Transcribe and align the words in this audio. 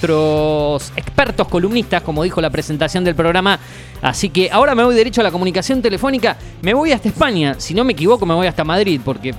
nuestros 0.00 0.92
expertos 0.96 1.46
columnistas, 1.48 2.02
como 2.02 2.22
dijo 2.22 2.40
la 2.40 2.50
presentación 2.50 3.04
del 3.04 3.14
programa. 3.14 3.58
Así 4.00 4.30
que 4.30 4.50
ahora 4.50 4.74
me 4.74 4.82
voy 4.82 4.94
derecho 4.94 5.20
a 5.20 5.24
la 5.24 5.30
comunicación 5.30 5.82
telefónica. 5.82 6.36
Me 6.62 6.72
voy 6.72 6.92
hasta 6.92 7.08
España. 7.08 7.56
Si 7.58 7.74
no 7.74 7.84
me 7.84 7.92
equivoco, 7.92 8.24
me 8.24 8.34
voy 8.34 8.46
hasta 8.46 8.64
Madrid, 8.64 9.00
porque 9.04 9.34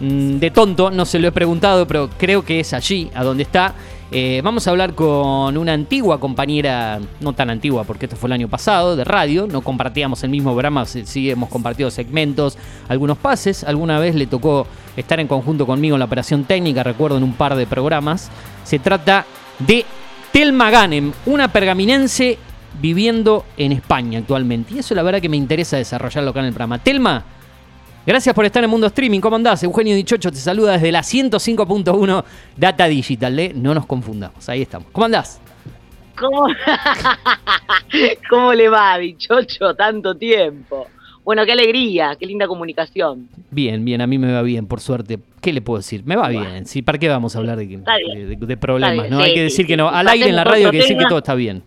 mm, 0.00 0.38
de 0.38 0.50
tonto 0.50 0.90
no 0.90 1.04
se 1.06 1.18
lo 1.18 1.28
he 1.28 1.32
preguntado, 1.32 1.86
pero 1.86 2.10
creo 2.18 2.44
que 2.44 2.60
es 2.60 2.74
allí, 2.74 3.10
a 3.14 3.24
donde 3.24 3.44
está. 3.44 3.74
Eh, 4.10 4.40
vamos 4.42 4.66
a 4.66 4.70
hablar 4.70 4.94
con 4.94 5.56
una 5.58 5.74
antigua 5.74 6.18
compañera, 6.18 6.98
no 7.20 7.34
tan 7.34 7.50
antigua 7.50 7.84
porque 7.84 8.06
esto 8.06 8.16
fue 8.16 8.28
el 8.28 8.32
año 8.32 8.48
pasado, 8.48 8.96
de 8.96 9.04
radio. 9.04 9.46
No 9.46 9.62
compartíamos 9.62 10.22
el 10.22 10.30
mismo 10.30 10.52
programa, 10.52 10.84
sí 10.84 11.04
sí 11.06 11.30
hemos 11.30 11.48
compartido 11.48 11.90
segmentos, 11.90 12.58
algunos 12.88 13.16
pases. 13.16 13.64
Alguna 13.64 13.98
vez 13.98 14.14
le 14.14 14.26
tocó 14.26 14.66
estar 14.96 15.18
en 15.18 15.28
conjunto 15.28 15.66
conmigo 15.66 15.96
en 15.96 16.00
la 16.00 16.06
operación 16.06 16.44
técnica, 16.44 16.82
recuerdo 16.82 17.16
en 17.16 17.22
un 17.22 17.32
par 17.32 17.54
de 17.54 17.66
programas. 17.66 18.30
Se 18.64 18.78
trata 18.78 19.24
de 19.58 19.84
Telma 20.32 20.70
Ganem, 20.70 21.12
una 21.26 21.52
pergaminense 21.52 22.38
viviendo 22.80 23.44
en 23.56 23.72
España 23.72 24.20
actualmente. 24.20 24.74
Y 24.74 24.78
eso 24.78 24.94
la 24.94 25.02
verdad 25.02 25.20
que 25.20 25.28
me 25.28 25.36
interesa 25.36 25.76
desarrollarlo 25.76 26.30
acá 26.30 26.40
en 26.40 26.46
el 26.46 26.52
programa. 26.52 26.78
Telma, 26.78 27.24
gracias 28.06 28.34
por 28.34 28.44
estar 28.44 28.62
en 28.62 28.70
Mundo 28.70 28.86
Streaming. 28.86 29.20
¿Cómo 29.20 29.36
andás? 29.36 29.62
Eugenio 29.62 29.94
Dichocho 29.96 30.30
te 30.30 30.38
saluda 30.38 30.72
desde 30.72 30.92
la 30.92 31.00
105.1 31.00 32.24
Data 32.56 32.86
Digital. 32.86 33.38
¿eh? 33.38 33.52
No 33.54 33.74
nos 33.74 33.86
confundamos, 33.86 34.48
ahí 34.48 34.62
estamos. 34.62 34.88
¿Cómo 34.92 35.06
andás? 35.06 35.40
¿Cómo, 36.18 36.48
¿Cómo 38.30 38.52
le 38.52 38.68
va, 38.68 38.98
bichocho? 38.98 39.74
Tanto 39.74 40.16
tiempo. 40.16 40.88
Bueno, 41.28 41.44
qué 41.44 41.52
alegría, 41.52 42.16
qué 42.18 42.24
linda 42.24 42.46
comunicación. 42.48 43.28
Bien, 43.50 43.84
bien, 43.84 44.00
a 44.00 44.06
mí 44.06 44.16
me 44.16 44.32
va 44.32 44.40
bien, 44.40 44.66
por 44.66 44.80
suerte. 44.80 45.18
¿Qué 45.42 45.52
le 45.52 45.60
puedo 45.60 45.76
decir? 45.76 46.02
Me 46.06 46.16
va 46.16 46.22
Bueno. 46.30 46.40
bien. 46.40 46.64
¿sí? 46.64 46.80
¿Para 46.80 46.96
qué 46.96 47.06
vamos 47.06 47.36
a 47.36 47.38
hablar 47.40 47.58
de, 47.58 48.56
problemas? 48.56 49.10
¿no? 49.10 49.18
Hay 49.20 49.34
que 49.34 49.42
decir 49.42 49.66
sí. 49.66 49.68
que 49.68 49.76
no. 49.76 49.90
Al 49.90 50.08
aire 50.08 50.30
en 50.30 50.36
la 50.36 50.44
radio 50.44 50.64
hay 50.68 50.70
que 50.70 50.78
decir 50.78 50.96
que 50.96 51.04
todo 51.04 51.18
está 51.18 51.34
bien. 51.34 51.62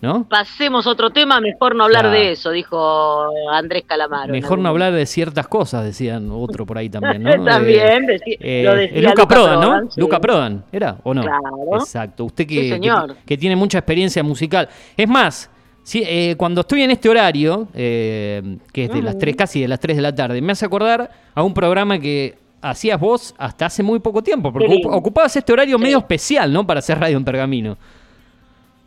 ¿No? 0.00 0.28
Pasemos 0.28 0.86
a 0.86 0.90
otro 0.90 1.10
tema, 1.10 1.40
mejor 1.40 1.74
no 1.74 1.82
hablar 1.82 2.02
Claro. 2.04 2.16
de 2.20 2.30
eso, 2.30 2.52
dijo 2.52 3.32
Andrés 3.50 3.82
Calamaro. 3.84 4.30
Mejor 4.30 4.60
no 4.60 4.68
hablar 4.68 4.92
de 4.92 5.06
ciertas 5.06 5.48
cosas, 5.48 5.82
decían 5.82 6.28
otro 6.30 6.64
por 6.64 6.78
ahí 6.78 6.88
también, 6.88 7.24
¿no? 7.24 7.30
También, 7.44 8.08
Eh, 8.08 8.36
eh, 8.38 8.62
lo 8.64 8.74
decía 8.76 9.00
Luca, 9.10 9.26
Prodan, 9.26 9.60
¿no? 9.60 9.90
Sí. 9.90 10.00
Luca 10.00 10.20
Prodan, 10.20 10.64
¿era 10.70 10.98
o 11.02 11.12
no? 11.12 11.22
Claro. 11.22 11.80
Exacto. 11.80 12.26
Usted 12.26 12.46
que, 12.46 12.54
Sí, 12.54 12.60
que- 12.60 12.68
señor. 12.74 13.16
que 13.26 13.36
tiene 13.36 13.56
mucha 13.56 13.78
experiencia 13.78 14.22
musical. 14.22 14.68
Es 14.96 15.08
más, 15.08 15.50
sí, 15.88 16.02
eh, 16.06 16.34
cuando 16.36 16.60
estoy 16.60 16.82
en 16.82 16.90
este 16.90 17.08
horario, 17.08 17.66
eh, 17.74 18.58
que 18.72 18.84
es 18.84 18.90
de 18.92 19.00
las 19.02 19.14
Ujú. 19.14 19.20
3, 19.20 19.36
casi 19.36 19.60
de 19.62 19.68
las 19.68 19.80
3 19.80 19.96
de 19.96 20.02
la 20.02 20.14
tarde, 20.14 20.40
me 20.42 20.52
hace 20.52 20.66
acordar 20.66 21.10
a 21.34 21.42
un 21.42 21.54
programa 21.54 21.98
que 21.98 22.36
hacías 22.60 23.00
vos 23.00 23.34
hasta 23.38 23.66
hace 23.66 23.82
muy 23.82 23.98
poco 24.00 24.22
tiempo, 24.22 24.52
porque 24.52 24.82
ocupabas 24.84 25.34
este 25.34 25.50
horario 25.52 25.78
Sí. 25.78 25.82
medio 25.84 25.98
especial, 25.98 26.52
¿no? 26.52 26.66
Para 26.66 26.80
hacer 26.80 26.98
radio 26.98 27.16
en 27.16 27.24
Pergamino. 27.24 27.78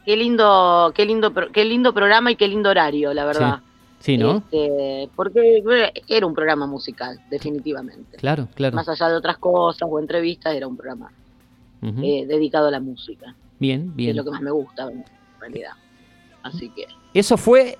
Qué 0.05 0.15
lindo, 0.15 0.91
qué 0.95 1.05
lindo, 1.05 1.33
qué 1.51 1.65
lindo 1.65 1.93
programa 1.93 2.31
y 2.31 2.35
qué 2.35 2.47
lindo 2.47 2.69
horario, 2.69 3.13
la 3.13 3.25
verdad. 3.25 3.59
Sí, 3.99 4.17
¿no? 4.17 4.37
Este, 4.37 5.09
porque 5.15 5.61
era 6.07 6.25
un 6.25 6.33
programa 6.33 6.65
musical, 6.67 7.19
definitivamente. 7.29 8.17
Claro, 8.17 8.47
claro. 8.55 8.75
Más 8.75 8.89
allá 8.89 9.09
de 9.09 9.15
otras 9.15 9.37
cosas 9.37 9.87
o 9.89 9.99
entrevistas, 9.99 10.55
era 10.55 10.67
un 10.67 10.75
programa 10.77 11.11
eh, 11.83 12.25
dedicado 12.27 12.67
a 12.67 12.71
la 12.71 12.79
música, 12.79 13.35
bien, 13.59 13.85
que 13.85 13.89
es 13.89 13.95
bien. 13.95 14.15
lo 14.17 14.23
que 14.23 14.31
más 14.31 14.41
me 14.41 14.51
gusta, 14.51 14.83
en 14.91 15.03
realidad. 15.39 15.71
Así 16.43 16.69
que 16.69 16.85
Eso 17.13 17.37
fue 17.37 17.77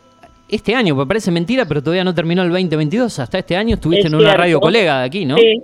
este 0.50 0.76
año, 0.76 0.96
me 0.96 1.06
parece 1.06 1.32
mentira, 1.32 1.66
pero 1.66 1.82
todavía 1.82 2.04
no 2.04 2.14
terminó 2.14 2.42
el 2.44 2.50
2022. 2.50 3.20
Hasta 3.20 3.40
este 3.40 3.56
año 3.56 3.76
estuviste 3.76 4.02
Es 4.08 4.12
en 4.12 4.16
una 4.16 4.24
cierto. 4.26 4.38
radio 4.42 4.60
colega 4.60 5.00
de 5.00 5.06
aquí, 5.06 5.26
¿no? 5.26 5.38
Sí. 5.38 5.62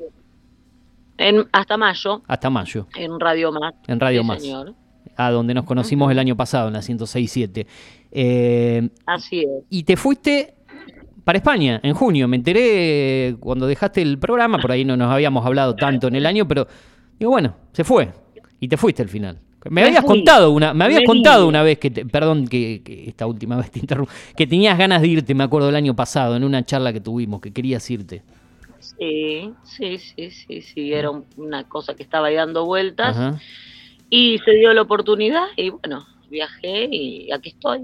En, 1.18 1.46
hasta 1.52 1.78
mayo, 1.78 2.22
Hasta 2.28 2.50
mayo, 2.50 2.88
en 2.96 3.20
Radio 3.20 3.52
Más. 3.52 3.74
en 3.88 4.00
Radio 4.00 4.22
Sí, 4.22 4.28
Más, 4.28 4.42
señor. 4.42 4.74
a 5.16 5.32
donde 5.32 5.54
nos 5.56 5.66
conocimos 5.66 6.12
el 6.12 6.20
año 6.20 6.38
pasado, 6.38 6.68
en 6.68 6.74
la 6.76 6.82
106.7. 6.82 7.66
Eh, 8.12 8.90
Así 9.06 9.40
es. 9.40 9.48
y 9.70 9.84
te 9.84 9.98
fuiste 9.98 10.54
para 11.24 11.40
España 11.40 11.80
en 11.84 11.94
junio. 11.96 12.28
Me 12.28 12.38
enteré 12.38 13.36
cuando 13.40 13.66
dejaste 13.66 14.02
el 14.04 14.20
programa, 14.20 14.60
por 14.60 14.72
ahí 14.72 14.86
no 14.86 14.96
nos 14.96 15.12
habíamos 15.12 15.44
hablado 15.46 15.76
tanto 15.76 16.08
en 16.08 16.16
el 16.16 16.26
año, 16.28 16.48
pero 16.48 16.68
digo, 17.20 17.32
bueno, 17.32 17.56
se 17.74 17.84
fue. 17.84 18.12
Y 18.60 18.68
te 18.68 18.78
fuiste 18.78 19.02
al 19.02 19.10
final. 19.10 19.40
Me, 19.70 19.84
habías 19.84 20.04
fui. 20.06 20.16
contado 20.18 20.52
una, 20.52 20.74
me 20.74 20.86
habías 20.86 21.02
Me 21.02 21.06
contado 21.06 21.40
vine. 21.42 21.50
una 21.50 21.64
vez 21.64 21.80
que, 21.80 21.90
te- 21.92 22.06
perdón 22.06 22.48
que, 22.48 22.82
que 22.84 23.08
esta 23.10 23.26
última 23.28 23.56
vez 23.58 23.72
te 23.72 23.80
interrumpo, 23.80 24.12
que 24.36 24.48
tenías 24.48 24.78
ganas 24.78 25.02
de 25.02 25.08
irte, 25.08 25.34
me 25.36 25.44
acuerdo 25.44 25.70
el 25.70 25.76
año 25.76 25.96
pasado, 25.96 26.36
en 26.36 26.44
una 26.44 26.64
charla 26.66 26.92
que 26.94 27.02
tuvimos, 27.02 27.42
que 27.42 27.52
querías 27.52 27.90
irte. 27.92 28.22
Sí, 28.80 29.52
sí, 29.64 29.98
sí, 29.98 30.32
sí, 30.32 30.62
sí. 30.62 30.94
Era 30.94 31.10
un- 31.10 31.26
una 31.38 31.64
cosa 31.66 31.96
que 31.96 32.04
estaba 32.04 32.28
ahí 32.28 32.36
dando 32.36 32.66
vueltas. 32.66 33.16
Ajá. 33.18 33.40
Y 34.10 34.38
se 34.46 34.52
dio 34.52 34.74
la 34.74 34.82
oportunidad 34.84 35.46
y 35.58 35.70
bueno, 35.70 36.06
viajé 36.30 36.88
y 36.92 37.30
aquí 37.32 37.50
estoy, 37.50 37.82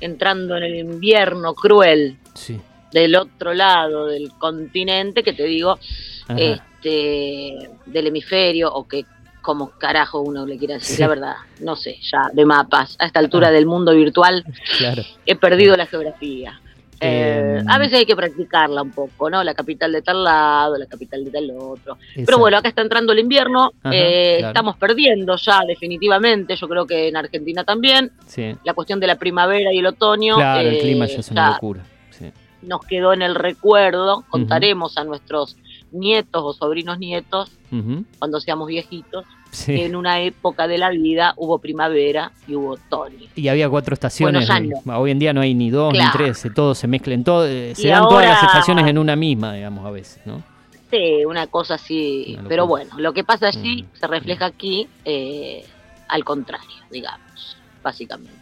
entrando 0.00 0.56
en 0.56 0.62
el 0.64 0.74
invierno 0.76 1.54
cruel 1.54 2.16
Sí. 2.34 2.58
del 2.92 3.14
otro 3.16 3.54
lado 3.54 4.06
del 4.06 4.30
continente, 4.38 5.22
que 5.22 5.32
te 5.32 5.44
digo, 5.44 5.78
Ajá. 6.26 6.36
este, 6.38 7.70
del 7.86 8.06
hemisferio, 8.08 8.72
o 8.72 8.86
que 8.88 9.04
como 9.48 9.70
carajo 9.70 10.20
uno 10.20 10.44
le 10.44 10.58
quiera 10.58 10.74
decir, 10.74 10.96
Sí. 10.96 11.00
la 11.00 11.08
verdad, 11.08 11.34
no 11.60 11.74
sé, 11.74 11.96
ya 12.02 12.28
de 12.34 12.44
mapas, 12.44 12.96
a 12.98 13.06
esta 13.06 13.18
altura 13.18 13.48
Ah. 13.48 13.50
del 13.50 13.64
mundo 13.64 13.94
virtual 13.94 14.44
Claro. 14.78 15.02
he 15.24 15.36
perdido 15.36 15.74
la 15.74 15.86
geografía. 15.86 16.60
Eh, 17.00 17.56
Em. 17.60 17.68
a 17.70 17.78
veces 17.78 18.00
hay 18.00 18.04
que 18.04 18.14
practicarla 18.14 18.82
un 18.82 18.90
poco, 18.90 19.30
¿no? 19.30 19.42
La 19.42 19.54
capital 19.54 19.90
de 19.92 20.02
tal 20.02 20.22
lado, 20.22 20.76
la 20.76 20.84
capital 20.84 21.24
de 21.24 21.30
tal 21.30 21.50
otro. 21.56 21.96
Pero 22.26 22.36
bueno, 22.38 22.58
acá 22.58 22.68
está 22.68 22.82
entrando 22.82 23.12
el 23.14 23.20
invierno, 23.20 23.70
Ajá, 23.82 23.94
eh, 23.94 24.36
claro. 24.40 24.48
estamos 24.48 24.76
perdiendo 24.76 25.36
ya 25.36 25.60
definitivamente, 25.66 26.54
yo 26.56 26.68
creo 26.68 26.86
que 26.86 27.08
en 27.08 27.16
Argentina 27.16 27.64
también, 27.64 28.10
Sí. 28.26 28.54
la 28.64 28.74
cuestión 28.74 29.00
de 29.00 29.06
la 29.06 29.16
primavera 29.16 29.72
y 29.72 29.78
el 29.78 29.86
otoño. 29.86 30.34
Claro, 30.36 30.68
el 30.68 30.74
eh, 30.74 30.78
clima 30.80 31.06
ya 31.06 31.20
es 31.20 31.30
una 31.30 31.52
locura. 31.52 31.82
Sí. 32.10 32.30
nos 32.60 32.80
quedó 32.84 33.12
en 33.14 33.22
el 33.22 33.34
recuerdo, 33.36 34.24
contaremos 34.28 34.98
a 34.98 35.04
nuestros 35.04 35.56
nietos 35.92 36.42
o 36.44 36.52
sobrinos 36.52 36.98
nietos, 36.98 37.50
cuando 38.18 38.40
seamos 38.40 38.66
viejitos, 38.66 39.24
Sí. 39.50 39.80
en 39.80 39.96
una 39.96 40.20
época 40.20 40.68
de 40.68 40.76
la 40.78 40.90
vida 40.90 41.32
hubo 41.36 41.58
primavera 41.58 42.32
y 42.46 42.54
hubo 42.54 42.72
otoño. 42.72 43.26
Y 43.34 43.48
había 43.48 43.68
cuatro 43.68 43.94
estaciones. 43.94 44.46
Bueno, 44.48 44.98
Hoy 45.00 45.10
en 45.10 45.18
día 45.18 45.32
no 45.32 45.40
hay 45.40 45.54
ni 45.54 45.70
dos 45.70 45.92
Claro. 45.92 46.10
ni 46.18 46.24
tres, 46.24 46.44
eh, 46.44 46.50
todo 46.50 46.74
se 46.74 46.86
mezclan, 46.86 47.24
todo, 47.24 47.46
eh, 47.46 47.74
se 47.74 47.86
Y 47.86 47.90
dan 47.90 48.02
todas 48.08 48.26
las 48.26 48.42
estaciones 48.42 48.86
en 48.86 48.98
una 48.98 49.16
misma, 49.16 49.54
digamos, 49.54 49.86
a 49.86 49.90
veces, 49.90 50.20
¿no? 50.26 50.42
Sí, 50.90 51.24
una 51.26 51.46
cosa 51.46 51.74
así, 51.74 52.36
Una 52.38 52.48
pero 52.48 52.66
bueno, 52.66 52.90
lo 52.98 53.12
que 53.12 53.22
pasa 53.24 53.48
allí 53.48 53.82
Mm. 53.82 53.98
se 54.00 54.06
refleja 54.06 54.46
aquí 54.46 54.86
eh, 55.04 55.64
al 56.08 56.24
contrario, 56.24 56.68
digamos, 56.90 57.56
básicamente. 57.82 58.32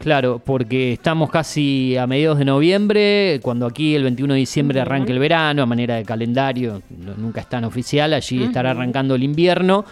Claro, 0.00 0.40
porque 0.44 0.92
estamos 0.92 1.28
casi 1.30 1.96
a 1.96 2.06
mediados 2.06 2.38
de 2.38 2.44
noviembre, 2.44 3.40
cuando 3.42 3.66
aquí 3.66 3.96
el 3.96 4.04
21 4.04 4.34
de 4.34 4.40
diciembre 4.40 4.78
Ujú. 4.80 4.88
arranca 4.88 5.12
el 5.12 5.18
verano, 5.18 5.62
a 5.62 5.66
manera 5.66 5.96
de 5.96 6.04
calendario, 6.04 6.82
nunca 7.16 7.40
es 7.40 7.48
tan 7.48 7.64
oficial, 7.64 8.14
allí 8.14 8.44
estará 8.44 8.70
arrancando 8.70 9.16
el 9.16 9.24
invierno. 9.24 9.84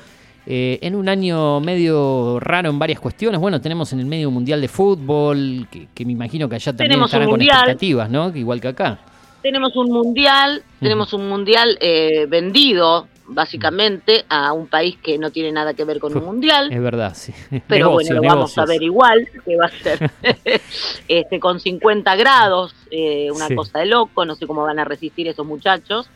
Eh, 0.46 0.78
en 0.82 0.94
un 0.94 1.08
año 1.08 1.60
medio 1.60 2.38
raro 2.40 2.70
en 2.70 2.78
varias 2.78 3.00
cuestiones. 3.00 3.40
Bueno, 3.40 3.60
tenemos 3.60 3.92
en 3.92 4.00
el 4.00 4.06
medio 4.06 4.28
un 4.28 4.34
mundial 4.34 4.60
de 4.60 4.68
fútbol, 4.68 5.66
que, 5.70 5.88
que 5.94 6.04
me 6.04 6.12
imagino 6.12 6.48
que 6.48 6.54
allá 6.56 6.72
también 6.72 6.90
Tenemos 6.90 7.08
estarán 7.08 7.28
con 7.30 7.42
expectativas, 7.42 8.08
¿no? 8.10 8.34
Igual 8.34 8.60
que 8.60 8.68
acá. 8.68 8.98
Tenemos 9.42 9.76
un 9.76 9.90
mundial, 9.90 10.62
tenemos 10.80 11.12
un 11.12 11.28
mundial 11.28 11.76
eh, 11.80 12.26
vendido 12.28 13.06
básicamente 13.28 14.24
a 14.28 14.52
un 14.52 14.68
país 14.68 14.96
que 15.02 15.18
no 15.18 15.30
tiene 15.30 15.50
nada 15.50 15.74
que 15.74 15.84
ver 15.84 15.98
con 15.98 16.16
un 16.16 16.24
mundial. 16.24 16.72
Es 16.72 16.80
verdad, 16.80 17.12
sí. 17.14 17.32
Pero 17.66 17.86
Negocios, 17.88 18.18
bueno, 18.18 18.22
lo 18.22 18.36
vamos 18.36 18.58
a 18.58 18.64
ver 18.66 18.82
igual, 18.82 19.28
que 19.44 19.56
va 19.56 19.66
a 19.66 19.70
ser 19.70 20.10
este, 21.08 21.40
con 21.40 21.60
50 21.60 22.14
grados, 22.16 22.74
eh, 22.90 23.28
una 23.32 23.48
Sí. 23.48 23.54
cosa 23.54 23.80
de 23.80 23.86
loco, 23.86 24.24
no 24.24 24.34
sé 24.36 24.46
cómo 24.46 24.62
van 24.62 24.78
a 24.78 24.84
resistir 24.84 25.26
esos 25.28 25.46
muchachos. 25.46 26.08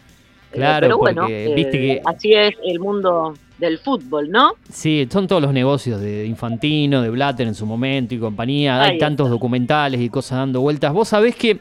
Eh, 0.53 0.57
Claro, 0.57 0.87
pero 0.87 0.99
bueno, 0.99 1.23
porque 1.23 1.53
viste 1.55 1.77
eh, 1.77 1.81
que- 1.97 2.03
así 2.05 2.33
es 2.35 2.55
el 2.65 2.81
mundo 2.81 3.35
del 3.59 3.79
fútbol, 3.79 4.31
¿no? 4.31 4.53
Sí, 4.73 5.07
son 5.11 5.27
todos 5.29 5.41
los 5.43 5.53
negocios 5.53 6.01
de 6.01 6.27
Infantino, 6.27 7.03
de 7.03 7.11
Blatter 7.11 7.47
en 7.47 7.55
su 7.55 7.67
momento 7.67 8.15
y 8.15 8.19
compañía. 8.19 8.83
Hay 8.83 8.99
tantos 8.99 9.31
documentales 9.31 10.01
y 10.01 10.09
cosas 10.09 10.39
dando 10.39 10.61
vueltas. 10.61 10.93
Vos 10.93 11.09
sabés 11.09 11.37
que. 11.37 11.59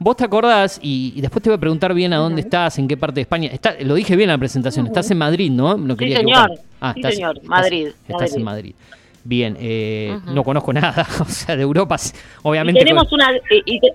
Vos 0.00 0.16
te 0.16 0.24
acordás, 0.24 0.80
y, 0.82 1.12
y 1.16 1.20
después 1.20 1.42
te 1.42 1.48
voy 1.48 1.56
a 1.56 1.60
preguntar 1.60 1.94
bien 1.94 2.12
a 2.12 2.16
dónde 2.16 2.40
estás, 2.42 2.78
en 2.78 2.88
qué 2.88 2.96
parte 2.96 3.14
de 3.14 3.20
España. 3.22 3.48
Está, 3.52 3.76
lo 3.80 3.94
dije 3.94 4.16
bien 4.16 4.28
en 4.28 4.34
la 4.34 4.38
presentación, 4.38 4.86
estás 4.86 5.08
en 5.12 5.16
Madrid, 5.18 5.50
¿no? 5.52 5.76
No 5.78 5.94
Sí, 5.94 5.98
quería 6.00 6.16
señor. 6.18 6.50
Ah, 6.80 6.92
Sí, 6.92 7.00
estás- 7.00 7.14
señor. 7.14 7.36
estás- 7.36 7.48
Madrid, 7.48 7.88
Estás 8.08 8.36
en 8.36 8.42
Madrid. 8.42 8.74
Bien, 9.22 9.56
eh, 9.58 10.18
no 10.26 10.42
conozco 10.42 10.72
nada, 10.74 11.06
o 11.20 11.24
sea, 11.26 11.56
de 11.56 11.62
Europa, 11.62 11.96
Y 11.96 12.08
obviamente. 12.42 12.80
tenemos 12.80 13.08
con- 13.08 13.20
una, 13.20 13.30
y, 13.64 13.78
te- 13.80 13.86
y- 13.86 13.92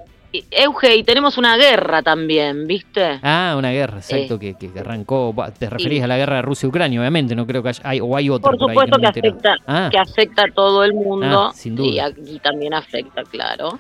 Euge, 0.52 0.96
y 0.96 1.04
tenemos 1.04 1.38
una 1.38 1.58
guerra 1.58 2.02
también, 2.04 2.68
¿viste? 2.68 3.20
Ah, 3.24 3.56
una 3.58 3.72
guerra, 3.72 3.98
exacto, 3.98 4.36
Eh, 4.36 4.40
que, 4.40 4.54
que- 4.56 4.72
que 4.72 4.80
arrancó. 4.80 5.34
Te 5.58 5.70
referís 5.70 6.04
a 6.04 6.08
la 6.08 6.18
guerra 6.18 6.38
de 6.38 6.42
Rusia-Ucrania, 6.44 7.00
obviamente, 7.00 7.36
no 7.36 7.48
creo 7.48 7.64
que 7.64 7.70
haya. 7.70 7.82
Hay, 7.84 8.00
o 8.00 8.16
hay 8.16 8.30
otra. 8.30 8.52
Por 8.52 8.60
por 8.60 8.70
ahí 8.70 8.76
supuesto 8.76 9.00
que, 9.00 9.08
afecta, 9.08 9.56
Ah. 9.66 9.90
que 9.92 9.98
afecta 9.98 10.44
a 10.44 10.52
todo 10.54 10.84
el 10.84 10.94
mundo 10.94 11.48
Ah, 11.50 11.52
sin 11.54 11.76
duda. 11.76 11.88
y 11.90 12.00
aquí 12.00 12.40
también 12.44 12.74
afecta, 12.74 13.24
claro. 13.24 13.80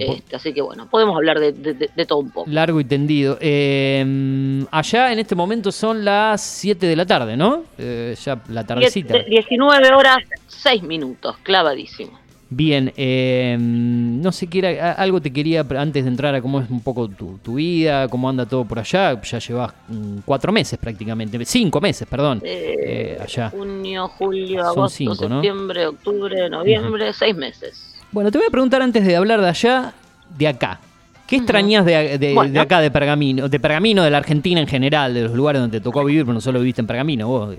Este, 0.00 0.34
así 0.34 0.52
que 0.52 0.60
bueno, 0.62 0.88
podemos 0.90 1.14
hablar 1.14 1.38
de, 1.38 1.52
de- 1.52 2.06
todo 2.06 2.18
un 2.18 2.30
poco. 2.32 2.50
largo 2.50 2.80
y 2.80 2.84
tendido. 2.84 3.38
Eh, 3.40 4.64
allá 4.72 5.12
en 5.12 5.20
este 5.20 5.36
momento 5.36 5.70
son 5.70 6.04
las 6.04 6.40
7 6.40 6.86
de 6.86 6.96
la 6.96 7.06
tarde, 7.06 7.36
¿no? 7.36 7.62
Eh, 7.78 8.16
ya 8.20 8.40
la 8.48 8.64
tardecita. 8.66 9.14
Die- 9.14 9.24
19 9.28 9.92
horas, 9.92 10.18
6 10.48 10.82
minutos, 10.82 11.36
clavadísimo. 11.44 12.18
Bien, 12.48 12.92
eh, 12.96 13.56
no 13.58 14.30
sé 14.30 14.46
qué 14.46 14.58
era, 14.60 14.92
algo 14.92 15.20
te 15.20 15.32
quería 15.32 15.66
antes 15.76 16.04
de 16.04 16.08
entrar 16.10 16.32
a 16.32 16.40
cómo 16.40 16.60
es 16.60 16.70
un 16.70 16.80
poco 16.80 17.08
tu, 17.08 17.38
tu 17.38 17.54
vida, 17.56 18.06
cómo 18.06 18.28
anda 18.28 18.46
todo 18.46 18.64
por 18.64 18.78
allá. 18.78 19.20
Ya 19.20 19.38
llevas 19.40 19.72
mm, 19.88 20.18
cuatro 20.24 20.52
meses 20.52 20.78
prácticamente, 20.78 21.44
cinco 21.44 21.80
meses, 21.80 22.06
perdón, 22.08 22.40
Eh, 22.44 22.76
eh, 22.86 23.18
allá. 23.20 23.50
Junio, 23.50 24.06
julio, 24.08 24.60
Son 24.60 24.68
agosto, 24.78 24.88
cinco, 24.96 25.28
¿no? 25.28 25.36
septiembre, 25.42 25.86
octubre, 25.88 26.48
noviembre, 26.48 27.12
seis 27.12 27.34
meses. 27.34 27.96
Bueno, 28.12 28.30
te 28.30 28.38
voy 28.38 28.46
a 28.46 28.50
preguntar 28.50 28.80
antes 28.80 29.04
de 29.04 29.16
hablar 29.16 29.40
de 29.40 29.48
allá, 29.48 29.92
de 30.38 30.46
acá. 30.46 30.78
¿Qué 31.26 31.34
extrañas 31.36 31.84
de, 31.84 32.16
de- 32.18 32.32
Bueno. 32.34 32.52
de 32.52 32.60
acá, 32.60 32.80
de 32.80 32.92
Pergamino? 32.92 33.48
De 33.48 33.58
Pergamino, 33.58 34.04
de 34.04 34.10
la 34.10 34.18
Argentina 34.18 34.60
en 34.60 34.68
general, 34.68 35.12
de 35.12 35.22
los 35.22 35.32
lugares 35.32 35.60
donde 35.60 35.80
te 35.80 35.82
tocó 35.82 36.04
vivir, 36.04 36.22
pero 36.22 36.34
no 36.34 36.40
solo 36.40 36.60
viviste 36.60 36.80
en 36.80 36.86
Pergamino, 36.86 37.26
vos, 37.26 37.54
eh, 37.54 37.58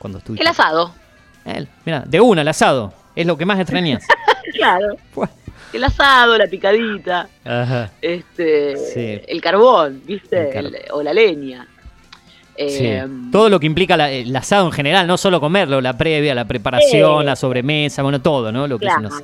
cuando 0.00 0.18
estuviste. 0.18 0.42
El 0.42 0.48
asado, 0.50 0.92
mira, 1.86 2.00
de 2.04 2.20
una, 2.20 2.42
el 2.42 2.48
asado. 2.48 2.92
Es 3.14 3.26
lo 3.26 3.36
que 3.36 3.44
más 3.46 3.58
extrañas. 3.60 4.04
claro. 4.54 4.96
El 5.72 5.84
asado, 5.84 6.36
la 6.36 6.46
picadita, 6.46 7.28
Ajá. 7.44 7.90
este, 8.02 8.76
Sí. 8.76 9.20
el 9.26 9.40
carbón, 9.40 10.02
¿viste? 10.04 10.48
El 10.48 10.52
car- 10.52 10.64
El- 10.66 10.76
o 10.92 11.02
la 11.02 11.14
leña. 11.14 11.66
Sí. 12.56 12.84
Eh, 12.86 13.06
Todo 13.32 13.48
lo 13.48 13.58
que 13.58 13.66
implica 13.66 13.96
la- 13.96 14.10
el 14.10 14.34
asado 14.36 14.66
en 14.66 14.72
general, 14.72 15.06
no 15.06 15.16
solo 15.16 15.40
comerlo, 15.40 15.80
la 15.80 15.96
previa, 15.96 16.34
la 16.34 16.44
preparación, 16.44 17.24
la 17.24 17.36
sobremesa, 17.36 18.02
bueno, 18.02 18.20
todo, 18.20 18.52
¿no? 18.52 18.66
Lo 18.66 18.78
que 18.78 18.86
es 18.86 18.94
Claro. 18.94 19.08
as- 19.08 19.22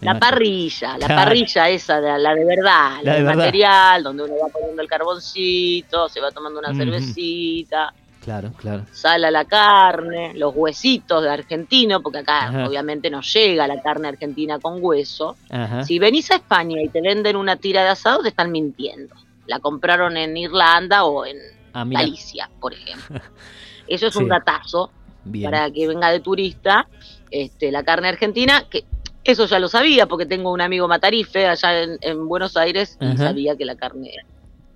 La 0.00 0.18
parrilla, 0.18 0.98
la 0.98 1.06
Claro. 1.06 1.22
parrilla 1.22 1.68
esa, 1.68 2.00
la, 2.00 2.18
la 2.18 2.34
de 2.34 2.44
verdad, 2.44 2.96
La 2.96 3.02
la, 3.02 3.12
de 3.12 3.18
de 3.18 3.24
verdad. 3.24 3.36
material, 3.44 4.02
donde 4.02 4.22
uno 4.24 4.34
va 4.42 4.48
poniendo 4.48 4.82
el 4.82 4.88
carboncito, 4.88 6.08
se 6.08 6.20
va 6.20 6.30
tomando 6.32 6.58
una 6.58 6.70
Ujú. 6.70 6.78
cervecita, 6.78 7.92
Claro, 8.22 8.52
claro. 8.56 8.86
sala 8.92 9.30
la 9.30 9.44
carne, 9.44 10.32
los 10.34 10.54
huesitos 10.54 11.22
de 11.22 11.30
argentino, 11.30 12.00
porque 12.02 12.18
acá 12.18 12.48
Ajá. 12.48 12.68
obviamente 12.68 13.10
no 13.10 13.20
llega 13.20 13.66
la 13.66 13.82
carne 13.82 14.08
argentina 14.08 14.58
con 14.60 14.78
hueso. 14.80 15.36
Ajá. 15.50 15.84
Si 15.84 15.98
venís 15.98 16.30
a 16.30 16.36
España 16.36 16.80
y 16.80 16.88
te 16.88 17.00
venden 17.00 17.34
una 17.36 17.56
tira 17.56 17.82
de 17.82 17.88
asado, 17.90 18.22
te 18.22 18.28
están 18.28 18.52
mintiendo. 18.52 19.14
La 19.46 19.58
compraron 19.58 20.16
en 20.16 20.36
Irlanda 20.36 21.04
o 21.04 21.26
en 21.26 21.36
Ah. 21.74 21.84
Galicia, 21.88 22.50
por 22.60 22.74
ejemplo. 22.74 23.18
Eso 23.88 24.06
es 24.06 24.12
Sí. 24.12 24.18
un 24.20 24.28
datazo 24.28 24.90
Bien. 25.24 25.50
para 25.50 25.70
que 25.70 25.88
venga 25.88 26.10
de 26.10 26.20
turista 26.20 26.86
este, 27.30 27.72
la 27.72 27.82
carne 27.82 28.08
argentina, 28.08 28.64
que 28.70 28.84
eso 29.24 29.46
ya 29.46 29.58
lo 29.58 29.68
sabía 29.68 30.06
porque 30.06 30.26
tengo 30.26 30.52
un 30.52 30.60
amigo 30.60 30.86
matarife 30.86 31.46
allá 31.46 31.80
en, 31.82 31.96
en 32.02 32.28
Buenos 32.28 32.56
Aires 32.58 32.98
y 33.00 33.16
sabía 33.16 33.56
que 33.56 33.64
la 33.64 33.74
carne 33.76 34.10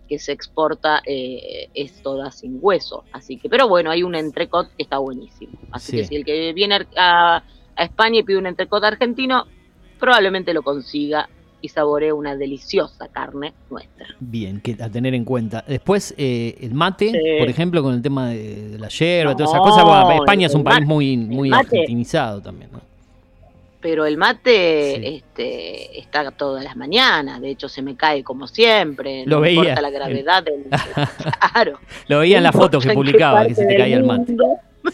que 0.06 0.19
se 0.19 0.32
exporta 0.32 1.00
eh, 1.05 1.69
es 1.75 2.03
toda 2.03 2.31
sin 2.31 2.58
hueso. 2.61 3.05
Así 3.12 3.37
que, 3.38 3.49
pero 3.49 3.69
bueno, 3.69 3.91
hay 3.91 4.03
un 4.03 4.14
entrecot 4.14 4.69
que 4.76 4.82
está 4.82 4.99
buenísimo. 4.99 5.53
Así 5.70 5.93
Sí. 5.93 5.97
que 5.99 6.05
si 6.05 6.17
el 6.17 6.25
que 6.25 6.53
viene 6.53 6.87
a, 6.97 7.43
a 7.76 7.85
España 7.85 8.20
y 8.20 8.23
pide 8.23 8.38
un 8.38 8.47
entrecot 8.47 8.82
argentino, 8.85 9.44
probablemente 9.99 10.53
lo 10.55 10.62
consiga 10.62 11.29
y 11.62 11.69
saboree 11.69 12.12
una 12.12 12.37
deliciosa 12.37 13.08
carne 13.08 13.55
nuestra. 13.70 14.06
Bien, 14.20 14.61
que 14.61 14.76
a 14.81 14.91
tener 14.91 15.14
en 15.14 15.25
cuenta. 15.25 15.64
Después, 15.67 16.14
eh, 16.19 16.56
el 16.61 16.75
mate, 16.75 17.11
Sí. 17.11 17.19
por 17.38 17.49
ejemplo, 17.49 17.82
con 17.82 17.94
el 17.94 18.02
tema 18.02 18.29
de, 18.29 18.69
de 18.70 18.79
la 18.79 18.88
yerba, 18.88 19.32
todas 19.35 19.50
esas 19.50 19.61
No, 19.61 19.64
cosas. 19.70 19.85
Bueno, 19.85 20.12
España 20.23 20.47
es 20.47 20.55
un 20.55 20.62
país 20.62 20.81
mate- 20.81 20.87
muy, 20.87 21.17
muy 21.17 21.50
argentinizado 21.52 22.41
también, 22.43 22.70
¿no? 22.73 22.81
Pero 23.81 24.06
el 24.06 24.17
mate 24.17 24.96
Sí. 24.96 25.17
este, 25.17 25.99
está 26.00 26.31
todas 26.32 26.64
las 26.64 26.76
mañanas, 26.76 27.40
de 27.40 27.50
hecho 27.50 27.69
se 27.69 27.82
me 27.82 27.94
cae 27.96 28.25
como 28.25 28.46
siempre, 28.49 29.25
Lo 29.26 29.37
no 29.37 29.40
veía. 29.43 29.61
importa 29.61 29.81
la 29.82 29.90
gravedad 29.90 30.43
del... 30.43 30.64
claro. 31.52 31.78
Lo 32.08 32.19
veía 32.20 32.38
en 32.38 32.43
no 32.44 32.49
las 32.49 32.56
fotos 32.56 32.84
que 32.84 32.94
publicaba, 32.94 33.46
que 33.46 33.55
se 33.55 33.67
te 33.67 33.76
caía 33.76 33.96
el 33.96 34.05
mate. 34.05 34.37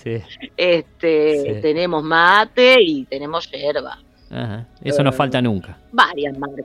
Sí. 0.02 0.20
Este, 0.56 1.54
Sí. 1.56 1.60
Tenemos 1.62 2.02
mate 2.02 2.80
y 2.82 3.04
tenemos 3.04 3.50
yerba, 3.50 3.98
Ajá. 4.30 4.66
Eso 4.82 5.02
no 5.02 5.10
Eh, 5.10 5.12
falta 5.12 5.40
nunca. 5.42 5.78
varias 5.92 6.36
marcas. 6.38 6.64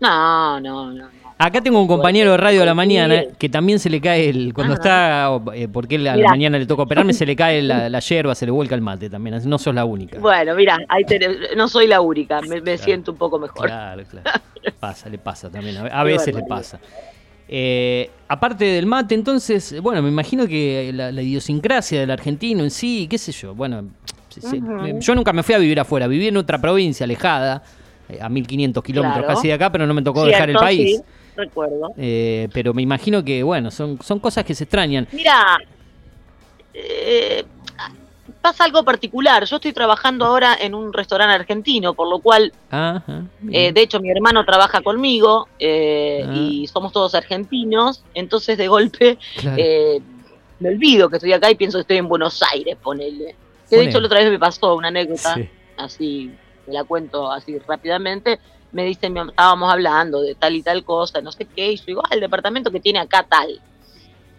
No, 0.00 0.60
no, 0.60 0.92
no. 0.92 1.08
Acá 1.38 1.60
tengo 1.60 1.78
un 1.78 1.86
compañero 1.86 2.30
de 2.30 2.36
radio 2.38 2.62
a 2.62 2.64
la 2.64 2.72
mañana 2.74 3.22
que 3.38 3.50
también 3.50 3.78
se 3.78 3.90
le 3.90 4.00
cae 4.00 4.30
el. 4.30 4.54
Cuando 4.54 4.72
Ajá. 4.72 4.80
está. 5.36 5.54
eh, 5.54 5.68
porque 5.70 5.96
a 5.96 6.16
la 6.16 6.28
mañana 6.30 6.58
le 6.58 6.64
toca 6.64 6.84
operarme, 6.84 7.12
se 7.12 7.26
le 7.26 7.36
cae 7.36 7.60
la, 7.60 7.90
la 7.90 8.00
yerba, 8.00 8.34
se 8.34 8.46
le 8.46 8.52
vuelca 8.52 8.74
el 8.74 8.80
mate 8.80 9.10
también. 9.10 9.38
No 9.44 9.58
sos 9.58 9.74
la 9.74 9.84
única. 9.84 10.18
Bueno, 10.18 10.54
mira, 10.54 10.78
ahí 10.88 11.04
no 11.54 11.68
soy 11.68 11.88
la 11.88 12.00
única, 12.00 12.40
me, 12.40 12.62
me 12.62 12.78
siento 12.78 13.12
un 13.12 13.18
poco 13.18 13.38
mejor. 13.38 13.66
Claro, 13.66 14.02
claro. 14.10 14.30
Pasa, 14.80 15.08
le 15.10 15.18
pasa 15.18 15.50
también. 15.50 15.76
A, 15.76 16.02
veces 16.04 16.28
le 16.28 16.40
barbaridad. 16.40 16.56
pasa. 16.56 16.80
Eh, 17.48 18.10
aparte 18.28 18.64
del 18.64 18.86
mate, 18.86 19.14
entonces, 19.14 19.80
bueno, 19.80 20.02
me 20.02 20.08
imagino 20.08 20.46
que 20.48 20.90
la, 20.92 21.12
la 21.12 21.22
idiosincrasia 21.22 22.00
del 22.00 22.10
argentino 22.10 22.64
en 22.64 22.70
sí, 22.70 23.06
qué 23.08 23.18
sé 23.18 23.30
yo, 23.32 23.54
bueno. 23.54 23.84
Ujú. 24.42 24.98
yo 25.00 25.14
nunca 25.14 25.32
me 25.32 25.42
fui 25.42 25.54
a 25.54 25.58
vivir 25.58 25.78
afuera, 25.80 26.06
viví 26.08 26.26
en 26.28 26.36
otra 26.36 26.60
provincia 26.60 27.04
alejada, 27.04 27.62
eh, 28.08 28.18
a 28.20 28.28
1500 28.28 28.82
kilómetros 28.84 29.18
Claro. 29.24 29.34
casi 29.34 29.48
de 29.48 29.54
acá, 29.54 29.70
pero 29.72 29.86
no 29.86 29.94
me 29.94 30.02
tocó 30.02 30.24
dejar 30.26 30.50
el 30.50 30.56
país. 30.56 30.96
sí, 30.98 31.02
recuerdo. 31.36 31.92
Eh, 31.96 32.48
pero 32.52 32.72
me 32.74 32.82
imagino 32.82 33.24
que, 33.24 33.42
bueno, 33.42 33.70
son, 33.70 33.98
son 34.02 34.18
cosas 34.18 34.44
que 34.44 34.54
se 34.54 34.64
extrañan. 34.64 35.06
Mira, 35.12 35.58
eh, 36.74 37.44
pasa 38.42 38.64
algo 38.64 38.84
particular. 38.84 39.44
Yo 39.44 39.56
estoy 39.56 39.72
trabajando 39.72 40.24
ahora 40.24 40.56
en 40.60 40.74
un 40.74 40.92
restaurante 40.92 41.34
argentino, 41.34 41.94
por 41.94 42.08
lo 42.08 42.18
cual, 42.20 42.52
Ajá, 42.70 43.02
eh, 43.50 43.72
de 43.72 43.80
hecho, 43.80 44.00
mi 44.00 44.10
hermano 44.10 44.44
trabaja 44.44 44.80
conmigo 44.82 45.48
eh, 45.58 46.24
Ah. 46.26 46.32
y 46.34 46.66
somos 46.66 46.92
todos 46.92 47.14
argentinos. 47.14 48.02
Entonces, 48.14 48.56
de 48.58 48.68
golpe, 48.68 49.18
Claro. 49.40 49.56
eh, 49.58 50.00
me 50.60 50.68
olvido 50.70 51.08
que 51.08 51.16
estoy 51.16 51.32
acá 51.32 51.50
y 51.50 51.54
pienso 51.54 51.78
que 51.78 51.82
estoy 51.82 51.96
en 51.98 52.08
Buenos 52.08 52.42
Aires, 52.52 52.76
ponele. 52.82 53.34
Que 53.68 53.76
de 53.76 53.82
Ponele. 53.82 53.90
hecho, 53.90 54.00
la 54.00 54.06
otra 54.06 54.20
vez 54.20 54.30
me 54.30 54.38
pasó 54.38 54.74
una 54.76 54.88
anécdota, 54.88 55.34
Sí. 55.34 55.48
así, 55.76 56.30
me 56.66 56.72
la 56.74 56.84
cuento 56.84 57.30
así 57.30 57.58
rápidamente. 57.66 58.38
Me 58.76 58.84
dicen, 58.84 59.14
mi- 59.14 59.20
estábamos 59.20 59.72
hablando 59.72 60.20
de 60.20 60.34
tal 60.34 60.54
y 60.54 60.62
tal 60.62 60.84
cosa, 60.84 61.22
no 61.22 61.32
sé 61.32 61.46
qué, 61.46 61.72
y 61.72 61.76
yo 61.76 61.84
digo, 61.86 62.02
ah, 62.04 62.10
el 62.14 62.20
departamento 62.20 62.70
que 62.70 62.78
tiene 62.78 62.98
acá 62.98 63.24
tal. 63.26 63.58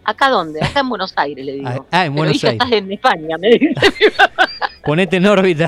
¿Acá 0.04 0.30
dónde? 0.30 0.64
Acá 0.64 0.82
en 0.82 0.90
Buenos 0.90 1.12
Aires, 1.16 1.44
le 1.44 1.54
digo. 1.54 1.88
Ah, 1.92 2.06
en 2.06 2.14
Buenos 2.14 2.44
Aires. 2.44 2.54
estás 2.62 2.72
en 2.72 2.92
España, 2.92 3.36
me 3.40 3.50
dice. 3.50 3.74
Ponete 4.86 5.18
en 5.18 5.26
órbita 5.26 5.68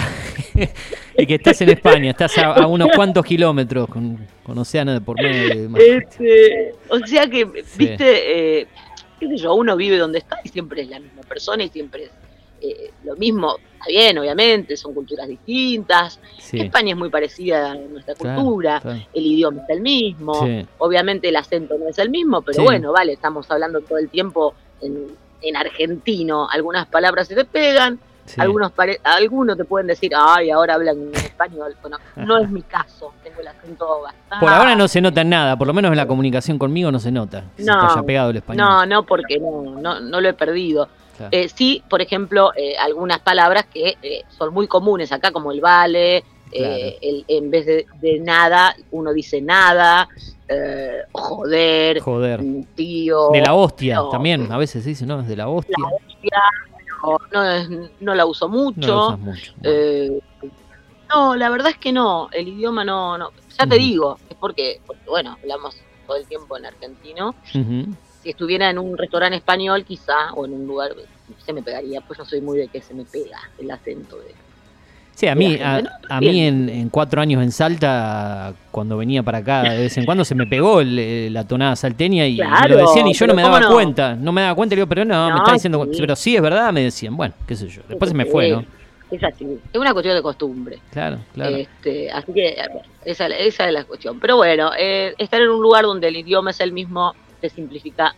y 1.17 1.25
que 1.25 1.33
estás 1.35 1.59
en 1.61 1.69
España, 1.69 2.11
estás 2.11 2.37
a, 2.37 2.53
a 2.53 2.67
unos 2.67 2.89
cuantos 2.95 3.25
kilómetros 3.25 3.87
con, 3.89 4.19
con 4.43 4.55
océano 4.59 4.93
de 4.93 5.01
por 5.01 5.19
medio. 5.19 5.75
Este, 5.75 6.75
o 6.89 6.99
sea 7.07 7.27
que, 7.27 7.45
viste, 7.75 8.59
eh, 8.61 8.67
qué 9.19 9.27
sé 9.29 9.37
yo, 9.37 9.55
uno 9.55 9.75
vive 9.75 9.97
donde 9.97 10.19
está 10.19 10.39
y 10.43 10.49
siempre 10.49 10.83
es 10.83 10.89
la 10.89 10.99
misma 10.99 11.23
persona 11.23 11.63
y 11.63 11.69
siempre 11.69 12.03
es 12.03 12.11
eh, 12.61 12.91
lo 13.03 13.15
mismo. 13.15 13.55
Está 13.73 13.85
bien, 13.87 14.17
obviamente, 14.17 14.75
son 14.75 14.93
culturas 14.93 15.27
distintas. 15.27 16.19
Sí, 16.37 16.59
España 16.59 16.91
es 16.91 16.97
muy 16.97 17.09
parecida 17.09 17.71
a 17.71 17.75
nuestra 17.75 18.13
claro, 18.15 18.41
cultura. 18.41 18.79
claro. 18.81 18.99
El 19.13 19.25
idioma 19.25 19.61
es 19.63 19.69
el 19.69 19.81
mismo. 19.81 20.33
Sí. 20.45 20.65
Obviamente 20.79 21.29
el 21.29 21.35
acento 21.37 21.77
no 21.77 21.87
es 21.87 21.97
el 21.99 22.09
mismo, 22.09 22.41
pero 22.41 22.57
Sí. 22.57 22.63
bueno, 22.63 22.91
vale, 22.91 23.13
estamos 23.13 23.49
hablando 23.49 23.79
todo 23.81 23.97
el 23.97 24.09
tiempo 24.09 24.53
en, 24.81 25.07
en 25.41 25.55
argentino. 25.55 26.49
Algunas 26.49 26.87
palabras 26.87 27.27
se 27.29 27.35
te 27.35 27.45
pegan, 27.45 27.99
algunos, 28.37 28.71
pare- 28.73 28.99
algunos 29.03 29.57
te 29.57 29.63
pueden 29.65 29.87
decir, 29.87 30.11
ay, 30.15 30.51
ahora 30.51 30.75
hablan 30.75 30.97
en 31.01 31.15
español. 31.15 31.73
Bueno, 31.81 31.97
no 32.17 32.37
es 32.37 32.49
mi 32.49 32.61
caso, 32.63 33.13
tengo 33.23 33.39
el 33.39 33.47
acento 33.47 34.01
bastante. 34.01 34.45
Por 34.45 34.53
ahora 34.53 34.75
no 34.75 34.87
se 34.89 34.99
nota 35.01 35.23
nada, 35.23 35.57
por 35.57 35.67
lo 35.67 35.73
menos 35.73 35.89
en 35.91 35.97
la 35.97 36.05
comunicación 36.05 36.59
conmigo 36.59 36.91
no 36.91 36.99
se 36.99 37.11
nota. 37.11 37.45
que 37.55 37.63
se 37.63 37.69
te 37.71 37.75
No, 37.77 37.89
haya 37.89 38.03
pegado 38.03 38.29
el 38.31 38.37
español. 38.37 38.67
No, 38.67 38.85
no, 38.85 39.03
porque 39.05 39.39
no, 39.39 39.79
no, 39.79 39.99
no 40.01 40.19
lo 40.21 40.27
he 40.29 40.33
perdido. 40.33 40.89
Claro. 41.19 41.35
Eh, 41.37 41.49
sí, 41.49 41.83
por 41.89 42.01
ejemplo, 42.01 42.51
eh, 42.55 42.77
algunas 42.77 43.19
palabras 43.19 43.65
que 43.69 43.97
eh, 44.01 44.23
son 44.29 44.53
muy 44.53 44.69
comunes 44.69 45.11
acá, 45.11 45.31
como 45.33 45.51
el 45.51 45.59
vale, 45.59 46.23
eh, 46.49 46.97
el- 47.01 47.25
en 47.27 47.51
vez 47.51 47.65
de, 47.65 47.85
de 47.99 48.19
nada, 48.21 48.73
uno 48.91 49.11
dice 49.11 49.41
nada, 49.41 50.07
eh, 50.47 51.01
joder, 51.11 51.99
Joder. 51.99 52.41
tío, 52.73 53.31
De 53.33 53.41
la 53.41 53.53
hostia 53.53 53.95
no. 53.95 54.07
también, 54.09 54.49
a 54.49 54.57
veces 54.57 54.81
se 54.81 54.89
dice, 54.89 55.05
¿no? 55.05 55.19
Es 55.19 55.27
de 55.27 55.35
la 55.35 55.49
hostia. 55.49 55.75
no, 57.03 57.17
no, 57.33 57.51
es- 57.51 57.69
no 57.99 58.15
la 58.15 58.25
uso 58.25 58.47
No 58.47 58.55
lo 58.55 58.63
mucho. 58.63 59.07
usas 59.07 59.19
mucho. 59.19 59.53
No, 61.13 61.35
la 61.35 61.49
verdad 61.49 61.71
es 61.71 61.77
que 61.79 61.91
no, 61.91 62.29
el 62.31 62.47
idioma 62.47 62.85
no, 62.85 63.17
no. 63.17 63.31
Ya 63.59 63.67
te 63.67 63.75
digo, 63.77 64.17
es 64.29 64.37
porque, 64.37 64.77
porque, 64.85 65.01
bueno, 65.09 65.35
hablamos 65.41 65.83
todo 66.07 66.15
el 66.15 66.25
tiempo 66.27 66.55
en 66.57 66.65
argentino. 66.65 67.35
Ujú. 67.53 67.93
Si 68.23 68.29
estuviera 68.29 68.69
en 68.69 68.77
un 68.77 68.97
restaurante 68.97 69.37
español, 69.37 69.85
quizá, 69.85 70.33
o 70.33 70.45
en 70.45 70.53
un 70.53 70.67
lugar, 70.67 70.91
se 71.45 71.53
me 71.53 71.61
pegaría, 71.61 72.01
pues 72.01 72.17
yo 72.19 72.25
soy 72.25 72.41
muy 72.41 72.57
de 72.57 72.67
que 72.67 72.81
se 72.81 72.93
me 72.93 73.05
pega 73.05 73.39
el 73.57 73.71
acento 73.71 74.17
de... 74.17 74.35
Sí, 75.15 75.27
a 75.27 75.35
mí, 75.35 75.57
a, 75.61 75.81
a 76.09 76.21
mí 76.21 76.39
en, 76.45 76.69
en 76.69 76.89
cuatro 76.89 77.21
años 77.21 77.43
en 77.43 77.51
Salta, 77.51 78.53
cuando 78.71 78.95
venía 78.95 79.21
para 79.21 79.39
acá 79.39 79.63
de 79.63 79.77
vez 79.81 79.97
en 79.97 80.05
cuando, 80.05 80.23
se 80.23 80.33
me 80.33 80.47
pegó 80.47 80.79
el- 80.79 81.33
la 81.33 81.45
tonada 81.45 81.75
salteña 81.75 82.25
y, 82.25 82.37
me 82.37 82.69
lo 82.69 82.77
decían 82.77 83.05
y 83.05 83.13
yo 83.13 83.27
no 83.27 83.33
me 83.33 83.41
¿cómo 83.41 83.53
daba 83.55 83.67
no? 83.67 83.73
cuenta. 83.73 84.15
No 84.15 84.31
me 84.31 84.41
daba 84.43 84.55
cuenta, 84.55 84.75
y 84.75 84.77
digo, 84.77 84.87
pero 84.87 85.03
no, 85.03 85.29
me 85.31 85.39
está 85.39 85.51
diciendo, 85.51 85.85
sí. 85.91 85.97
pero 85.99 86.15
sí 86.15 86.37
es 86.37 86.41
verdad, 86.41 86.71
me 86.71 86.83
decían. 86.83 87.17
Bueno, 87.17 87.33
qué 87.45 87.57
sé 87.57 87.67
yo. 87.67 87.81
Después 87.89 88.11
se 88.11 88.15
me 88.15 88.25
fue, 88.25 88.49
¿no? 88.49 88.63
Es 89.11 89.21
así, 89.23 89.59
es 89.73 89.79
una 89.79 89.91
cuestión 89.91 90.15
de 90.15 90.21
costumbre. 90.21 90.79
Claro, 90.91 91.17
claro. 91.33 91.55
Este, 91.57 92.09
así 92.11 92.31
que 92.31 92.55
esa, 93.03 93.27
esa 93.27 93.67
es 93.67 93.73
la 93.73 93.83
cuestión. 93.83 94.19
Pero 94.21 94.37
bueno, 94.37 94.71
eh, 94.79 95.15
estar 95.17 95.41
en 95.41 95.49
un 95.49 95.61
lugar 95.61 95.83
donde 95.83 96.07
el 96.07 96.15
idioma 96.15 96.51
es 96.51 96.61
el 96.61 96.71
mismo 96.71 97.13
te 97.41 97.49
simplifica 97.49 98.13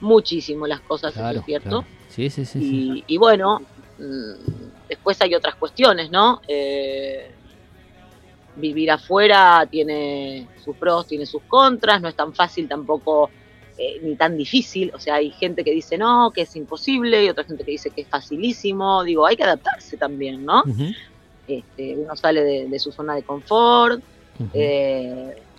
muchísimo 0.00 0.66
las 0.66 0.80
cosas, 0.80 1.12
claro, 1.14 1.40
es 1.40 1.44
cierto. 1.44 1.68
claro. 1.68 1.86
Sí, 2.08 2.28
sí, 2.30 2.44
sí. 2.44 2.58
y, 2.58 2.92
sí. 2.92 3.04
y 3.06 3.16
bueno, 3.18 3.60
mm, 3.98 4.88
después 4.88 5.20
hay 5.22 5.34
otras 5.34 5.54
cuestiones, 5.56 6.10
¿no? 6.10 6.40
Eh, 6.48 7.30
vivir 8.56 8.90
afuera 8.90 9.66
tiene 9.70 10.46
sus 10.62 10.76
pros, 10.76 11.06
tiene 11.06 11.24
sus 11.24 11.42
contras, 11.44 12.02
no 12.02 12.08
es 12.08 12.14
tan 12.16 12.34
fácil 12.34 12.68
tampoco 12.68 13.30
eh, 13.78 13.98
ni 14.02 14.14
tan 14.16 14.36
difícil. 14.36 14.90
O 14.94 14.98
sea, 15.00 15.14
hay 15.16 15.30
gente 15.30 15.64
que 15.64 15.70
dice 15.70 15.96
no, 15.96 16.30
que 16.34 16.42
es 16.42 16.54
imposible, 16.56 17.24
y 17.24 17.28
otra 17.30 17.44
gente 17.44 17.64
que 17.64 17.70
dice 17.70 17.90
que 17.90 18.02
es 18.02 18.08
facilísimo. 18.08 19.02
Digo, 19.04 19.24
hay 19.26 19.36
que 19.36 19.44
adaptarse 19.44 19.96
también, 19.96 20.44
¿no? 20.44 20.62
Este, 21.46 21.96
uno 21.96 22.14
sale 22.14 22.42
de, 22.44 22.68
de 22.68 22.78
su 22.78 22.92
zona 22.92 23.14
de 23.14 23.22
confort. 23.22 24.02
eh, 24.52 25.34
Cos- 25.34 25.51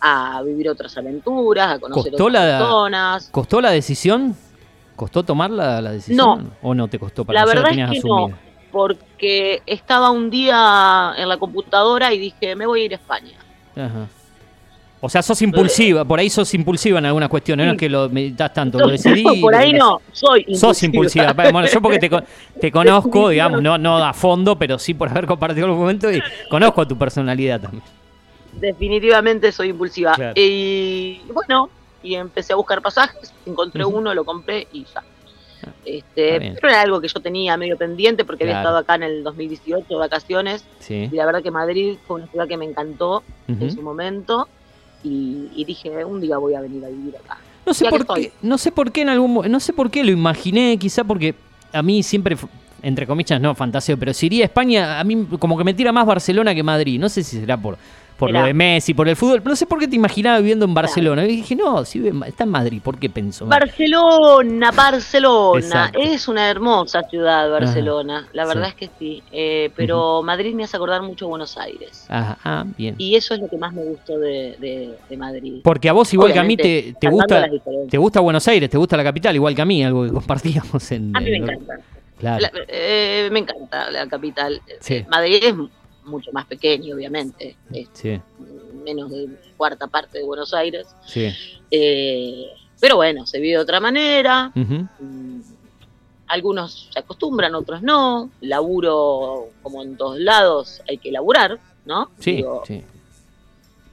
a 0.00 0.42
vivir 0.42 0.68
otras 0.68 0.96
aventuras, 0.96 1.72
a 1.74 1.78
conocer 1.78 2.12
¿Costó 2.12 2.26
otras 2.26 2.44
la- 2.44 2.58
personas. 2.58 3.28
¿Costó 3.30 3.60
la 3.60 3.70
decisión? 3.70 4.36
¿Costó 4.96 5.22
tomar 5.22 5.50
la, 5.50 5.80
la 5.80 5.92
decisión? 5.92 6.52
¿O 6.62 6.74
no 6.74 6.88
te 6.88 6.98
costó 6.98 7.24
para 7.24 7.40
La 7.40 7.46
verdad 7.46 7.70
es 7.70 8.02
que 8.02 8.08
no. 8.08 8.30
porque 8.72 9.62
estaba 9.66 10.10
un 10.10 10.28
día 10.30 11.12
en 11.16 11.28
la 11.28 11.36
computadora 11.36 12.12
y 12.12 12.18
dije, 12.18 12.54
me 12.56 12.66
voy 12.66 12.82
a 12.82 12.84
ir 12.84 12.92
a 12.92 12.96
España. 12.96 13.32
Ajá. 13.76 14.06
O 15.00 15.08
sea, 15.08 15.22
sos 15.22 15.40
impulsiva, 15.42 16.04
por 16.04 16.18
ahí 16.18 16.28
sos 16.28 16.52
impulsiva 16.54 16.98
en 16.98 17.06
algunas 17.06 17.28
cuestiones, 17.28 17.66
no 17.66 17.72
es 17.74 17.78
que 17.78 17.88
lo 17.88 18.08
meditas 18.08 18.52
tanto, 18.52 18.80
lo 18.80 18.88
decidí. 18.88 19.22
Por 19.40 19.54
ahí 19.54 19.72
no, 19.72 20.00
soy 20.10 20.40
impulsiva. 20.40 20.58
Sos 20.74 20.82
impulsiva. 20.82 21.32
Bueno, 21.34 21.66
yo 21.66 21.80
porque 21.80 22.00
te, 22.00 22.10
te 22.60 22.72
conozco, 22.72 23.28
digamos, 23.28 23.62
no, 23.62 23.78
no 23.78 23.98
a 23.98 24.12
fondo, 24.12 24.58
pero 24.58 24.76
sí 24.76 24.94
por 24.94 25.08
haber 25.08 25.26
compartido 25.26 25.68
los 25.68 25.76
momentos 25.76 26.12
y 26.12 26.20
conozco 26.50 26.84
tu 26.88 26.98
personalidad 26.98 27.60
también. 27.60 27.84
Definitivamente 28.60 29.52
soy 29.52 29.68
impulsiva. 29.70 30.14
Claro. 30.14 30.32
Y 30.36 31.20
bueno, 31.32 31.68
y 32.02 32.14
empecé 32.14 32.52
a 32.52 32.56
buscar 32.56 32.80
pasajes, 32.82 33.32
encontré 33.46 33.84
uno, 33.84 34.14
lo 34.14 34.24
compré 34.24 34.66
y 34.72 34.84
ya. 34.84 35.02
Ah, 35.66 35.70
Este, 35.84 36.54
pero 36.60 36.68
era 36.68 36.82
algo 36.82 37.00
que 37.00 37.08
yo 37.08 37.20
tenía 37.20 37.56
medio 37.56 37.76
pendiente 37.76 38.24
porque 38.24 38.44
había 38.44 38.54
Claro. 38.62 38.68
estado 38.68 38.78
acá 38.78 38.94
en 38.94 39.02
el 39.02 39.24
2018 39.24 39.86
de 39.88 39.94
vacaciones 39.96 40.64
Sí. 40.78 41.08
y 41.10 41.16
la 41.16 41.26
verdad 41.26 41.42
que 41.42 41.50
Madrid 41.50 41.96
fue 42.06 42.16
una 42.16 42.26
ciudad 42.28 42.46
que 42.46 42.56
me 42.56 42.64
encantó 42.64 43.22
en 43.48 43.72
su 43.72 43.82
momento 43.82 44.48
y, 45.02 45.48
y 45.56 45.64
dije 45.64 46.04
un 46.04 46.20
día 46.20 46.38
voy 46.38 46.54
a 46.54 46.60
venir 46.60 46.84
a 46.84 46.88
vivir 46.88 47.16
acá. 47.16 47.38
No 47.66 47.74
sé 47.74 47.86
por 47.90 48.06
qué, 48.14 48.32
no 48.40 48.56
sé 48.56 48.70
por 48.72 48.92
qué 48.92 49.02
en 49.02 49.08
algún 49.10 49.50
no 49.50 49.60
sé 49.60 49.72
por 49.72 49.90
qué 49.90 50.02
lo 50.04 50.10
imaginé, 50.12 50.76
quizá 50.78 51.02
porque 51.04 51.34
a 51.72 51.82
mí 51.82 52.02
siempre 52.02 52.36
entre 52.80 53.06
comillas 53.08 53.40
no 53.40 53.54
fantaseo, 53.56 53.96
pero 53.98 54.14
si 54.14 54.26
iría 54.26 54.44
a 54.44 54.46
España, 54.46 55.00
a 55.00 55.04
mí 55.04 55.26
como 55.40 55.58
que 55.58 55.64
me 55.64 55.74
tira 55.74 55.90
más 55.92 56.06
Barcelona 56.06 56.54
que 56.54 56.62
Madrid. 56.62 57.00
No 57.00 57.08
sé 57.08 57.24
si 57.24 57.40
será 57.40 57.56
por 57.56 57.76
por 58.18 58.30
lo 58.32 58.42
de 58.42 58.52
Messi, 58.52 58.94
por 58.94 59.08
el 59.08 59.16
fútbol, 59.16 59.40
no 59.44 59.54
sé 59.56 59.64
por 59.64 59.78
qué 59.78 59.86
te 59.88 59.96
imaginaba 59.96 60.38
viviendo 60.38 60.64
en 60.64 60.74
Barcelona. 60.74 61.24
Y 61.24 61.28
dije, 61.36 61.54
"No, 61.56 61.84
si 61.84 62.06
está 62.26 62.44
en 62.44 62.50
Madrid, 62.50 62.80
¿por 62.82 62.98
qué 62.98 63.08
pensó?" 63.08 63.46
Barcelona, 63.46 64.70
Barcelona. 64.72 65.58
Exacto. 65.60 65.98
Es 66.02 66.28
una 66.28 66.50
hermosa 66.50 67.02
ciudad, 67.04 67.50
Barcelona. 67.50 68.26
La 68.32 68.44
verdad 68.44 68.64
Sí. 68.64 68.68
es 68.70 68.74
que 68.74 68.90
sí. 68.98 69.22
Eh, 69.32 69.70
pero 69.76 70.22
Madrid 70.22 70.54
me 70.54 70.64
hace 70.64 70.76
acordar 70.76 71.02
mucho 71.02 71.26
a 71.26 71.28
Buenos 71.28 71.56
Aires. 71.56 72.06
Ah, 72.08 72.36
ah, 72.44 72.64
bien. 72.76 72.94
Y 72.98 73.14
eso 73.14 73.34
es 73.34 73.40
lo 73.40 73.48
que 73.48 73.56
más 73.56 73.72
me 73.72 73.84
gustó 73.84 74.18
de, 74.18 74.56
de- 74.58 74.94
de 75.08 75.16
Madrid. 75.16 75.60
Porque 75.62 75.88
a 75.88 75.92
vos 75.92 76.12
igual 76.12 76.32
que 76.32 76.38
a 76.38 76.44
mí 76.44 76.56
te, 76.56 76.94
te 77.00 77.08
gusta 77.08 77.46
te 77.88 77.98
gusta 77.98 78.20
Buenos 78.20 78.46
Aires, 78.48 78.68
te 78.68 78.76
gusta 78.78 78.96
la 78.96 79.04
capital, 79.04 79.34
igual 79.36 79.54
que 79.54 79.62
a 79.62 79.64
mí, 79.64 79.84
algo 79.84 80.04
que 80.04 80.12
compartíamos 80.12 80.90
en 80.92 81.16
A 81.16 81.20
mí 81.20 81.30
me 81.30 81.36
en- 81.36 81.42
encanta. 81.44 81.74
Claro. 82.18 82.40
La- 82.42 82.50
eh, 82.66 83.28
me 83.30 83.38
encanta 83.38 83.90
la 83.92 84.06
capital. 84.08 84.60
Sí. 84.80 84.94
Eh, 84.94 85.06
Madrid 85.08 85.38
es 85.40 85.54
mucho 86.08 86.32
más 86.32 86.46
pequeño, 86.46 86.94
obviamente. 86.96 87.56
Es 87.72 87.88
Sí, 87.92 88.20
menos 88.84 89.10
de 89.10 89.28
cuarta 89.56 89.86
parte 89.86 90.18
de 90.18 90.24
Buenos 90.24 90.52
Aires. 90.54 90.86
sí. 91.06 91.28
Eh, 91.70 92.46
pero 92.80 92.94
bueno, 92.96 93.26
se 93.26 93.40
vive 93.40 93.56
de 93.56 93.62
otra 93.62 93.80
manera. 93.80 94.52
Mm, 94.54 95.40
Algunos 96.28 96.88
se 96.92 96.98
acostumbran, 96.98 97.54
otros 97.54 97.82
no. 97.82 98.30
Laburo, 98.40 99.48
como 99.62 99.82
en 99.82 99.96
todos 99.96 100.18
lados, 100.20 100.80
hay 100.88 100.98
que 100.98 101.10
laburar, 101.10 101.58
¿no? 101.86 102.10
Sí, 102.20 102.36
Digo, 102.36 102.62
sí. 102.66 102.84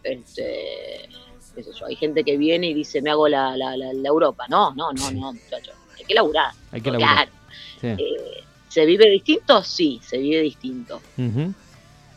este, 0.03 1.07
qué 1.55 1.63
sé 1.63 1.71
yo, 1.79 1.85
hay 1.85 1.95
gente 1.95 2.23
que 2.23 2.37
viene 2.37 2.67
y 2.69 2.73
dice, 2.73 3.01
me 3.01 3.09
hago 3.09 3.27
la, 3.27 3.55
la, 3.57 3.75
la- 3.77 3.93
la 3.93 4.09
Europa. 4.09 4.45
No, 4.49 4.73
no, 4.75 4.91
no, 4.93 5.11
no, 5.11 5.33
muchacho. 5.33 5.71
Hay 5.97 6.05
que 6.05 6.13
laburar. 6.13 6.51
Hay 6.71 6.81
que 6.81 6.91
laburar. 6.91 7.29
Sí. 7.81 7.87
Eh, 7.87 8.43
¿Se 8.67 8.85
vive 8.85 9.09
distinto? 9.09 9.63
Sí, 9.63 10.01
se 10.03 10.17
vive 10.17 10.41
distinto. 10.41 11.01
Ujú. 11.17 11.53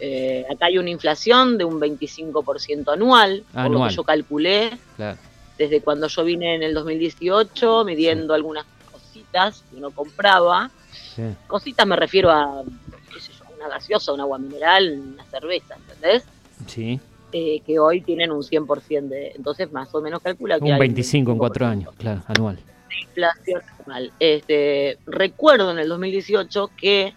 Eh, 0.00 0.45
acá 0.50 0.67
hay 0.67 0.78
una 0.78 0.90
inflación 0.90 1.59
de 1.59 1.64
un 1.64 1.81
25% 1.81 2.93
anual, 2.93 3.43
por 3.52 3.62
lo 3.62 3.67
Anual. 3.69 3.88
que 3.90 3.97
yo 3.97 4.05
calculé 4.05 4.71
Claro. 4.97 5.19
desde 5.57 5.81
cuando 5.81 6.07
yo 6.09 6.25
vine 6.25 6.55
en 6.55 6.62
el 6.62 6.73
2018, 6.75 7.85
midiendo 7.85 8.33
algunas 8.35 8.64
cositas 8.93 9.64
que 9.71 9.76
uno 9.76 9.90
compraba. 9.90 10.71
Sí. 11.17 11.23
Cositas 11.49 11.87
me 11.87 11.97
refiero 11.97 12.31
a, 12.31 12.62
qué 13.12 13.21
sé 13.21 13.33
yo, 13.33 13.45
una 13.57 13.69
gaseosa, 13.69 14.12
un 14.12 14.21
agua 14.21 14.38
mineral, 14.38 15.00
una 15.14 15.25
cerveza, 15.25 15.75
¿entendés? 15.76 16.25
Sí. 16.67 17.00
Eh, 17.33 17.61
que 17.67 17.78
hoy 17.78 18.00
tienen 18.00 18.31
un 18.31 18.43
100% 18.43 19.09
de... 19.09 19.33
Entonces 19.37 19.71
más 19.73 19.95
o 19.95 20.00
menos 20.00 20.23
calcula 20.23 20.59
que 20.59 20.64
Un 20.64 20.73
hay 20.73 20.78
25 20.78 21.33
en 21.33 21.38
cuatro 21.38 21.67
25% 21.67 21.71
años, 21.71 21.95
claro, 21.99 22.23
anual. 22.26 22.57
de 22.57 23.00
inflación 23.02 23.61
anual. 23.85 24.12
Este, 24.19 24.97
recuerdo 25.07 25.73
en 25.73 25.78
el 25.78 25.88
2018 25.88 26.71
que 26.76 27.12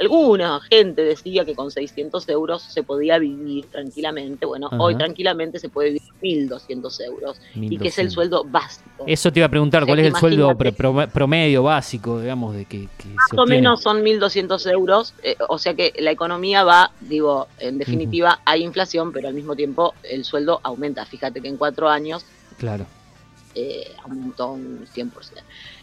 alguna 0.00 0.60
gente 0.60 1.02
decía 1.02 1.44
que 1.44 1.54
con 1.54 1.70
600 1.70 2.28
euros 2.30 2.62
se 2.62 2.82
podía 2.82 3.18
vivir 3.18 3.66
tranquilamente. 3.66 4.46
Bueno, 4.46 4.66
Ajá. 4.68 4.78
hoy 4.80 4.96
tranquilamente 4.96 5.58
se 5.58 5.68
puede 5.68 5.90
vivir 6.22 6.48
1.200 6.48 7.00
euros 7.04 7.40
y 7.54 7.76
que 7.78 7.88
es 7.88 7.98
el 7.98 8.06
1200. 8.06 8.12
sueldo 8.12 8.44
básico. 8.44 9.04
Eso 9.06 9.32
te 9.32 9.40
iba 9.40 9.46
a 9.46 9.50
preguntar, 9.50 9.82
O 9.82 9.86
sea, 9.86 9.92
¿cuál 9.94 10.00
es 10.00 10.06
el 10.12 10.16
sueldo 10.18 10.56
promedio 11.12 11.62
básico, 11.62 12.20
digamos, 12.20 12.54
de 12.54 12.64
que, 12.64 12.88
que 12.98 13.08
Más 13.08 13.26
se 13.30 13.36
o 13.38 13.46
menos 13.46 13.82
son 13.82 14.02
1.200 14.02 14.70
euros, 14.72 15.14
eh, 15.22 15.36
o 15.48 15.58
sea 15.58 15.74
que 15.74 15.92
la 15.98 16.10
economía 16.10 16.64
va, 16.64 16.90
digo, 17.00 17.48
en 17.58 17.78
definitiva 17.78 18.40
hay 18.44 18.62
inflación, 18.64 19.12
pero 19.12 19.28
al 19.28 19.34
mismo 19.34 19.54
tiempo 19.54 19.94
el 20.02 20.24
sueldo 20.24 20.60
aumenta. 20.62 21.04
Fíjate 21.04 21.40
que 21.40 21.48
en 21.48 21.56
cuatro 21.56 21.88
años 21.88 22.24
Claro. 22.58 22.86
eh, 23.54 23.92
aumentó 24.04 24.52
un 24.52 24.86
100%. 24.94 25.10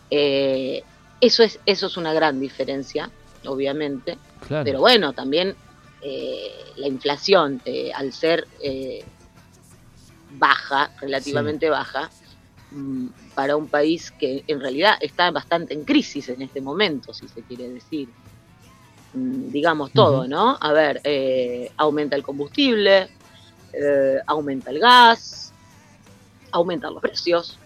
Eh, 0.09 0.83
eso, 1.19 1.43
es, 1.43 1.59
eso 1.65 1.87
es 1.87 1.97
una 1.97 2.13
gran 2.13 2.39
diferencia, 2.39 3.09
obviamente, 3.47 4.17
Claro. 4.47 4.63
pero 4.63 4.79
bueno, 4.79 5.13
también 5.13 5.55
eh, 6.01 6.51
la 6.77 6.87
inflación, 6.87 7.61
eh, 7.65 7.91
al 7.93 8.13
ser 8.13 8.47
eh, 8.61 9.03
baja, 10.37 10.91
relativamente 11.01 11.69
baja, 11.69 12.09
mm, 12.71 13.07
para 13.33 13.55
un 13.55 13.67
país 13.67 14.11
que 14.11 14.43
en 14.47 14.59
realidad 14.59 14.95
está 15.01 15.31
bastante 15.31 15.73
en 15.73 15.83
crisis 15.85 16.29
en 16.29 16.41
este 16.41 16.61
momento, 16.61 17.13
si 17.13 17.27
se 17.27 17.41
quiere 17.41 17.69
decir. 17.69 18.09
Mm, 19.13 19.49
Digamos 19.51 19.91
todo. 19.91 20.27
¿no? 20.27 20.57
A 20.59 20.71
ver, 20.73 21.01
aumenta 21.77 22.15
el 22.15 22.23
combustible, 22.23 23.09
aumenta 24.27 24.69
el 24.69 24.79
gas, 24.79 25.53
aumentan 26.51 26.93
los 26.93 27.01
precios, 27.01 27.57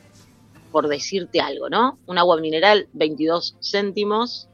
por 0.71 0.87
decirte 0.87 1.41
algo, 1.41 1.69
¿no? 1.69 1.97
Un 2.05 2.17
agua 2.17 2.39
mineral, 2.39 2.87
22 2.93 3.57
céntimos, 3.61 4.47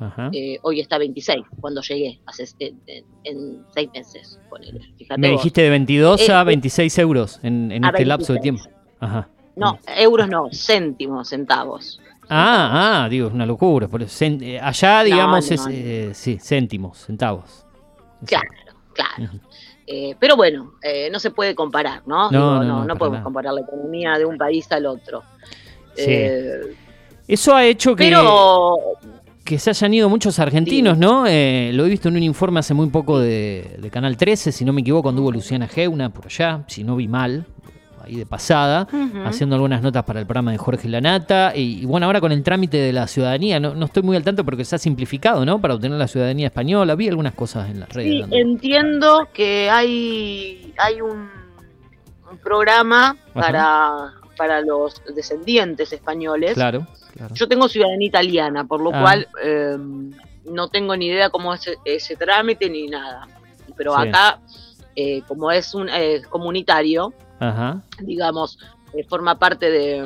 Ajá. 0.00 0.30
eh, 0.32 0.58
hoy 0.62 0.80
está 0.80 0.98
26, 0.98 1.44
cuando 1.60 1.80
llegué, 1.80 2.20
hace, 2.26 2.44
en, 2.58 2.80
en- 3.24 3.64
seis 3.74 3.88
meses, 3.94 4.40
ponele. 4.50 4.80
Fíjate 4.98 5.20
Me 5.20 5.30
vos. 5.30 5.38
dijiste 5.40 5.62
de 5.62 5.70
22 5.70 6.28
a 6.30 6.40
Eh, 6.42 6.44
26 6.44 6.98
euros 6.98 7.40
en, 7.42 7.70
en 7.72 7.84
a 7.84 7.88
este 7.90 8.04
lapso 8.04 8.32
de 8.32 8.40
26. 8.40 8.62
tiempo. 8.64 8.80
Ajá. 9.00 9.28
No, 9.56 9.78
euros 9.96 10.28
no, 10.28 10.48
céntimos, 10.52 11.28
centavos. 11.28 12.00
Ah, 12.28 13.02
ah, 13.04 13.08
digo, 13.08 13.28
es 13.28 13.34
una 13.34 13.46
locura. 13.46 13.86
por 13.86 14.02
eso, 14.02 14.24
cen- 14.24 14.42
eh, 14.42 14.58
allá, 14.60 15.02
digamos, 15.04 15.48
no, 15.48 15.54
es, 15.54 15.60
no. 15.66 15.70
eh, 15.72 16.10
sí, 16.14 16.38
céntimos, 16.40 16.98
centavos. 16.98 17.64
Claro, 18.26 18.48
claro. 18.94 19.30
Eh, 19.86 20.16
pero 20.18 20.34
bueno, 20.34 20.72
eh, 20.82 21.10
no 21.12 21.20
se 21.20 21.30
puede 21.30 21.54
comparar, 21.54 22.02
¿no? 22.06 22.30
No, 22.30 22.60
Digo, 22.62 22.84
no, 22.84 22.96
podemos 22.96 23.18
nada. 23.18 23.24
comparar 23.24 23.52
la 23.52 23.60
economía 23.60 24.14
de 24.18 24.24
un 24.24 24.38
país 24.38 24.66
al 24.72 24.86
otro. 24.86 25.22
Sí. 25.94 26.04
Eh, 26.08 26.74
Eso 27.28 27.54
ha 27.54 27.64
hecho 27.66 27.94
que, 27.94 28.04
pero 28.04 28.76
que 29.44 29.58
se 29.58 29.70
hayan 29.70 29.92
ido 29.94 30.08
muchos 30.08 30.38
argentinos, 30.38 30.94
Sí. 30.94 31.00
¿no? 31.00 31.26
Eh, 31.26 31.70
lo 31.74 31.84
he 31.84 31.88
visto 31.90 32.08
en 32.08 32.16
un 32.16 32.22
informe 32.22 32.60
hace 32.60 32.72
muy 32.74 32.88
poco 32.88 33.18
de, 33.18 33.76
de 33.78 33.90
Canal 33.90 34.16
13, 34.16 34.52
si 34.52 34.64
no 34.64 34.72
me 34.72 34.80
equivoco, 34.80 35.10
anduvo 35.10 35.30
Luciana 35.30 35.68
Geuna 35.68 36.08
por 36.10 36.26
allá, 36.26 36.62
si 36.66 36.82
no 36.82 36.96
vi 36.96 37.08
mal, 37.08 37.44
ahí 38.02 38.16
de 38.16 38.26
pasada, 38.26 38.86
haciendo 39.24 39.54
algunas 39.56 39.80
notas 39.82 40.04
para 40.04 40.20
el 40.20 40.26
programa 40.26 40.52
de 40.52 40.58
Jorge 40.58 40.88
Lanata. 40.88 41.52
Y, 41.56 41.80
y 41.82 41.84
bueno, 41.86 42.04
ahora 42.06 42.20
con 42.20 42.32
el 42.32 42.42
trámite 42.42 42.76
de 42.78 42.92
la 42.92 43.06
ciudadanía, 43.06 43.58
no, 43.60 43.74
no 43.74 43.86
estoy 43.86 44.02
muy 44.02 44.14
al 44.16 44.22
tanto 44.22 44.44
porque 44.44 44.64
se 44.64 44.76
ha 44.76 44.78
simplificado, 44.78 45.44
¿no? 45.46 45.58
Para 45.60 45.74
obtener 45.74 45.98
la 45.98 46.06
ciudadanía 46.08 46.46
española. 46.48 46.94
Vi 46.96 47.08
algunas 47.08 47.32
cosas 47.34 47.70
en 47.70 47.80
las 47.80 47.88
redes. 47.90 48.12
Sí, 48.12 48.20
dando- 48.20 48.36
entiendo 48.36 49.28
que 49.32 49.70
hay, 49.70 50.74
hay 50.78 51.00
un, 51.00 51.30
un 52.30 52.38
programa 52.42 53.16
para, 53.32 54.12
para 54.36 54.60
los 54.60 55.00
descendientes 55.16 55.90
españoles. 55.92 56.52
Claro, 56.54 56.86
claro. 57.16 57.34
Yo 57.34 57.48
tengo 57.48 57.68
ciudadanía 57.68 58.08
italiana, 58.08 58.64
por 58.66 58.80
lo 58.82 58.90
Ah. 58.94 59.00
cual 59.00 59.28
eh, 59.42 59.76
no 60.44 60.68
tengo 60.68 60.96
ni 60.96 61.06
idea 61.06 61.30
cómo 61.30 61.54
es 61.54 61.62
ese, 61.84 62.16
trámite 62.16 62.68
ni 62.68 62.86
nada. 62.88 63.26
Pero 63.76 63.94
Sí. 63.96 64.08
acá, 64.08 64.40
eh, 64.96 65.22
como 65.26 65.50
es 65.50 65.74
un 65.74 65.88
eh, 65.88 66.22
comunitario, 66.28 67.12
Ajá. 67.40 67.82
digamos, 68.00 68.58
eh, 68.92 69.04
forma 69.08 69.38
parte 69.38 69.70
de, 69.70 70.00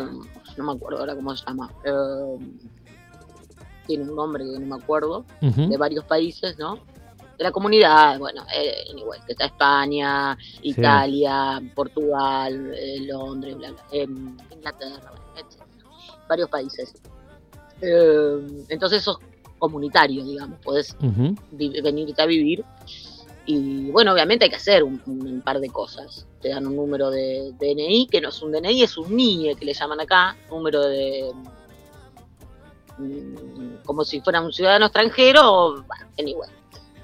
no 0.56 0.64
me 0.64 0.72
acuerdo 0.72 1.00
ahora 1.00 1.14
cómo 1.14 1.36
se 1.36 1.44
llama, 1.44 1.70
eh, 1.84 2.38
tiene 3.86 4.04
un 4.04 4.14
nombre 4.16 4.44
que 4.44 4.58
no 4.58 4.76
me 4.76 4.82
acuerdo, 4.82 5.24
de 5.40 5.76
varios 5.76 6.04
países, 6.04 6.58
¿no? 6.58 6.76
De 7.38 7.44
la 7.44 7.52
comunidad, 7.52 8.18
bueno, 8.18 8.44
eh, 8.54 8.84
anyway, 8.92 9.18
que 9.26 9.32
está 9.32 9.46
España, 9.46 10.36
Italia, 10.62 11.60
Portugal, 11.74 12.74
Londres, 13.06 13.56
bla, 13.56 13.70
bla, 13.70 13.80
em, 13.92 14.36
Inglaterra. 14.52 15.12
Varios 16.28 16.48
países. 16.50 16.94
Eh, 17.80 18.64
entonces 18.68 19.02
sos 19.02 19.18
comunitario, 19.58 20.24
digamos, 20.24 20.58
podés 20.60 20.96
venirte 21.50 22.22
a 22.22 22.26
vivir. 22.26 22.64
Y 23.46 23.90
bueno, 23.90 24.12
obviamente 24.12 24.44
hay 24.44 24.50
que 24.50 24.56
hacer 24.56 24.84
un, 24.84 25.00
un 25.06 25.40
par 25.40 25.58
de 25.58 25.70
cosas. 25.70 26.26
Te 26.40 26.50
dan 26.50 26.66
un 26.66 26.76
número 26.76 27.10
de 27.10 27.52
DNI, 27.58 28.06
que 28.10 28.20
no 28.20 28.28
es 28.28 28.42
un 28.42 28.52
DNI, 28.52 28.82
es 28.82 28.98
un 28.98 29.16
NIE 29.16 29.56
que 29.56 29.64
le 29.64 29.72
llaman 29.72 30.00
acá, 30.00 30.36
número 30.50 30.82
de. 30.82 31.32
mm, 32.98 33.84
como 33.84 34.04
si 34.04 34.20
fuera 34.20 34.40
un 34.40 34.52
ciudadano 34.52 34.86
extranjero, 34.86 35.82
bueno, 35.86 36.06
anyway, 36.18 36.50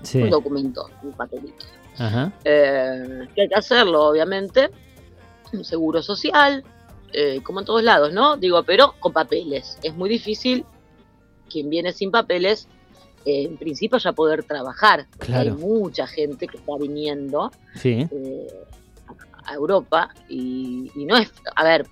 Sí. 0.02 0.20
un 0.22 0.30
documento, 0.30 0.88
un 1.02 1.12
papelito. 1.12 1.64
Ajá. 1.98 2.32
Eh, 2.44 3.26
que 3.34 3.42
hay 3.42 3.48
que 3.48 3.54
hacerlo, 3.54 4.04
obviamente. 4.08 4.70
Un 5.52 5.64
seguro 5.64 6.02
social, 6.02 6.62
eh, 7.14 7.40
como 7.42 7.60
en 7.60 7.66
todos 7.66 7.82
lados, 7.82 8.12
¿no? 8.12 8.36
Digo, 8.36 8.62
pero 8.64 8.94
con 9.00 9.12
papeles. 9.12 9.78
Es 9.82 9.94
muy 9.94 10.08
difícil 10.10 10.64
quien 11.50 11.70
viene 11.70 11.92
sin 11.92 12.10
papeles, 12.10 12.66
eh, 13.24 13.44
en 13.44 13.56
principio 13.56 13.98
ya 13.98 14.12
poder 14.12 14.44
trabajar. 14.44 15.06
Claro. 15.18 15.52
Hay 15.52 15.56
mucha 15.58 16.06
gente 16.06 16.46
que 16.46 16.56
está 16.58 16.72
viniendo 16.78 17.50
Sí. 17.76 18.06
eh, 18.10 18.46
a 19.46 19.54
Europa 19.54 20.08
y, 20.28 20.90
y 20.96 21.04
no 21.04 21.16
es, 21.16 21.30
a 21.54 21.64
ver, 21.64 21.86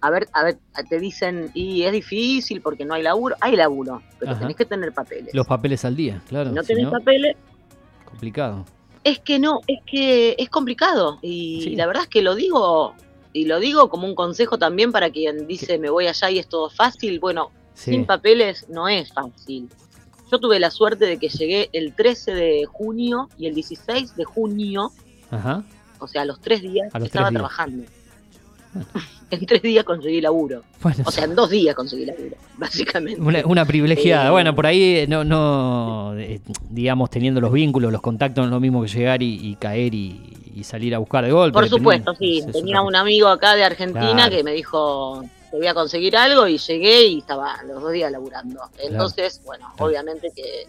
a 0.00 0.10
ver, 0.10 0.28
a 0.32 0.44
ver, 0.44 0.58
te 0.88 0.98
dicen, 1.00 1.50
y 1.54 1.82
es 1.84 1.92
difícil 1.92 2.60
porque 2.60 2.84
no 2.84 2.94
hay 2.94 3.02
laburo. 3.02 3.36
Hay 3.40 3.56
laburo, 3.56 4.02
pero 4.18 4.32
Ajá. 4.32 4.40
tenés 4.40 4.56
que 4.56 4.64
tener 4.66 4.92
papeles. 4.92 5.32
Los 5.34 5.46
papeles 5.46 5.84
al 5.84 5.96
día, 5.96 6.20
claro. 6.28 6.50
si 6.50 6.54
no 6.54 6.62
si 6.62 6.68
tenés 6.68 6.84
no, 6.84 6.90
papeles, 6.90 7.36
complicado. 8.04 8.64
Es 9.04 9.20
que 9.20 9.38
no, 9.38 9.60
es 9.68 9.78
que 9.86 10.34
es 10.38 10.48
complicado 10.50 11.18
y 11.22 11.60
Sí. 11.62 11.76
la 11.76 11.86
verdad 11.86 12.02
es 12.02 12.08
que 12.08 12.22
lo 12.22 12.34
digo 12.34 12.94
y 13.36 13.44
lo 13.44 13.60
digo 13.60 13.88
como 13.90 14.06
un 14.06 14.14
consejo 14.14 14.58
también 14.58 14.92
para 14.92 15.10
quien 15.10 15.46
dice 15.46 15.78
me 15.78 15.90
voy 15.90 16.06
allá 16.06 16.30
y 16.30 16.38
es 16.38 16.48
todo 16.48 16.70
fácil. 16.70 17.20
Bueno, 17.20 17.50
Sí. 17.74 17.90
sin 17.90 18.06
papeles 18.06 18.66
no 18.70 18.88
es 18.88 19.12
fácil. 19.12 19.68
Yo 20.32 20.38
tuve 20.40 20.58
la 20.58 20.70
suerte 20.70 21.04
de 21.04 21.18
que 21.18 21.28
llegué 21.28 21.68
el 21.74 21.94
13 21.94 22.32
de 22.34 22.64
junio 22.64 23.28
y 23.38 23.46
el 23.46 23.54
16 23.54 24.16
de 24.16 24.24
junio, 24.24 24.90
Ajá. 25.30 25.62
o 26.00 26.08
sea, 26.08 26.22
a 26.22 26.24
los 26.24 26.40
tres 26.40 26.62
días 26.62 26.88
A 26.94 26.98
los 26.98 27.06
estaba 27.08 27.26
tres 27.28 27.32
días. 27.32 27.32
trabajando. 27.52 27.84
en 29.30 29.46
tres 29.46 29.62
días 29.62 29.84
conseguí 29.84 30.20
laburo. 30.20 30.62
Bueno, 30.82 31.04
O 31.06 31.10
sea, 31.10 31.24
en 31.24 31.34
dos 31.34 31.50
días 31.50 31.74
conseguí 31.74 32.04
laburo, 32.06 32.36
básicamente. 32.58 33.20
Una, 33.20 33.44
una 33.46 33.64
privilegiada. 33.64 34.28
Eh, 34.28 34.30
bueno, 34.30 34.54
por 34.54 34.66
ahí 34.66 34.82
eh, 34.98 35.06
no, 35.08 35.24
no 35.24 36.14
eh, 36.18 36.40
digamos, 36.70 37.10
teniendo 37.10 37.40
los 37.40 37.52
vínculos, 37.52 37.92
los 37.92 38.00
contactos, 38.02 38.42
no 38.42 38.48
es 38.48 38.50
lo 38.52 38.60
mismo 38.60 38.82
que 38.82 38.88
llegar 38.88 39.22
y, 39.22 39.38
y 39.50 39.56
caer 39.56 39.94
y, 39.94 40.32
y 40.54 40.64
salir 40.64 40.94
a 40.94 40.98
buscar 40.98 41.24
de 41.24 41.32
golpe. 41.32 41.52
Por 41.54 41.68
supuesto, 41.68 42.14
sí. 42.14 42.38
Es- 42.38 42.52
Tenía 42.52 42.80
un 42.82 42.94
amigo 42.96 43.28
acá 43.28 43.54
de 43.54 43.64
Argentina 43.64 44.12
Claro. 44.14 44.30
que 44.36 44.42
me 44.44 44.52
dijo, 44.52 45.22
te 45.50 45.56
voy 45.56 45.66
a 45.66 45.74
conseguir 45.74 46.16
algo 46.16 46.46
y 46.48 46.58
llegué 46.58 47.06
y 47.06 47.18
estaba 47.18 47.62
los 47.64 47.82
dos 47.82 47.92
días 47.92 48.10
laburando. 48.12 48.60
Entonces, 48.82 49.40
bueno, 49.44 49.66
Claro. 49.76 49.90
obviamente 49.90 50.30
que 50.34 50.66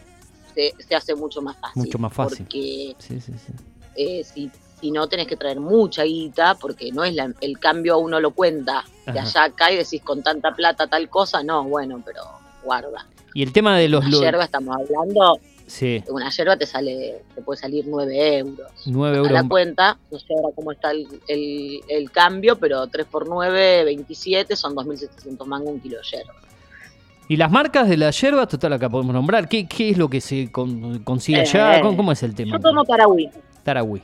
se, 0.56 0.74
se 0.84 0.96
hace 0.96 1.14
mucho 1.16 1.42
más 1.42 1.56
fácil. 1.58 1.84
Mucho 1.84 2.00
más 2.00 2.14
fácil. 2.14 2.40
Porque 2.46 2.96
Sí, 3.00 3.20
sí, 3.22 3.32
sí. 3.34 3.54
eh, 3.96 4.24
si, 4.24 4.50
si 4.79 4.91
no 4.91 5.07
tenés 5.07 5.27
que 5.27 5.36
traer 5.36 5.60
mucha 5.60 6.03
guita, 6.03 6.55
porque 6.55 6.91
no 6.91 7.03
es 7.03 7.13
la- 7.15 7.34
el 7.41 7.60
cambio 7.60 7.98
uno 7.98 8.19
lo 8.19 8.31
cuenta 8.31 8.84
de 9.05 9.19
allá 9.19 9.43
acá 9.46 9.72
y 9.72 9.77
decís 9.77 10.01
con 10.03 10.22
tanta 10.24 10.53
plata 10.55 10.88
tal 10.88 11.10
cosa, 11.10 11.41
no, 11.43 11.63
bueno, 11.63 12.01
pero 12.05 12.22
guarda. 12.63 13.05
Y 13.34 13.43
el 13.43 13.51
tema 13.53 13.77
de 13.77 13.88
los... 13.89 14.07
Lo- 14.10 14.19
yerba 14.22 14.43
estamos 14.43 14.75
hablando, 14.75 15.39
Sí, 15.67 16.01
una 16.10 16.29
yerba 16.29 16.55
te 16.55 16.65
sale, 16.65 17.24
te 17.36 17.41
puede 17.41 17.60
salir 17.60 17.84
9 17.89 18.38
euros. 18.38 18.72
9 18.86 19.15
a 19.15 19.19
euros. 19.19 19.31
la 19.34 19.48
cuenta, 19.50 19.98
no 20.10 20.17
sé 20.17 20.27
ahora 20.34 20.55
cómo 20.55 20.72
está 20.72 20.92
el, 20.92 21.05
el- 21.27 21.81
el 21.90 22.09
cambio, 22.09 22.57
pero 22.57 22.87
3 22.87 23.05
por 23.05 23.27
9, 23.27 23.83
27, 23.83 24.55
son 24.55 24.74
2.700 24.75 25.46
mangos 25.46 25.72
un 25.72 25.79
kilo 25.81 25.98
de 25.98 26.03
yerba. 26.03 26.33
Y 27.27 27.35
las 27.35 27.51
marcas 27.51 27.90
de 27.90 27.98
la 27.98 28.11
yerba, 28.11 28.48
total, 28.48 28.72
acá 28.74 28.90
podemos 28.90 29.13
nombrar. 29.13 29.50
¿Qué, 29.50 29.68
qué 29.68 29.90
es 29.90 29.98
lo 29.98 30.07
que 30.09 30.22
se 30.22 30.50
con- 30.50 31.00
consigue 31.00 31.40
Eh, 31.40 31.42
allá? 31.42 31.81
¿Cómo, 31.81 31.98
cómo 31.98 32.11
es 32.13 32.24
el 32.24 32.33
tema? 32.33 32.53
Yo 32.55 32.61
tomo 32.61 32.85
Tarahui, 32.85 33.29
Taragüí. 33.63 34.01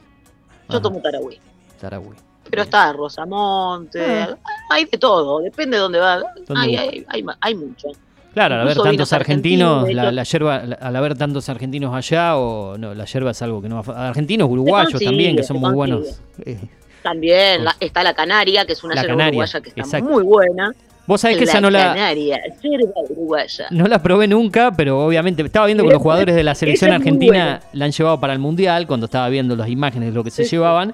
Yo 0.70 0.76
Ajá, 0.78 0.82
tomo 0.82 1.00
Tarahui. 1.02 1.40
Taragüí. 1.80 2.16
Pero 2.50 2.62
está 2.64 2.92
Rosamonte, 2.94 4.02
Ah. 4.04 4.38
hay 4.70 4.86
de 4.86 4.98
todo, 4.98 5.40
depende 5.40 5.78
de 5.78 5.82
dónde 5.82 6.00
va. 6.00 6.18
¿Dónde 6.48 6.54
Hay, 6.56 6.76
hay, 6.76 7.06
hay, 7.10 7.26
hay 7.40 7.56
mucho. 7.56 7.90
Claro, 8.34 8.56
al 8.56 8.62
haber 8.62 8.78
tantos 8.78 9.14
argentinos, 9.14 9.88
la, 9.94 10.12
la 10.12 10.24
yerba, 10.24 10.64
la- 10.64 10.76
al 10.76 10.96
haber 10.96 11.16
tantos 11.18 11.48
argentinos 11.50 11.94
allá, 11.94 12.36
o 12.38 12.78
no, 12.78 12.94
la 12.96 13.06
yerba 13.06 13.32
es 13.32 13.42
algo 13.44 13.62
que 13.62 13.70
no 13.70 13.84
va 13.84 13.94
a- 13.96 14.08
Argentinos, 14.10 14.50
uruguayos 14.50 14.92
consigue, 14.92 15.10
también, 15.12 15.36
que 15.36 15.44
son 15.44 15.58
muy 15.58 15.72
buenos. 15.74 16.20
Eh, 16.46 16.58
También 17.04 17.64
la- 17.66 17.76
está 17.80 18.02
la 18.02 18.14
Canaria, 18.14 18.66
que 18.66 18.74
es 18.74 18.84
una 18.84 18.96
La 18.96 19.02
yerba 19.02 19.14
Canaria, 19.18 19.30
uruguaya 19.40 19.62
que 19.62 19.70
está 19.70 19.82
exacto. 19.82 20.10
muy 20.10 20.24
buena. 20.24 20.72
Vos 21.06 21.22
sabés 21.22 21.38
que 21.38 21.46
la 21.46 21.52
esa 21.52 21.62
no 21.62 21.70
la, 21.70 21.94
Canaria, 21.94 22.42
yerba 22.62 22.94
uruguaya. 23.10 23.68
no 23.72 23.88
la 23.88 24.02
probé 24.02 24.28
nunca, 24.28 24.72
pero 24.72 25.06
obviamente 25.06 25.44
estaba 25.44 25.66
viendo 25.66 25.84
que 25.84 25.92
los 25.92 26.02
jugadores 26.02 26.36
de 26.36 26.44
la 26.44 26.56
selección 26.56 26.92
argentina 26.92 27.60
la 27.74 27.86
han 27.86 27.92
llevado 27.92 28.20
para 28.20 28.34
el 28.34 28.40
Mundial, 28.40 28.88
cuando 28.88 29.06
estaba 29.06 29.28
viendo 29.30 29.56
las 29.56 29.70
imágenes 29.70 30.10
de 30.10 30.16
lo 30.16 30.24
que 30.24 30.32
se 30.32 30.46
sí. 30.46 30.52
llevaban. 30.52 30.94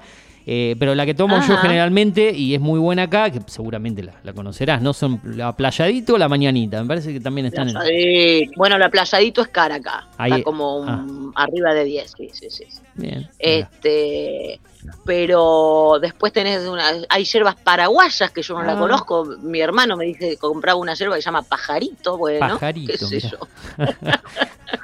Eh, 0.52 0.74
pero 0.80 0.96
la 0.96 1.06
que 1.06 1.14
tomo 1.14 1.36
yo 1.46 1.56
generalmente, 1.58 2.32
y 2.32 2.54
es 2.56 2.60
muy 2.60 2.80
buena 2.80 3.04
acá, 3.04 3.30
que 3.30 3.40
seguramente 3.46 4.02
la, 4.02 4.14
la 4.24 4.32
conocerás, 4.32 4.82
¿no? 4.82 4.92
Son 4.92 5.20
la 5.22 5.54
playadito 5.54 6.14
o 6.14 6.18
la 6.18 6.28
mañanita. 6.28 6.82
Me 6.82 6.88
parece 6.88 7.12
que 7.12 7.20
también 7.20 7.46
están 7.46 7.68
en. 7.68 7.74
Playadito. 7.74 8.52
Bueno, 8.56 8.76
la 8.76 8.88
playadito 8.90 9.42
es 9.42 9.48
cara 9.48 9.76
acá. 9.76 10.08
Ahí- 10.18 10.32
está 10.32 10.42
como 10.42 10.78
un- 10.78 11.32
arriba 11.36 11.72
de 11.72 11.84
10, 11.84 12.12
sí, 12.16 12.30
sí, 12.32 12.50
sí. 12.50 12.64
Bien. 12.96 13.18
mira. 13.18 13.30
Este, 13.38 14.60
pero 15.04 15.98
después 16.02 16.32
tenés 16.32 16.66
una, 16.66 16.84
hay 17.08 17.24
hierbas 17.24 17.54
paraguayas 17.54 18.32
que 18.32 18.42
yo 18.42 18.54
no 18.58 18.64
la 18.64 18.72
Ah. 18.72 18.78
conozco. 18.78 19.24
Mi 19.42 19.60
hermano 19.60 19.96
me 19.96 20.04
dice 20.06 20.30
que 20.30 20.36
compraba 20.36 20.80
una 20.80 20.94
hierba 20.94 21.14
que 21.14 21.22
se 21.22 21.26
llama 21.26 21.42
pajarito, 21.42 22.16
bueno, 22.18 22.40
Pajarito, 22.58 22.92
qué 22.98 22.98
sé 22.98 23.20
yo. 23.20 23.38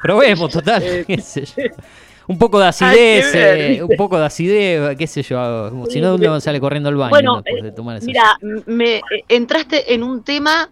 Probemos, 0.03 0.51
total. 0.53 0.83
Eh, 0.83 1.05
qué 1.07 1.21
sé 1.21 1.45
yo. 1.45 1.63
Un 2.29 2.39
poco 2.39 2.59
de 2.59 2.67
acidez, 2.67 3.33
eh, 3.35 3.81
un 3.83 3.97
poco 3.97 4.19
de 4.19 4.27
acidez, 4.27 4.97
qué 4.97 5.07
sé 5.07 5.23
yo. 5.23 5.71
Si 5.89 6.01
no, 6.01 6.17
uno 6.17 6.41
sale 6.41 6.59
corriendo 6.61 6.89
al 6.89 6.97
baño 6.97 7.11
Bueno, 7.11 7.43
de 7.43 7.69
eh, 7.69 7.73
tomar 7.73 7.97
esa 7.99 8.07
Mira, 8.07 8.37
me 8.67 8.97
eh, 8.97 9.03
entraste 9.29 9.95
en 9.95 10.03
un 10.03 10.25
tema 10.25 10.69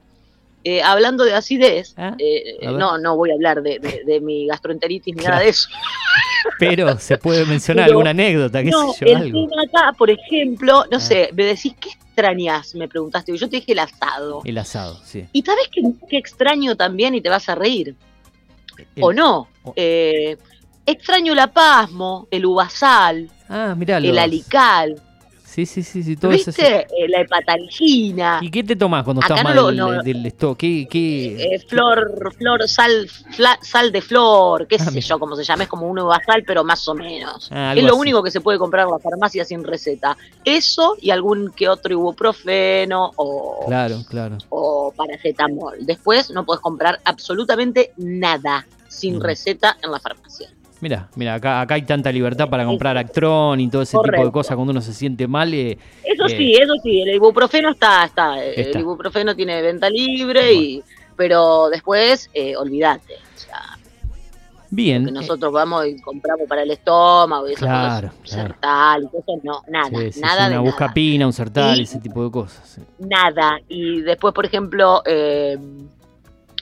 eh, 0.64 0.82
hablando 0.82 1.24
de 1.24 1.34
acidez. 1.34 1.94
Ah, 1.96 2.14
eh, 2.18 2.56
no, 2.62 2.98
no 2.98 3.16
voy 3.16 3.30
a 3.30 3.34
hablar 3.34 3.62
de, 3.62 3.78
de- 3.78 4.02
de 4.04 4.20
mi 4.20 4.46
gastroenteritis 4.46 5.14
ni 5.14 5.20
Claro. 5.20 5.34
nada 5.34 5.44
de 5.44 5.50
eso. 5.50 5.68
Pero 6.58 6.98
se 6.98 7.18
puede 7.18 7.44
mencionar 7.46 7.84
Pero- 7.84 7.92
alguna 7.98 8.10
anécdota, 8.10 8.62
qué 8.62 8.70
No, 8.70 8.92
sé 8.92 9.04
yo, 9.06 9.12
el 9.12 9.16
algo. 9.22 9.48
tema 9.48 9.62
acá, 9.62 9.92
por 9.96 10.10
ejemplo, 10.10 10.84
no 10.90 10.96
Ah. 10.96 11.00
sé, 11.00 11.30
me 11.34 11.44
decís, 11.44 11.74
¿qué 11.78 11.90
extrañas? 11.90 12.74
Me 12.74 12.88
preguntaste, 12.88 13.36
yo 13.36 13.48
te 13.48 13.56
dije 13.56 13.72
el 13.72 13.78
asado. 13.78 14.40
El 14.44 14.58
asado, 14.58 14.98
sí. 15.04 15.24
Y 15.32 15.42
sabes 15.42 15.68
que, 15.70 15.82
que 16.08 16.16
extraño 16.16 16.74
también 16.76 17.14
y 17.14 17.20
te 17.20 17.28
vas 17.28 17.48
a 17.48 17.54
reír, 17.54 17.94
El- 18.96 19.04
o 19.04 19.12
no. 19.12 19.48
o- 19.62 19.72
Eh, 19.76 20.36
extraño 20.87 21.33
el 21.33 21.38
apasmo, 21.38 22.29
el 22.31 22.47
uvasal, 22.47 23.31
Ah, 23.49 23.75
mirá. 23.77 23.99
el 23.99 24.09
los- 24.09 24.18
alical, 24.18 25.01
Sí, 25.44 25.66
sí, 25.66 25.85
sí, 25.85 26.03
sí, 26.03 26.16
todo 26.16 26.33
eso. 26.33 26.47
¿viste? 26.51 26.79
Eh, 26.81 27.09
la 27.09 27.20
hepatalgina, 27.20 28.40
¿Y 28.42 28.51
qué 28.51 28.64
te 28.64 28.75
tomás 28.75 29.05
cuando 29.05 29.20
Acá 29.23 29.35
estás 29.35 29.44
no 29.44 29.49
mal 29.51 29.57
lo- 29.57 29.66
del- 29.68 29.77
no- 29.99 30.03
del 30.03 30.27
estómago? 30.27 30.57
¿Qué, 30.59 30.88
qué, 30.90 31.55
eh, 31.55 31.61
flor, 31.68 32.35
flor, 32.37 32.68
sal, 32.68 33.09
fla- 33.37 33.59
sal 33.62 33.92
de 33.92 34.03
flor, 34.03 34.66
qué 34.66 34.75
Ah, 34.81 34.85
sé 34.87 34.90
mira. 34.90 35.07
yo, 35.07 35.18
como 35.20 35.37
se 35.37 35.44
llama, 35.44 35.62
es 35.62 35.68
como 35.68 35.87
un 35.88 35.97
uvasal, 36.01 36.42
pero 36.44 36.64
más 36.64 36.88
o 36.88 36.94
menos. 36.97 37.49
Ah, 37.53 37.73
es 37.77 37.85
lo 37.85 37.90
así. 37.90 38.01
único 38.01 38.20
que 38.25 38.33
se 38.33 38.40
puede 38.40 38.59
comprar 38.59 38.87
en 38.87 38.90
la 38.94 38.99
farmacia 38.99 39.44
sin 39.44 39.62
receta. 39.62 40.16
Eso 40.44 40.97
y 41.01 41.11
algún 41.11 41.53
que 41.53 41.68
otro 41.68 41.92
ibuprofeno 41.92 43.12
o, 43.14 43.64
Claro, 43.68 43.99
claro. 44.09 44.38
o 44.49 44.92
paracetamol. 44.97 45.87
Después 45.87 46.31
no 46.31 46.44
puedes 46.44 46.61
comprar 46.61 46.99
absolutamente 47.05 47.92
nada 47.97 48.66
sin 48.88 49.18
Mm. 49.18 49.20
receta 49.23 49.77
en 49.83 49.92
la 49.92 50.01
farmacia. 50.01 50.51
Mira, 50.80 51.08
mira, 51.16 51.34
acá, 51.34 51.60
acá 51.62 51.74
hay 51.76 51.82
tanta 51.82 52.12
libertad 52.12 52.48
para 52.50 52.64
comprar 52.66 52.98
Actron 52.98 53.58
y 53.60 53.68
todo 53.70 53.82
ese 53.82 53.96
tipo 54.02 54.24
de 54.24 54.30
cosas 54.32 54.54
cuando 54.56 54.72
uno 54.72 54.80
se 54.82 54.92
siente 54.92 55.26
mal. 55.26 55.52
eh, 55.54 55.78
Eso 56.02 56.26
Eh. 56.26 56.37
sí, 56.37 56.52
eso 56.54 56.74
sí, 56.82 57.00
el 57.02 57.14
ibuprofeno 57.14 57.70
está, 57.70 58.04
está, 58.04 58.44
eh, 58.44 58.60
Está. 58.60 58.78
el 58.78 58.82
ibuprofeno 58.84 59.34
tiene 59.34 59.62
venta 59.62 59.88
libre 59.88 60.52
y 60.52 60.82
pero 61.16 61.68
después 61.70 62.28
eh, 62.34 62.56
olvídate, 62.56 63.14
o 63.14 63.38
sea, 63.38 63.60
bien. 64.68 65.04
nosotros 65.04 65.52
vamos 65.52 65.87
y 65.87 66.00
compramos 66.02 66.46
para 66.48 66.62
el 66.64 66.70
estómago 66.72 67.48
y 67.48 67.52
esas 67.52 67.62
Claro, 67.68 68.08
cosas, 68.08 68.30
claro. 68.34 68.48
Sertal 68.48 69.02
y 69.04 69.06
cosas, 69.06 69.44
no, 69.44 69.62
nada, 69.68 70.10
sí, 70.12 70.20
nada 70.20 70.34
de 70.42 70.46
una 70.48 70.56
nada. 70.56 70.60
buscapina, 70.60 71.26
un 71.26 71.32
sertal, 71.32 71.78
Y- 71.78 71.82
ese 71.84 72.00
tipo 72.00 72.24
de 72.24 72.30
cosas. 72.32 72.68
sí. 72.68 72.82
nada. 72.98 73.58
Y 73.68 74.00
después, 74.02 74.34
por 74.34 74.44
ejemplo, 74.44 75.02
eh, 75.06 75.56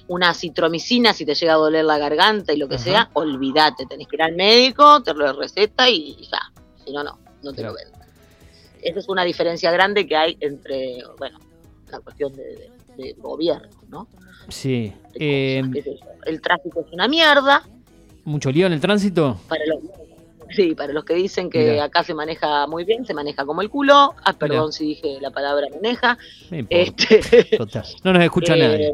una 0.09 0.35
citromicina 0.35 1.12
si 1.12 1.25
te 1.25 1.35
llega 1.35 1.55
a 1.55 1.57
doler 1.57 1.85
la 1.85 1.99
garganta 1.99 2.53
y 2.53 2.57
lo 2.57 2.69
que 2.69 2.75
Ajá. 2.77 2.85
sea, 2.85 3.11
olvídate, 3.15 3.87
tenés 3.87 4.09
que 4.09 4.17
ir 4.17 4.23
al 4.23 4.35
médico, 4.35 5.03
te 5.03 5.15
lo 5.15 5.33
receta 5.33 5.88
y 5.88 6.17
ya. 6.31 6.41
Si 6.85 6.93
no, 6.93 7.03
no, 7.05 7.19
no 7.43 7.53
te 7.53 7.62
lo 7.62 7.75
venden. 7.75 8.01
Esa 8.83 8.99
es 8.99 9.09
una 9.09 9.25
diferencia 9.25 9.71
grande 9.71 10.07
que 10.07 10.17
hay 10.17 10.37
entre, 10.41 10.99
bueno, 11.19 11.38
la 11.91 12.01
cuestión 12.01 12.33
de, 12.35 12.43
de- 12.43 12.73
de 12.97 13.12
gobierno, 13.19 13.69
¿no? 13.88 14.09
Sí. 14.49 14.93
Eh, 15.15 15.62
yo. 15.73 15.93
el 16.27 16.41
tráfico 16.43 16.81
es 16.87 16.93
una 16.93 17.07
mierda 17.09 17.62
¿Mucho 18.25 18.51
lío 18.51 18.67
en 18.67 18.73
el 18.75 18.81
tránsito? 18.81 19.38
para 19.49 19.65
los 19.67 19.79
Sí, 20.55 20.75
para 20.75 20.93
los 20.93 21.05
que 21.05 21.15
dicen 21.15 21.49
que 21.49 21.71
Mirá. 21.71 21.85
acá 21.85 22.05
se 22.05 22.12
maneja 22.12 22.67
muy 22.67 22.85
bien, 22.85 23.07
se 23.07 23.15
maneja 23.15 23.47
como 23.47 23.62
el 23.62 23.71
culo. 23.71 24.15
Ah, 24.23 24.35
perdón 24.35 24.67
Mirá. 24.67 24.73
si 24.73 24.85
dije 24.88 25.19
la 25.23 25.31
palabra 25.31 25.67
maneja. 25.73 26.19
No. 26.51 26.67
Este, 26.69 27.57
Total. 27.57 27.85
No 28.05 28.12
nos 28.12 28.23
escucha 28.23 28.55
eh, 28.57 28.59
nadie. 28.59 28.93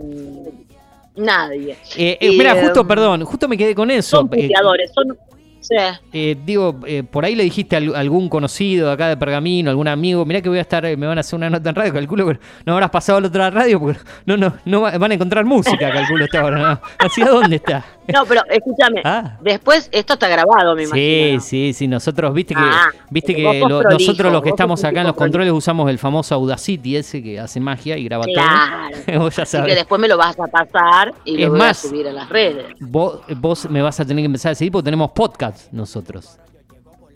Nadie. 1.19 1.77
Eh, 1.97 2.17
eh, 2.21 2.31
mira, 2.37 2.55
justo, 2.55 2.81
eh, 2.81 2.85
perdón, 2.87 3.25
justo 3.25 3.49
me 3.49 3.57
quedé 3.59 3.75
con 3.75 3.91
eso. 3.91 4.19
Son 4.19 4.27
Eh, 4.33 4.43
puteadores, 4.43 4.91
son. 4.95 5.17
Sí. 5.61 5.75
eh, 6.13 6.37
digo, 6.47 6.81
eh, 6.87 7.03
por 7.03 7.25
ahí 7.25 7.35
le 7.35 7.43
dijiste 7.43 7.75
a 7.77 7.79
al- 7.79 7.95
algún 7.97 8.29
conocido 8.29 8.91
acá 8.91 9.09
de 9.09 9.17
Pergamino, 9.17 9.69
algún 9.71 9.89
amigo, 9.89 10.25
mirá 10.25 10.41
que 10.41 10.49
voy 10.49 10.59
a 10.59 10.63
estar, 10.63 10.87
eh, 10.87 10.97
me 10.97 11.07
van 11.07 11.19
a 11.19 11.21
hacer 11.21 11.37
una 11.37 11.51
nota 11.51 11.69
en 11.71 11.75
radio, 11.75 11.93
calculo 11.93 12.27
que 12.29 12.39
no 12.65 12.73
habrás 12.75 12.89
pasado 12.91 13.19
a 13.19 13.21
la 13.21 13.27
otra 13.29 13.51
radio 13.51 13.79
porque 13.81 13.99
no, 14.25 14.37
no, 14.37 14.55
no 14.65 14.81
va- 14.83 14.97
van 14.97 15.11
a 15.11 15.15
encontrar 15.15 15.45
música, 15.45 15.91
calculo 15.93 16.25
esta 16.25 16.45
hora. 16.45 16.59
¿no? 16.59 16.81
¿Hacia 17.01 17.27
dónde 17.29 17.57
está? 17.57 17.85
No, 18.13 18.25
pero 18.27 18.43
escúchame. 18.49 19.03
Ah. 19.05 19.37
Después, 19.41 19.89
esto 19.93 20.15
está 20.15 20.29
grabado, 20.29 20.75
me 20.75 20.87
Sí, 20.87 20.89
imagino. 20.89 21.41
sí, 21.41 21.73
sí, 21.75 21.87
nosotros, 21.89 22.33
viste 22.33 22.55
que, 22.55 22.61
Ah, 22.63 22.91
viste 23.11 23.35
que 23.35 23.43
lo- 23.43 23.51
prolijo, 23.51 23.83
nosotros 23.83 24.33
los 24.33 24.43
que 24.43 24.49
estamos 24.51 24.83
acá 24.85 25.01
en 25.01 25.07
los 25.09 25.17
controles 25.17 25.53
usamos 25.53 25.91
el 25.91 25.99
famoso 25.99 26.35
Audacity 26.35 26.97
ese 26.97 27.23
que 27.23 27.39
hace 27.39 27.61
magia 27.61 27.97
y 27.99 28.05
graba 28.05 28.25
Claro. 28.25 28.89
todo. 29.07 29.19
Vos 29.21 29.37
ya 29.37 29.43
Así 29.43 29.57
que 29.57 29.61
sabes. 29.63 29.75
después 29.77 30.01
me 30.01 30.09
lo 30.09 30.17
vas 30.17 30.39
a 30.41 30.47
pasar 30.47 31.15
y 31.25 31.35
Es 31.35 31.41
lo 31.47 31.51
voy 31.51 31.59
más, 31.59 31.85
a 31.85 31.89
subir 31.89 32.09
a 32.09 32.13
las 32.13 32.29
redes. 32.29 32.67
Vos, 32.81 33.21
vos 33.37 33.69
me 33.71 33.83
vas 33.83 33.99
a 34.01 34.05
tener 34.05 34.23
que 34.23 34.27
empezar 34.27 34.53
a 34.53 34.55
seguir 34.55 34.73
porque 34.73 34.85
tenemos 34.85 35.11
podcast 35.13 35.73
nosotros. 35.73 36.39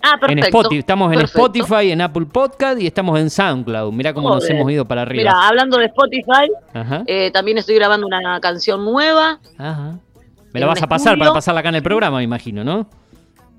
Ah, 0.04 0.16
perfecto. 0.18 0.32
En 0.32 0.38
Spotify, 0.40 0.78
estamos 0.80 1.12
en. 1.12 1.20
Spotify, 1.20 1.90
en 1.92 2.00
Apple 2.00 2.26
Podcast 2.26 2.80
y 2.80 2.88
estamos 2.88 3.20
en 3.20 3.30
SoundCloud. 3.30 3.92
Mirá 3.92 4.12
cómo 4.12 4.30
nos 4.30 4.50
hemos 4.50 4.68
ido 4.72 4.84
para 4.84 5.02
arriba. 5.02 5.30
Mira, 5.30 5.46
hablando 5.48 5.78
de 5.78 5.84
Spotify, 5.86 6.50
eh, 7.06 7.30
también 7.32 7.58
estoy 7.58 7.76
grabando 7.76 8.04
una 8.06 8.40
canción 8.40 8.84
nueva. 8.84 9.38
Ajá. 9.56 9.98
Me 10.52 10.60
la 10.60 10.66
vas 10.66 10.82
a 10.82 10.86
pasar 10.86 11.12
estudio. 11.14 11.18
para 11.24 11.34
pasarla 11.34 11.60
acá 11.60 11.68
en 11.70 11.74
el 11.76 11.82
programa, 11.82 12.18
me 12.18 12.24
imagino, 12.24 12.62
¿no? 12.64 12.86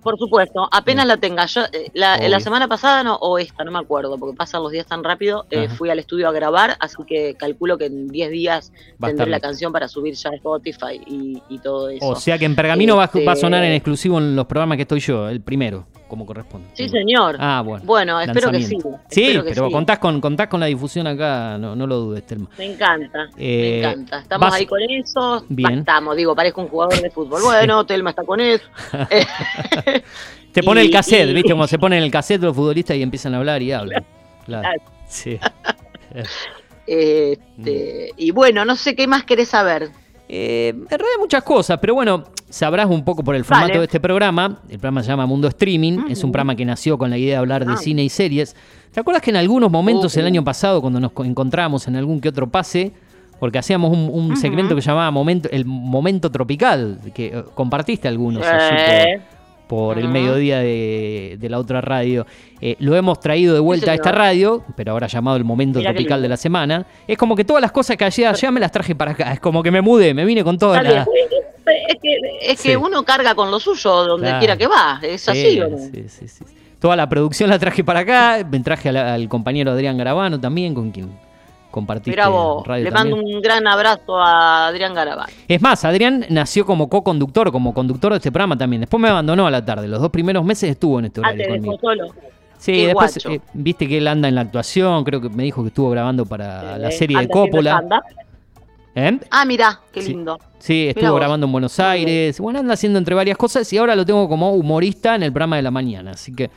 Por 0.02 0.18
supuesto, 0.20 0.68
apenas 0.70 1.06
la 1.08 1.16
tenga. 1.16 1.46
Yo, 1.46 1.62
eh, 1.72 1.90
la, 1.94 2.18
la 2.18 2.42
semana 2.42 2.68
pasada 2.68 3.04
no, 3.06 3.16
o 3.16 3.38
esta, 3.40 3.64
no 3.64 3.72
me 3.72 3.80
acuerdo, 3.80 4.18
porque 4.18 4.36
pasan 4.36 4.62
los 4.62 4.70
días 4.74 4.86
tan 4.86 5.02
rápido. 5.02 5.46
eh, 5.50 5.70
fui 5.70 5.90
al 5.90 5.98
estudio 5.98 6.28
a 6.28 6.34
grabar, 6.34 6.76
así 6.82 6.98
que 7.08 7.36
calculo 7.36 7.78
que 7.78 7.86
en 7.86 8.10
10 8.10 8.30
días 8.32 8.74
Va 9.02 9.08
tendré 9.08 9.28
la 9.30 9.40
canción 9.40 9.72
para 9.72 9.88
subir 9.88 10.14
ya 10.16 10.32
a 10.32 10.36
Spotify 10.36 11.00
y, 11.08 11.42
y 11.48 11.58
todo 11.60 11.88
eso. 11.88 12.06
O 12.06 12.16
sea 12.18 12.38
que 12.38 12.44
en 12.44 12.54
Pergamino 12.54 12.98
va, 12.98 13.06
Este- 13.06 13.24
va 13.24 13.32
a 13.32 13.36
sonar 13.38 13.64
en 13.64 13.72
exclusivo 13.72 14.18
en 14.18 14.36
los 14.36 14.46
programas 14.46 14.76
que 14.76 14.82
estoy 14.82 15.00
yo, 15.00 15.30
el 15.30 15.40
primero, 15.40 15.88
como 16.14 16.26
corresponde. 16.28 16.68
sí, 16.74 16.88
señor. 16.90 17.38
Ah, 17.40 17.62
bueno. 17.66 17.84
bueno, 17.86 18.22
espero 18.22 18.52
que 18.52 18.62
sí. 18.62 18.78
Sí, 19.10 19.24
espero 19.24 19.44
que 19.44 19.50
pero 19.50 19.66
sí. 19.68 19.74
contás, 19.74 19.98
con, 19.98 20.22
contás 20.22 20.48
con 20.48 20.60
la 20.60 20.68
difusión 20.68 21.08
acá, 21.08 21.58
no, 21.58 21.76
no 21.76 21.88
lo 21.88 21.96
dudes, 21.98 22.24
Telma. 22.28 22.48
Me 22.60 22.66
encanta, 22.72 23.30
Eh, 23.36 23.80
me 23.82 23.90
encanta. 23.92 24.20
Estamos 24.20 24.48
vas- 24.48 24.54
ahí 24.60 24.66
con 24.68 24.80
eso. 24.88 25.44
Bien. 25.50 25.80
Estamos, 25.80 26.16
digo, 26.16 26.36
parezco 26.36 26.62
un 26.62 26.68
jugador 26.68 27.02
de 27.02 27.10
fútbol. 27.10 27.42
Bueno, 27.44 27.84
Telma 27.86 28.12
está 28.12 28.24
con 28.24 28.40
eso. 28.40 28.64
Eh, 29.10 29.26
Te 30.54 30.62
pone 30.62 30.84
Y- 30.84 30.86
el 30.88 30.92
cassette, 30.92 31.30
y- 31.30 31.34
¿viste? 31.34 31.52
Como 31.52 31.66
se 31.66 31.80
ponen 31.80 32.04
el 32.04 32.12
cassette 32.12 32.42
los 32.44 32.56
futbolistas 32.56 32.96
y 32.96 33.02
empiezan 33.02 33.34
a 33.34 33.38
hablar 33.40 33.62
y 33.64 33.72
hablan. 33.72 34.06
Claro. 34.46 34.62
Claro. 34.62 34.82
Sí. 35.08 35.40
este, 36.88 38.12
y 38.18 38.32
bueno, 38.32 38.66
no 38.66 38.76
sé 38.76 38.96
qué 38.96 39.08
más 39.08 39.24
querés 39.24 39.50
saber. 39.50 39.90
Eh, 40.30 40.70
en 40.70 40.88
realidad 40.90 41.20
muchas 41.20 41.44
cosas, 41.44 41.78
pero 41.80 41.94
bueno, 41.96 42.24
sabrás 42.50 42.88
un 42.90 43.04
poco 43.04 43.24
por 43.24 43.36
el 43.36 43.44
formato 43.44 43.68
Vale. 43.70 43.80
de 43.80 43.86
este 43.86 44.00
programa. 44.00 44.60
El 44.70 44.80
programa 44.80 45.04
se 45.04 45.10
llama 45.10 45.26
Mundo 45.26 45.48
Streaming, 45.48 46.06
es 46.10 46.20
un 46.20 46.30
Ujú. 46.30 46.32
programa 46.34 46.56
que 46.56 46.66
nació 46.66 46.98
con 46.98 47.10
la 47.10 47.18
idea 47.18 47.34
de 47.34 47.38
hablar 47.38 47.66
de 47.66 47.74
Ah. 47.74 47.78
cine 47.78 48.04
y 48.04 48.10
series. 48.10 48.56
¿Te 48.92 49.00
acuerdas 49.00 49.22
que 49.22 49.32
en 49.32 49.36
algunos 49.38 49.70
momentos 49.72 50.16
el 50.18 50.26
año 50.26 50.44
pasado, 50.44 50.82
cuando 50.82 51.00
nos 51.00 51.12
co- 51.12 51.26
encontrábamos 51.26 51.88
en 51.88 51.96
algún 51.98 52.22
que 52.22 52.30
otro 52.30 52.48
pase, 52.50 52.94
porque 53.40 53.58
hacíamos 53.60 53.92
un, 53.92 54.38
segmento 54.38 54.74
que 54.76 54.82
llamaba 54.82 55.12
momento, 55.12 55.50
El 55.52 55.66
Momento 55.66 56.32
Tropical, 56.32 57.00
que 57.14 57.26
eh, 57.28 57.44
compartiste 57.54 58.08
algunos 58.08 58.44
allí 58.46 59.22
Por, 59.74 59.98
el 59.98 60.08
mediodía 60.08 60.60
de, 60.60 61.38
de 61.40 61.50
la 61.50 61.58
otra 61.58 61.82
radio. 61.82 62.26
Eh, 62.62 62.76
lo 62.80 62.96
hemos 62.96 63.20
traído 63.20 63.54
de 63.54 63.60
vuelta 63.60 63.92
a 63.92 63.96
esta 63.96 64.12
radio, 64.12 64.64
pero 64.76 64.92
ahora 64.92 65.08
llamado 65.08 65.36
el 65.38 65.44
Momento 65.44 65.80
Mirá 65.80 65.92
Tropical 65.92 66.22
de 66.22 66.30
la 66.30 66.38
semana. 66.38 66.86
Es 67.08 67.18
como 67.18 67.36
que 67.36 67.44
todas 67.44 67.62
las 67.62 67.72
cosas 67.72 67.98
que 67.98 68.06
hacía 68.06 68.30
allá 68.30 68.52
me 68.52 68.60
las 68.60 68.72
traje 68.72 68.94
para 68.96 69.12
acá. 69.12 69.34
Es 69.34 69.40
como 69.40 69.64
que 69.64 69.72
me 69.72 69.82
mudé, 69.82 70.14
me 70.14 70.26
vine 70.26 70.44
con 70.44 70.58
todas 70.58 70.82
está 70.84 70.94
las... 70.96 71.08
bien. 71.08 71.28
Es 71.88 71.96
que, 72.02 72.52
es 72.52 72.62
que 72.62 72.70
Sí. 72.72 72.76
uno 72.76 73.04
carga 73.04 73.34
con 73.36 73.50
lo 73.50 73.60
suyo 73.60 73.90
donde 74.06 74.28
Claro. 74.28 74.40
quiera 74.40 74.58
que 74.58 74.68
va. 74.68 75.00
¿Es 75.02 75.28
así 75.28 75.60
sí, 76.08 76.28
sí. 76.28 76.44
Toda 76.80 76.96
la 76.96 77.08
producción 77.10 77.50
la 77.50 77.58
traje 77.58 77.84
para 77.84 78.02
acá. 78.02 78.46
Me 78.50 78.60
traje 78.60 78.90
al, 78.90 78.98
al 78.98 79.28
compañero 79.30 79.72
Adrián 79.72 79.98
Garabano 79.98 80.40
también, 80.40 80.74
con 80.76 80.92
quien 80.92 81.10
compartiste 81.74 82.12
Mira 82.12 82.30
vos, 82.30 82.66
radio 82.66 82.86
le 82.86 82.92
también. 82.92 83.18
mando 83.18 83.36
un 83.36 83.42
gran 83.42 83.68
abrazo 83.68 84.18
a 84.18 84.68
Adrián 84.68 84.94
Garabán. 84.94 85.28
Es 85.48 85.62
más, 85.62 85.84
Adrián 85.84 86.26
nació 86.30 86.66
como 86.66 86.88
co-conductor, 86.88 87.52
como 87.52 87.74
conductor 87.74 88.12
de 88.14 88.18
este 88.20 88.32
programa 88.32 88.58
también. 88.58 88.82
Después 88.82 89.02
me 89.02 89.10
abandonó 89.10 89.48
a 89.48 89.52
la 89.52 89.66
tarde. 89.66 89.88
Los 89.88 90.00
dos 90.00 90.12
primeros 90.12 90.46
meses 90.46 90.70
estuvo 90.70 91.00
en 91.00 91.06
este 91.06 91.20
Ah, 91.22 91.30
horario 91.30 91.46
te 91.46 91.52
dejó 91.54 91.78
conmigo. 91.78 91.80
solo. 91.82 92.08
Sí, 92.60 92.72
Qué 92.72 92.86
después 92.88 93.18
eh, 93.26 93.42
viste 93.54 93.88
que 93.90 93.98
él 93.98 94.08
anda 94.08 94.30
en 94.30 94.36
la 94.36 94.42
actuación. 94.42 95.04
Creo 95.04 95.20
que 95.20 95.28
me 95.30 95.44
dijo 95.44 95.62
que 95.64 95.68
estuvo 95.70 95.90
grabando 95.90 96.26
para 96.26 96.78
la 96.78 96.92
serie 96.92 97.18
de 97.20 97.28
Coppola. 97.28 97.84
¿Eh? 98.96 99.20
Ah, 99.32 99.44
mira, 99.44 99.82
qué 99.92 100.02
lindo. 100.04 100.40
Sí, 100.60 100.88
estuvo 100.88 101.02
Mirá 101.02 101.12
vos. 101.12 101.20
grabando 101.20 101.46
en 101.48 101.52
Buenos. 101.52 101.80
Aires. 101.80 102.40
Bueno, 102.40 102.60
anda 102.60 102.76
haciendo 102.76 103.00
entre 103.00 103.16
varias 103.16 103.38
cosas 103.38 103.72
y 103.74 103.78
ahora 103.78 103.96
lo 103.96 104.06
tengo 104.06 104.30
como 104.30 104.52
humorista 104.54 105.16
en 105.16 105.24
el 105.24 105.32
programa 105.34 105.56
de 105.56 105.64
la 105.64 105.72
mañana. 105.72 106.12
Así 106.12 106.34
que 106.34 106.52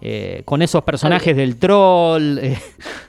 eh, 0.00 0.42
con 0.44 0.62
esos 0.62 0.84
personajes 0.84 1.36
del 1.36 1.56
troll, 1.56 2.38
eh, 2.42 2.58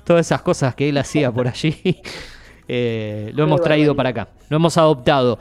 todas 0.03 0.25
esas 0.25 0.41
cosas 0.41 0.75
que 0.75 0.89
él 0.89 0.97
hacía 0.97 1.31
por 1.31 1.47
allí, 1.47 1.75
eh, 2.67 3.31
lo 3.33 3.43
hemos 3.43 3.61
traído 3.61 3.95
para 3.95 4.09
acá. 4.09 4.29
Lo 4.49 4.57
hemos 4.57 4.77
adoptado. 4.77 5.39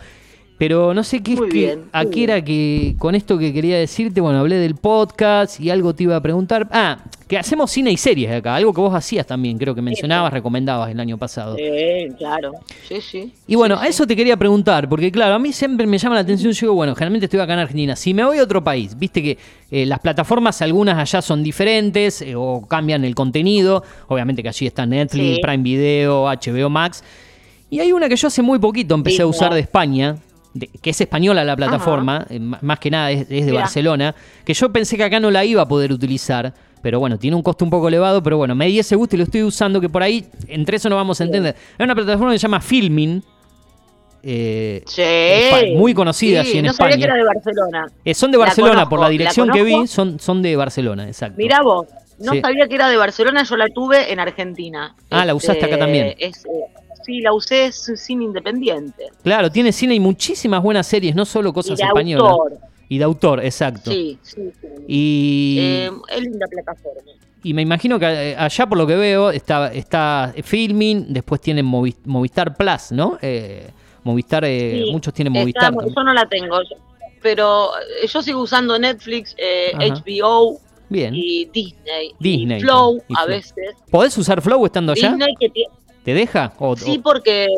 Pero 0.58 0.92
no 0.92 1.04
sé 1.04 1.22
qué 1.22 1.34
es 1.34 1.40
que. 1.50 1.78
¿A 1.92 2.04
qué 2.04 2.24
era 2.24 2.44
que 2.44 2.96
con 2.98 3.14
esto 3.14 3.38
que 3.38 3.52
quería 3.52 3.78
decirte? 3.78 4.20
Bueno, 4.20 4.40
hablé 4.40 4.56
del 4.56 4.74
podcast 4.74 5.60
y 5.60 5.70
algo 5.70 5.94
te 5.94 6.02
iba 6.02 6.16
a 6.16 6.20
preguntar. 6.20 6.68
Ah, 6.72 6.98
que 7.28 7.38
hacemos 7.38 7.70
cine 7.70 7.92
y 7.92 7.96
series 7.96 8.32
acá. 8.32 8.56
Algo 8.56 8.72
que 8.72 8.80
vos 8.80 8.94
hacías 8.94 9.26
también, 9.26 9.56
creo 9.58 9.74
que 9.74 9.82
mencionabas, 9.82 10.32
recomendabas 10.32 10.90
el 10.90 10.98
año 10.98 11.16
pasado. 11.16 11.56
Sí, 11.56 12.08
claro. 12.16 12.52
Sí, 12.88 13.00
sí. 13.00 13.32
Y 13.46 13.54
bueno, 13.54 13.76
Sí, 13.78 13.84
a 13.84 13.88
eso 13.88 14.06
te 14.06 14.16
quería 14.16 14.36
preguntar, 14.36 14.88
porque 14.88 15.12
claro, 15.12 15.34
a 15.34 15.38
mí 15.38 15.52
siempre 15.52 15.86
me 15.86 15.98
llama 15.98 16.16
la 16.16 16.22
atención, 16.22 16.52
yo 16.52 16.60
digo, 16.66 16.74
bueno, 16.74 16.94
generalmente 16.94 17.26
estoy 17.26 17.38
acá 17.38 17.52
en 17.52 17.58
Argentina, 17.60 17.94
si 17.94 18.14
me 18.14 18.24
voy 18.24 18.38
a 18.38 18.42
otro 18.42 18.64
país, 18.64 18.98
viste 18.98 19.22
que 19.22 19.38
eh, 19.70 19.84
las 19.86 20.00
plataformas 20.00 20.60
algunas 20.62 20.96
allá 20.98 21.20
son 21.22 21.42
diferentes 21.42 22.22
eh, 22.22 22.34
o 22.34 22.66
cambian 22.66 23.04
el 23.04 23.14
contenido, 23.14 23.84
obviamente 24.08 24.42
que 24.42 24.48
allí 24.48 24.66
está 24.66 24.86
Netflix, 24.86 25.36
Sí. 25.36 25.40
Prime 25.42 25.62
Video, 25.62 26.24
HBO 26.24 26.70
Max, 26.70 27.04
y 27.70 27.80
hay 27.80 27.92
una 27.92 28.08
que 28.08 28.16
yo 28.16 28.28
hace 28.28 28.40
muy 28.40 28.58
poquito 28.58 28.94
empecé 28.94 29.20
a 29.22 29.26
usar 29.26 29.52
de 29.52 29.60
España, 29.60 30.16
de- 30.58 30.68
que 30.68 30.90
es 30.90 31.00
española 31.00 31.44
la 31.44 31.56
plataforma, 31.56 32.26
eh, 32.30 32.38
más 32.40 32.78
que 32.78 32.90
nada 32.90 33.10
es, 33.10 33.26
es 33.30 33.46
de. 33.46 33.52
Barcelona, 33.52 34.14
que 34.44 34.54
yo 34.54 34.70
pensé 34.72 34.96
que 34.96 35.04
acá 35.04 35.20
no 35.20 35.30
la 35.30 35.44
iba 35.44 35.62
a 35.62 35.68
poder 35.68 35.92
utilizar. 35.92 36.52
Pero 36.80 37.00
bueno, 37.00 37.18
tiene 37.18 37.34
un 37.36 37.42
costo 37.42 37.64
un 37.64 37.70
poco 37.72 37.88
elevado, 37.88 38.22
pero 38.22 38.36
bueno, 38.36 38.54
me 38.54 38.66
di 38.66 38.78
ese 38.78 38.94
gusto 38.94 39.16
y 39.16 39.18
lo 39.18 39.24
estoy 39.24 39.42
usando, 39.42 39.80
que 39.80 39.88
por 39.88 40.00
ahí, 40.02 40.24
entre 40.46 40.76
eso 40.76 40.88
no 40.88 40.94
vamos 40.94 41.20
a 41.20 41.24
entender. 41.24 41.56
Hay 41.76 41.84
una 41.84 41.94
plataforma 41.94 42.30
que 42.32 42.38
se 42.38 42.42
llama 42.42 42.60
Filmin, 42.60 43.20
eh, 44.22 44.82
Sí. 44.86 45.74
Muy 45.76 45.94
conocida 45.94 46.42
Sí, 46.44 46.50
allí 46.50 46.58
en 46.58 46.64
no 46.66 46.70
España. 46.72 46.90
sabía 46.92 47.04
que 47.06 47.10
era 47.10 47.16
de 47.16 47.24
Barcelona. 47.24 47.86
eh, 48.04 48.14
son 48.14 48.30
de 48.30 48.38
Barcelona, 48.38 48.72
conozco, 48.74 48.90
por 48.90 48.98
la 49.00 49.06
la 49.06 49.10
dirección 49.10 49.50
que 49.50 49.62
vi, 49.62 49.86
son, 49.86 50.18
son 50.20 50.42
de 50.42 50.56
Barcelona, 50.56 51.06
exacto. 51.06 51.34
Mirá 51.38 51.62
vos, 51.62 51.86
no 52.20 52.32
Sí. 52.32 52.40
sabía 52.40 52.66
que 52.68 52.74
era 52.74 52.88
de 52.88 52.96
Barcelona, 52.96 53.42
yo 53.44 53.56
la 53.56 53.66
tuve 53.68 54.12
en 54.12 54.20
Argentina. 54.20 54.94
Ah, 55.10 55.24
la 55.24 55.34
usaste 55.34 55.64
acá 55.64 55.78
también. 55.78 56.14
es, 56.18 56.44
sí, 57.08 57.20
la 57.22 57.32
usé 57.32 57.66
es 57.66 57.90
cine 57.96 58.24
independiente. 58.24 59.06
Claro, 59.22 59.50
tiene 59.50 59.72
cine 59.72 59.94
y 59.94 60.00
muchísimas 60.00 60.62
buenas 60.62 60.86
series, 60.86 61.14
no 61.14 61.24
solo 61.24 61.50
Y 61.50 61.52
cosas 61.54 61.78
de 61.78 61.84
españolas. 61.84 62.30
autor. 62.30 62.58
Y 62.90 62.98
de 62.98 63.04
autor, 63.04 63.44
exacto. 63.44 63.90
Sí, 63.90 64.18
sí, 64.22 64.50
sí. 64.60 64.66
Y, 64.86 65.58
Eh, 65.60 65.90
es 66.08 66.20
linda 66.22 66.46
plataforma. 66.46 67.00
y 67.42 67.54
me 67.54 67.62
imagino 67.62 67.98
que 67.98 68.06
eh, 68.06 68.36
allá, 68.36 68.66
por 68.66 68.76
lo 68.78 68.86
que 68.86 68.94
veo, 68.96 69.30
está, 69.30 69.72
está 69.72 70.34
Filming, 70.42 71.06
después 71.12 71.40
tienen 71.40 71.64
Movi- 71.66 71.96
Movistar 72.04 72.54
Plus, 72.56 72.92
¿no? 72.92 73.18
Eh, 73.22 73.68
Movistar, 74.04 74.44
eh, 74.44 74.82
Sí, 74.84 74.92
muchos 74.92 75.12
tienen 75.14 75.32
Está- 75.34 75.40
Movistar. 75.42 75.62
también. 75.74 75.94
yo 75.94 76.02
no 76.04 76.12
la 76.14 76.26
tengo, 76.26 76.58
pero 77.22 77.70
eh, 78.02 78.06
yo 78.06 78.22
sigo 78.22 78.42
usando 78.42 78.78
Netflix, 78.78 79.34
eh. 79.38 79.72
HBO 79.78 80.58
Bien. 80.88 81.14
y 81.14 81.44
Disney. 81.46 82.12
Disney 82.18 82.58
Y 82.58 82.62
Flow 82.62 83.02
y 83.08 83.14
a 83.18 83.26
veces. 83.26 83.74
¿Podés 83.90 84.16
usar 84.16 84.40
Flow 84.40 84.64
estando 84.66 84.92
allá? 84.92 85.10
Disney 85.10 85.34
que 85.38 85.48
tiene... 85.50 85.70
¿Te 86.08 86.14
deja? 86.14 86.54
O- 86.58 86.74
Sí, 86.74 86.98
porque, 87.04 87.48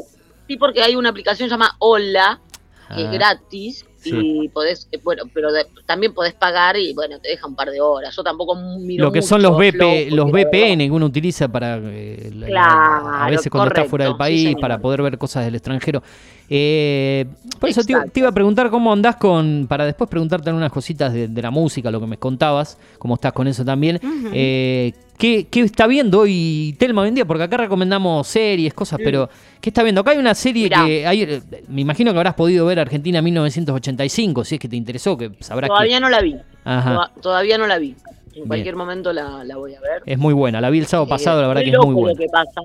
sí, 0.49 0.57
porque 0.57 0.83
hay 0.83 0.97
una 0.97 1.11
aplicación 1.11 1.49
llamada 1.49 1.77
Hola, 1.79 2.41
que 2.89 2.95
Ah. 2.95 3.01
es 3.05 3.13
gratis, 3.13 3.85
Sí. 3.99 4.11
y 4.13 4.49
podés, 4.49 4.89
eh, 4.91 4.99
bueno, 5.05 5.23
pero 5.33 5.53
de- 5.53 5.67
también 5.87 6.13
podés 6.13 6.35
pagar 6.35 6.77
y 6.77 6.93
bueno, 6.93 7.21
te 7.21 7.29
deja 7.29 7.47
un 7.47 7.55
par 7.55 7.71
de 7.71 7.81
horas. 7.81 8.17
Yo 8.17 8.25
tampoco 8.25 8.57
miro 8.57 9.05
Lo 9.05 9.13
que 9.13 9.21
mucho 9.21 9.29
son 9.29 9.43
los 9.43 9.53
porque 9.53 10.09
los 10.11 10.33
VPN 10.33 10.87
que 10.87 10.91
uno 10.91 11.07
utiliza 11.07 11.47
para 11.47 11.79
eh, 11.81 12.29
la- 12.35 12.47
Claro, 12.49 13.09
a 13.23 13.31
veces 13.31 13.49
cuando 13.53 13.69
está 13.69 13.85
fuera 13.85 14.07
del 14.07 14.15
correcto, 14.17 14.37
sí, 14.37 14.45
país 14.47 14.57
para 14.61 14.81
poder 14.81 15.03
ver 15.03 15.17
cosas 15.17 15.45
del 15.45 15.55
extranjero. 15.55 16.03
Eh, 16.49 17.27
por 17.61 17.69
eso 17.71 17.85
te, 17.85 17.93
iba 18.19 18.29
a 18.31 18.33
preguntar 18.33 18.69
cómo 18.69 18.93
andás 18.93 19.15
con, 19.15 19.67
para 19.69 19.85
después 19.87 20.11
preguntarte 20.11 20.49
algunas 20.51 20.73
cositas 20.73 21.13
de, 21.13 21.29
de 21.29 21.41
la 21.43 21.53
música, 21.53 21.89
lo 21.93 22.01
que 22.01 22.07
me 22.09 22.17
contabas, 22.19 22.79
cómo 22.99 23.15
estás 23.15 23.33
con 23.33 23.47
eso 23.47 23.65
también. 23.65 24.01
Eh, 24.33 24.93
¿qué, 25.21 25.47
qué 25.49 25.61
está 25.61 25.87
viendo 25.87 26.21
hoy 26.21 26.75
Telma 26.79 27.03
hoy 27.03 27.09
en 27.09 27.15
día? 27.15 27.25
Porque 27.25 27.45
acá 27.45 27.57
recomendamos 27.59 28.27
series, 28.27 28.75
cosas, 28.75 28.99
pero 29.03 29.29
¿qué 29.61 29.71
está 29.71 29.83
viendo? 29.85 30.01
Acá 30.01 30.11
hay 30.13 30.19
una 30.19 30.35
serie 30.35 30.65
Mirá. 30.65 30.85
que 30.85 31.07
hay, 31.07 31.23
eh, 31.23 31.43
me 31.69 31.83
imagino 31.83 32.11
que 32.13 32.19
habrás 32.19 32.35
podido 32.35 32.67
ver 32.67 32.81
Argentina 32.81 33.23
1985, 33.23 34.45
si 34.45 34.55
es 34.57 34.61
que 34.61 34.69
te 34.69 34.77
interesó, 34.77 35.17
que 35.17 35.31
sabrás 35.41 35.69
Todavía 35.69 35.99
que 35.99 36.01
no 36.01 36.09
la 36.11 36.21
vi. 36.21 36.37
Ajá. 36.65 36.95
Toda- 36.95 37.13
Todavía 37.23 37.59
no 37.59 37.67
la 37.67 37.79
vi. 37.79 37.91
En 38.29 38.35
Bien. 38.35 38.47
cualquier 38.49 38.77
momento 38.77 39.13
la, 39.13 39.45
la 39.45 39.57
voy 39.57 39.75
a 39.75 39.81
ver. 39.81 40.03
es 40.07 40.17
muy 40.19 40.33
buena. 40.35 40.61
La 40.61 40.71
vi 40.71 40.79
el 40.79 40.87
sábado 40.87 41.07
Eh, 41.07 41.11
pasado, 41.11 41.43
la 41.43 41.49
verdad 41.49 41.63
que 41.63 41.71
es 41.71 41.79
muy 41.79 41.95
buena. 41.95 42.13
Lo 42.13 42.19
que 42.19 42.27
pasa. 42.33 42.61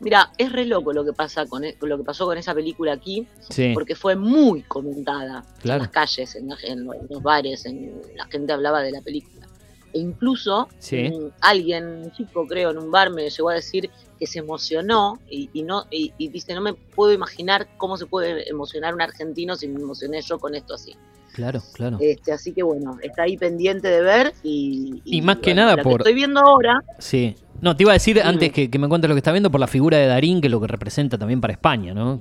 Mira, 0.00 0.30
es 0.38 0.52
re 0.52 0.64
loco 0.64 0.92
lo 0.92 1.04
que 1.04 1.12
pasa 1.12 1.44
con 1.46 1.64
e- 1.64 1.76
lo 1.80 1.98
que 1.98 2.04
pasó 2.04 2.24
con 2.24 2.38
esa 2.38 2.54
película 2.54 2.92
aquí, 2.92 3.26
Sí. 3.50 3.72
porque 3.74 3.96
fue 3.96 4.14
muy 4.14 4.62
comentada 4.62 5.42
Claro. 5.60 5.78
en 5.78 5.82
las 5.82 5.88
calles, 5.90 6.36
en 6.36 6.84
los 7.10 7.22
bares, 7.22 7.66
en, 7.66 7.92
la 8.16 8.24
gente 8.26 8.52
hablaba 8.52 8.80
de 8.80 8.92
la 8.92 9.00
película. 9.00 9.47
E 9.92 9.98
incluso 9.98 10.68
Sí. 10.78 11.08
mm, 11.10 11.30
alguien, 11.40 11.84
un 11.86 12.12
chico 12.12 12.46
creo, 12.46 12.70
en 12.70 12.78
un 12.78 12.90
bar 12.90 13.10
me 13.10 13.28
llegó 13.28 13.48
a 13.50 13.54
decir 13.54 13.90
que 14.18 14.26
se 14.26 14.40
emocionó 14.40 15.18
y, 15.30 15.48
y 15.52 15.62
no 15.62 15.86
y, 15.90 16.12
y 16.18 16.28
dice 16.28 16.52
no 16.54 16.60
me 16.60 16.74
puedo 16.74 17.12
imaginar 17.12 17.68
cómo 17.76 17.96
se 17.96 18.04
puede 18.06 18.48
emocionar 18.50 18.92
un 18.94 19.00
argentino 19.00 19.54
si 19.56 19.68
me 19.68 19.80
emocioné 19.80 20.20
yo 20.22 20.38
con 20.38 20.54
esto 20.54 20.74
así. 20.74 20.94
Claro, 21.32 21.62
claro. 21.72 21.98
Este, 22.00 22.32
así 22.32 22.52
que 22.52 22.62
bueno, 22.64 22.98
está 23.02 23.22
ahí 23.22 23.36
pendiente 23.36 23.88
de 23.88 24.00
ver 24.02 24.32
y, 24.42 25.00
Y 25.04 25.22
más 25.22 25.36
que 25.36 25.50
bueno, 25.52 25.62
nada 25.66 25.82
por- 25.82 26.00
estoy 26.00 26.14
viendo 26.14 26.40
ahora. 26.40 26.82
Sí. 26.98 27.36
No, 27.60 27.76
te 27.76 27.84
iba 27.84 27.92
a 27.92 27.94
decir 27.94 28.16
Dime. 28.16 28.28
antes 28.28 28.52
que, 28.52 28.70
que 28.70 28.78
me 28.78 28.88
cuentes 28.88 29.08
lo 29.08 29.14
que 29.14 29.18
está 29.20 29.32
viendo 29.32 29.50
por 29.50 29.60
la 29.60 29.66
figura 29.66 29.98
de 29.98 30.06
Darín, 30.06 30.40
que 30.40 30.46
es 30.48 30.50
lo 30.50 30.60
que 30.60 30.66
representa 30.68 31.16
también 31.18 31.40
para 31.40 31.52
España, 31.52 31.94
¿no? 31.94 32.20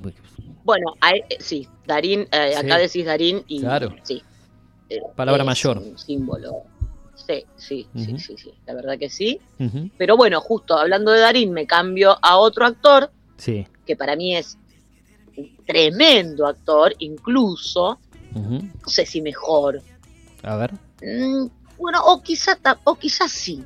Bueno, 0.63 0.93
a- 1.01 1.15
eh, 1.15 1.25
sí, 1.39 1.67
Darín, 1.86 2.21
eh, 2.32 2.51
Sí. 2.53 2.65
acá 2.65 2.77
decís 2.77 3.06
Darín 3.06 3.43
y 3.47 3.60
Claro. 3.62 3.93
sí. 4.03 4.21
eh, 4.89 4.99
Palabra 5.15 5.43
es 5.43 5.47
mayor. 5.47 5.77
Un 5.80 5.97
símbolo. 5.97 6.51
Sí, 7.25 7.43
sí, 7.58 7.88
sí, 7.95 8.17
sí, 8.19 8.36
sí, 8.38 8.53
la 8.65 8.73
verdad 8.73 8.97
que 8.97 9.10
sí. 9.10 9.39
Pero 9.97 10.15
bueno, 10.15 10.39
justo 10.39 10.77
hablando 10.77 11.12
de 11.12 11.19
Darín, 11.19 11.51
me 11.51 11.65
cambio 11.67 12.17
a 12.21 12.38
otro 12.38 12.65
actor 12.65 13.12
Sí. 13.38 13.67
que 13.86 13.95
para 13.95 14.15
mí 14.15 14.36
es 14.36 14.58
un 15.36 15.58
tremendo 15.65 16.47
actor, 16.47 16.93
incluso, 16.99 17.99
no 18.34 18.88
sé 18.88 19.06
si 19.06 19.21
mejor. 19.21 19.82
A 20.43 20.56
ver. 20.56 20.73
Mm, 21.01 21.47
bueno, 21.77 22.01
o 22.06 22.21
quizá, 22.21 22.58
o 22.86 22.95
quizás 22.95 23.32
sí, 23.32 23.63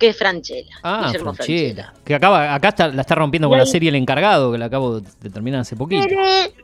que 0.00 0.08
es 0.08 0.16
Franchella. 0.16 0.74
Ah, 0.82 1.04
Guillermo 1.06 1.34
Franchella. 1.34 1.92
Que 2.02 2.14
acaba, 2.14 2.54
acá 2.54 2.68
está, 2.70 2.88
la 2.88 3.02
está 3.02 3.14
rompiendo 3.14 3.48
con 3.50 3.58
la 3.58 3.66
serie 3.66 3.90
El 3.90 3.94
Encargado, 3.96 4.50
que 4.50 4.58
la 4.58 4.64
acabo 4.64 4.98
de 5.00 5.30
terminar 5.30 5.60
hace 5.60 5.76
poquito. 5.76 6.06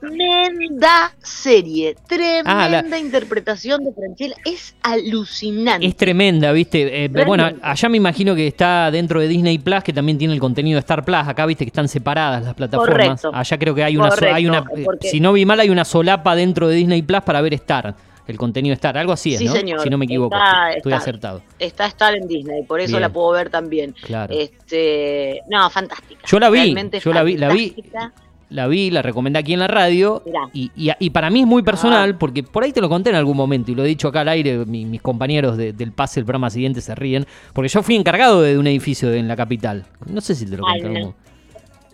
Tremenda 0.00 1.12
serie, 1.22 1.96
tremenda 2.08 2.64
Ah, 2.64 2.68
la- 2.88 2.98
interpretación 2.98 3.84
de 3.84 3.92
Franchella, 3.92 4.34
es 4.44 4.74
alucinante. 4.82 5.86
Es 5.86 5.96
tremenda, 5.96 6.50
¿viste? 6.52 7.04
Eh, 7.04 7.08
bueno, 7.26 7.50
allá 7.62 7.88
me 7.88 7.98
imagino 7.98 8.34
que 8.34 8.46
está 8.46 8.90
dentro 8.90 9.20
de 9.20 9.28
Disney 9.28 9.58
Plus, 9.58 9.82
que 9.82 9.92
también 9.92 10.16
tiene 10.18 10.32
el 10.34 10.40
contenido 10.40 10.76
de 10.76 10.80
Star 10.80 11.04
Plus. 11.04 11.18
Acá, 11.18 11.44
viste 11.46 11.64
que 11.64 11.68
están 11.70 11.88
separadas 11.88 12.42
las 12.44 12.54
plataformas. 12.54 13.20
Correcto. 13.20 13.30
Allá 13.34 13.58
creo 13.58 13.74
que 13.74 13.84
hay 13.84 13.96
una, 13.96 14.10
so- 14.12 14.24
hay 14.32 14.46
una 14.46 14.58
eh, 14.74 14.82
porque- 14.84 15.08
si 15.10 15.20
no 15.20 15.32
vi 15.34 15.44
mal, 15.44 15.60
hay 15.60 15.68
una 15.70 15.84
solapa 15.84 16.34
dentro 16.34 16.68
de 16.68 16.76
Disney 16.76 17.02
Plus 17.02 17.20
para 17.22 17.40
ver 17.42 17.52
Star, 17.54 17.94
el 18.26 18.36
contenido 18.36 18.70
de 18.72 18.74
Star. 18.74 18.96
Algo 18.98 19.12
así 19.12 19.32
es, 19.34 19.38
Sí, 19.38 19.44
¿no? 19.46 19.52
señor. 19.52 19.80
Si 19.82 19.90
no 19.90 19.98
me 19.98 20.04
equivoco. 20.06 20.34
Está- 20.36 20.72
Estoy 20.72 20.92
está. 20.92 21.02
acertado. 21.02 21.42
Está 21.58 21.84
a 21.84 21.88
estar 21.88 22.14
en 22.14 22.26
Disney, 22.28 22.62
por 22.64 22.80
eso 22.80 22.92
Bien. 22.92 23.02
la 23.02 23.08
puedo 23.10 23.30
ver 23.32 23.50
también. 23.50 23.94
Claro. 24.02 24.34
Este, 24.36 25.42
no, 25.50 25.68
fantástica. 25.70 26.20
Yo 26.26 26.38
la 26.40 26.50
vi, 26.50 26.58
Realmente 26.60 27.00
yo 27.00 27.12
la 27.12 27.22
vi- 27.22 27.36
la 27.36 27.48
vi. 27.52 27.74
La 28.48 28.68
vi, 28.68 28.92
la 28.92 29.02
recomendé 29.02 29.40
aquí 29.40 29.54
en 29.54 29.58
la 29.58 29.66
radio. 29.66 30.22
Y, 30.52 30.70
y- 30.76 30.92
y 31.00 31.10
para 31.10 31.30
mí 31.30 31.40
es 31.40 31.46
muy 31.48 31.64
personal, 31.64 32.12
Ah. 32.14 32.16
porque 32.18 32.44
por 32.44 32.62
ahí 32.62 32.72
te 32.72 32.80
lo 32.80 32.88
conté 32.88 33.10
en 33.10 33.16
algún 33.16 33.36
momento 33.36 33.72
y 33.72 33.74
lo 33.74 33.84
he 33.84 33.88
dicho 33.88 34.06
acá 34.06 34.20
al 34.20 34.28
aire. 34.28 34.64
mi- 34.66 34.84
mis 34.84 35.02
compañeros 35.02 35.56
de- 35.56 35.72
del 35.72 35.90
pase, 35.90 36.20
el 36.20 36.26
programa 36.26 36.48
siguiente, 36.50 36.80
se 36.80 36.94
ríen. 36.94 37.26
Porque 37.52 37.68
yo 37.68 37.82
fui 37.82 37.96
encargado 37.96 38.42
de 38.42 38.56
un 38.56 38.66
edificio 38.68 39.12
en 39.12 39.26
la 39.26 39.34
capital. 39.34 39.84
No 40.08 40.20
sé 40.20 40.36
si 40.36 40.46
te 40.48 40.56
lo 40.56 40.64
Ay, 40.66 40.80
conté. 40.80 40.88
no. 40.94 40.98
algún- 41.06 41.14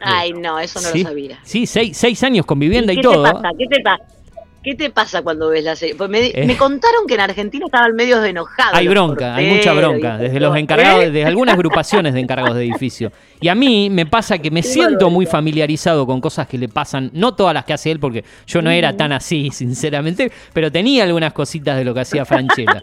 Ay, 0.04 0.32
no, 0.32 0.58
eso 0.58 0.80
no 0.80 0.88
sí, 0.88 1.02
lo 1.04 1.08
sabía. 1.08 1.38
Sí, 1.42 1.64
seis, 1.66 1.96
seis 1.96 2.22
años 2.22 2.44
con 2.44 2.58
vivienda 2.58 2.92
y, 2.92 2.96
qué 2.96 3.02
todo. 3.02 3.22
te 3.24 3.32
pasa? 3.32 3.48
¿Qué 3.56 3.66
te 3.68 3.80
pasa? 3.82 4.04
¿Qué 4.62 4.74
te 4.76 4.90
pasa 4.90 5.22
cuando 5.22 5.48
ves 5.48 5.64
la 5.64 5.74
serie? 5.74 5.94
Pues 5.96 6.08
me, 6.08 6.26
Eh. 6.26 6.44
me 6.46 6.56
contaron 6.56 7.06
que 7.08 7.14
en 7.14 7.20
Argentina 7.20 7.66
estaban 7.66 7.94
medios 7.96 8.24
enojados. 8.24 8.74
Hay 8.74 8.86
bronca, 8.86 9.34
hay 9.34 9.46
mucha 9.46 9.72
bronca, 9.72 10.18
desde 10.18 10.38
los 10.38 10.56
encargados, 10.56 11.02
¿Eh? 11.02 11.10
desde 11.10 11.24
algunas 11.26 11.54
agrupaciones 11.54 12.14
de 12.14 12.20
encargados 12.20 12.54
de 12.56 12.62
edificio. 12.64 13.10
Y 13.40 13.48
a 13.48 13.54
mí 13.56 13.90
me 13.90 14.06
pasa 14.06 14.38
que 14.38 14.50
me 14.52 14.62
siento 14.62 15.10
muy 15.10 15.26
familiarizado 15.26 16.06
con 16.06 16.20
cosas 16.20 16.46
que 16.46 16.58
le 16.58 16.68
pasan, 16.68 17.10
no 17.12 17.34
todas 17.34 17.54
las 17.54 17.64
que 17.64 17.72
hace 17.72 17.90
él, 17.90 17.98
porque 17.98 18.24
yo 18.46 18.62
no 18.62 18.70
era 18.70 18.96
tan 18.96 19.10
así, 19.12 19.50
sinceramente, 19.52 20.30
pero 20.52 20.70
tenía 20.70 21.04
algunas 21.04 21.32
cositas 21.32 21.76
de 21.76 21.84
lo 21.84 21.92
que 21.92 22.00
hacía 22.00 22.24
Franchella. 22.24 22.80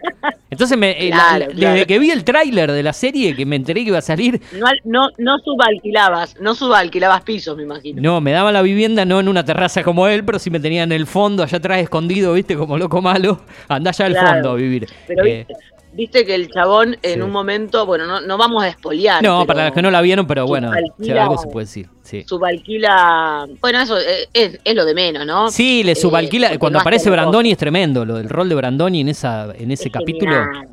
Entonces, 0.52 0.78
me, 0.78 0.92
eh, 0.92 1.10
la- 1.10 1.46
Claro, 1.46 1.46
desde 1.54 1.86
que 1.86 2.00
vi 2.00 2.10
el 2.10 2.24
tráiler 2.24 2.72
de 2.72 2.82
la 2.82 2.92
serie, 2.94 3.36
que 3.36 3.46
me 3.46 3.56
enteré 3.56 3.84
que 3.84 3.90
iba 3.90 4.00
a 4.00 4.02
salir, 4.02 4.42
No, 4.54 4.66
no, 4.84 5.10
no 5.18 5.38
subalquilabas, 5.40 6.40
no 6.42 6.56
subalquilabas 6.56 7.22
pisos, 7.22 7.56
me 7.56 7.64
imagino. 7.64 8.02
no, 8.02 8.20
me 8.20 8.32
daba 8.32 8.52
la 8.52 8.62
vivienda 8.64 9.06
no 9.06 9.20
en 9.20 9.28
una 9.28 9.46
terraza 9.46 9.84
como 9.84 10.08
él, 10.08 10.24
pero 10.26 10.40
sí 10.40 10.50
me 10.50 10.60
tenía 10.60 10.84
en 10.84 10.92
el 10.92 11.06
fondo, 11.06 11.44
allá 11.44 11.58
atrás 11.60 11.80
escondido, 11.80 12.34
viste, 12.34 12.56
como 12.56 12.78
loco 12.78 13.02
malo, 13.02 13.42
andá 13.68 13.92
allá 13.92 14.06
al 14.08 14.12
Claro. 14.14 14.28
fondo 14.34 14.50
a 14.52 14.56
vivir. 14.56 14.88
Pero 15.08 15.26
Eh, 15.26 15.46
viste, 15.94 16.26
que 16.26 16.36
el 16.36 16.50
chabón 16.50 16.98
en 17.02 17.16
Sí. 17.16 17.22
un 17.22 17.32
momento, 17.32 17.86
bueno, 17.86 18.06
no, 18.06 18.22
no 18.22 18.38
vamos 18.38 18.64
a 18.64 18.68
espolear. 18.70 19.22
no, 19.24 19.46
para 19.46 19.66
los 19.66 19.74
que 19.74 19.82
no 19.82 19.92
la 19.92 20.02
vieron, 20.02 20.26
pero 20.28 20.46
bueno, 20.46 20.72
si 21.02 21.12
algo 21.12 21.38
se 21.38 21.48
puede 21.48 21.66
decir, 21.66 21.88
sí. 22.04 22.24
Subalquila, 22.28 23.48
bueno, 23.62 23.82
eso 23.82 23.98
eh, 24.00 24.28
es, 24.34 24.60
es 24.64 24.76
lo 24.76 24.86
de 24.86 24.94
menos, 24.94 25.26
¿no? 25.26 25.50
Sí, 25.50 25.84
le 25.84 25.94
Eh, 25.94 25.96
subalquila. 25.96 26.58
cuando 26.60 26.78
no 26.78 26.82
aparece. 26.82 27.10
Brandoni 27.10 27.52
es 27.52 27.58
tremendo. 27.58 28.06
Lo 28.06 28.16
del 28.16 28.30
rol 28.30 28.48
de 28.50 28.56
Brandoni 28.56 29.02
en 29.02 29.10
esa 29.10 29.54
en 29.58 29.72
ese 29.72 29.88
Es 29.88 29.94
capítulo. 29.94 30.32
genial, 30.32 30.68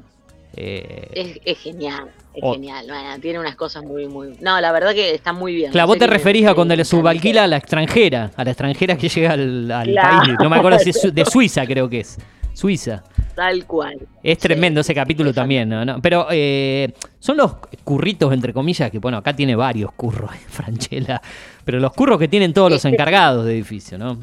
eh, 0.56 1.08
Es, 1.12 1.40
es 1.44 1.58
genial, 1.58 2.04
es 2.34 2.42
genial. 2.42 2.84
Bueno, 2.88 3.20
tiene 3.20 3.38
unas 3.38 3.56
cosas 3.56 3.82
muy, 3.84 4.06
muy. 4.06 4.36
No, 4.40 4.60
la 4.60 4.72
verdad 4.72 4.92
que 4.94 5.14
está 5.14 5.32
muy 5.32 5.54
bien. 5.54 5.70
claro, 5.72 5.82
La 5.82 5.86
vos 5.86 5.98
te 5.98 6.06
referís 6.06 6.44
me- 6.44 6.50
a 6.50 6.54
cuando 6.54 6.74
le 6.76 6.84
subalquila 6.84 7.44
a 7.44 7.46
la 7.46 7.56
extranjera, 7.56 8.30
a 8.36 8.44
la 8.44 8.50
extranjera 8.50 8.96
que 8.96 9.08
llega 9.08 9.32
al, 9.32 9.70
al 9.70 9.88
Claro. 9.90 10.18
país. 10.18 10.34
No 10.42 10.50
me 10.50 10.56
acuerdo 10.56 10.78
si 10.78 10.90
es 10.90 11.14
de 11.14 11.24
Suiza, 11.26 11.66
creo 11.66 11.88
que 11.88 12.00
es. 12.00 12.18
Suiza. 12.54 13.02
Tal 13.36 13.66
cual. 13.66 13.98
Es 14.22 14.38
tremendo 14.38 14.82
Sí, 14.82 14.86
ese 14.86 14.94
capítulo 14.94 15.28
exacto. 15.30 15.42
también, 15.42 15.68
¿no? 15.68 15.84
No, 15.84 16.00
Pero 16.02 16.26
eh, 16.30 16.92
son 17.20 17.36
los 17.36 17.54
curritos, 17.84 18.32
entre 18.32 18.52
comillas, 18.52 18.90
que 18.90 18.98
bueno, 18.98 19.18
acá 19.18 19.36
tiene 19.36 19.54
varios 19.54 19.92
curros, 19.92 20.30
Franchella. 20.48 21.20
Pero 21.64 21.78
los 21.78 21.92
curros 21.92 22.18
que 22.18 22.26
tienen 22.28 22.52
todos 22.54 22.70
los 22.72 22.84
encargados 22.86 23.44
de 23.44 23.52
edificio, 23.52 23.98
¿no? 23.98 24.18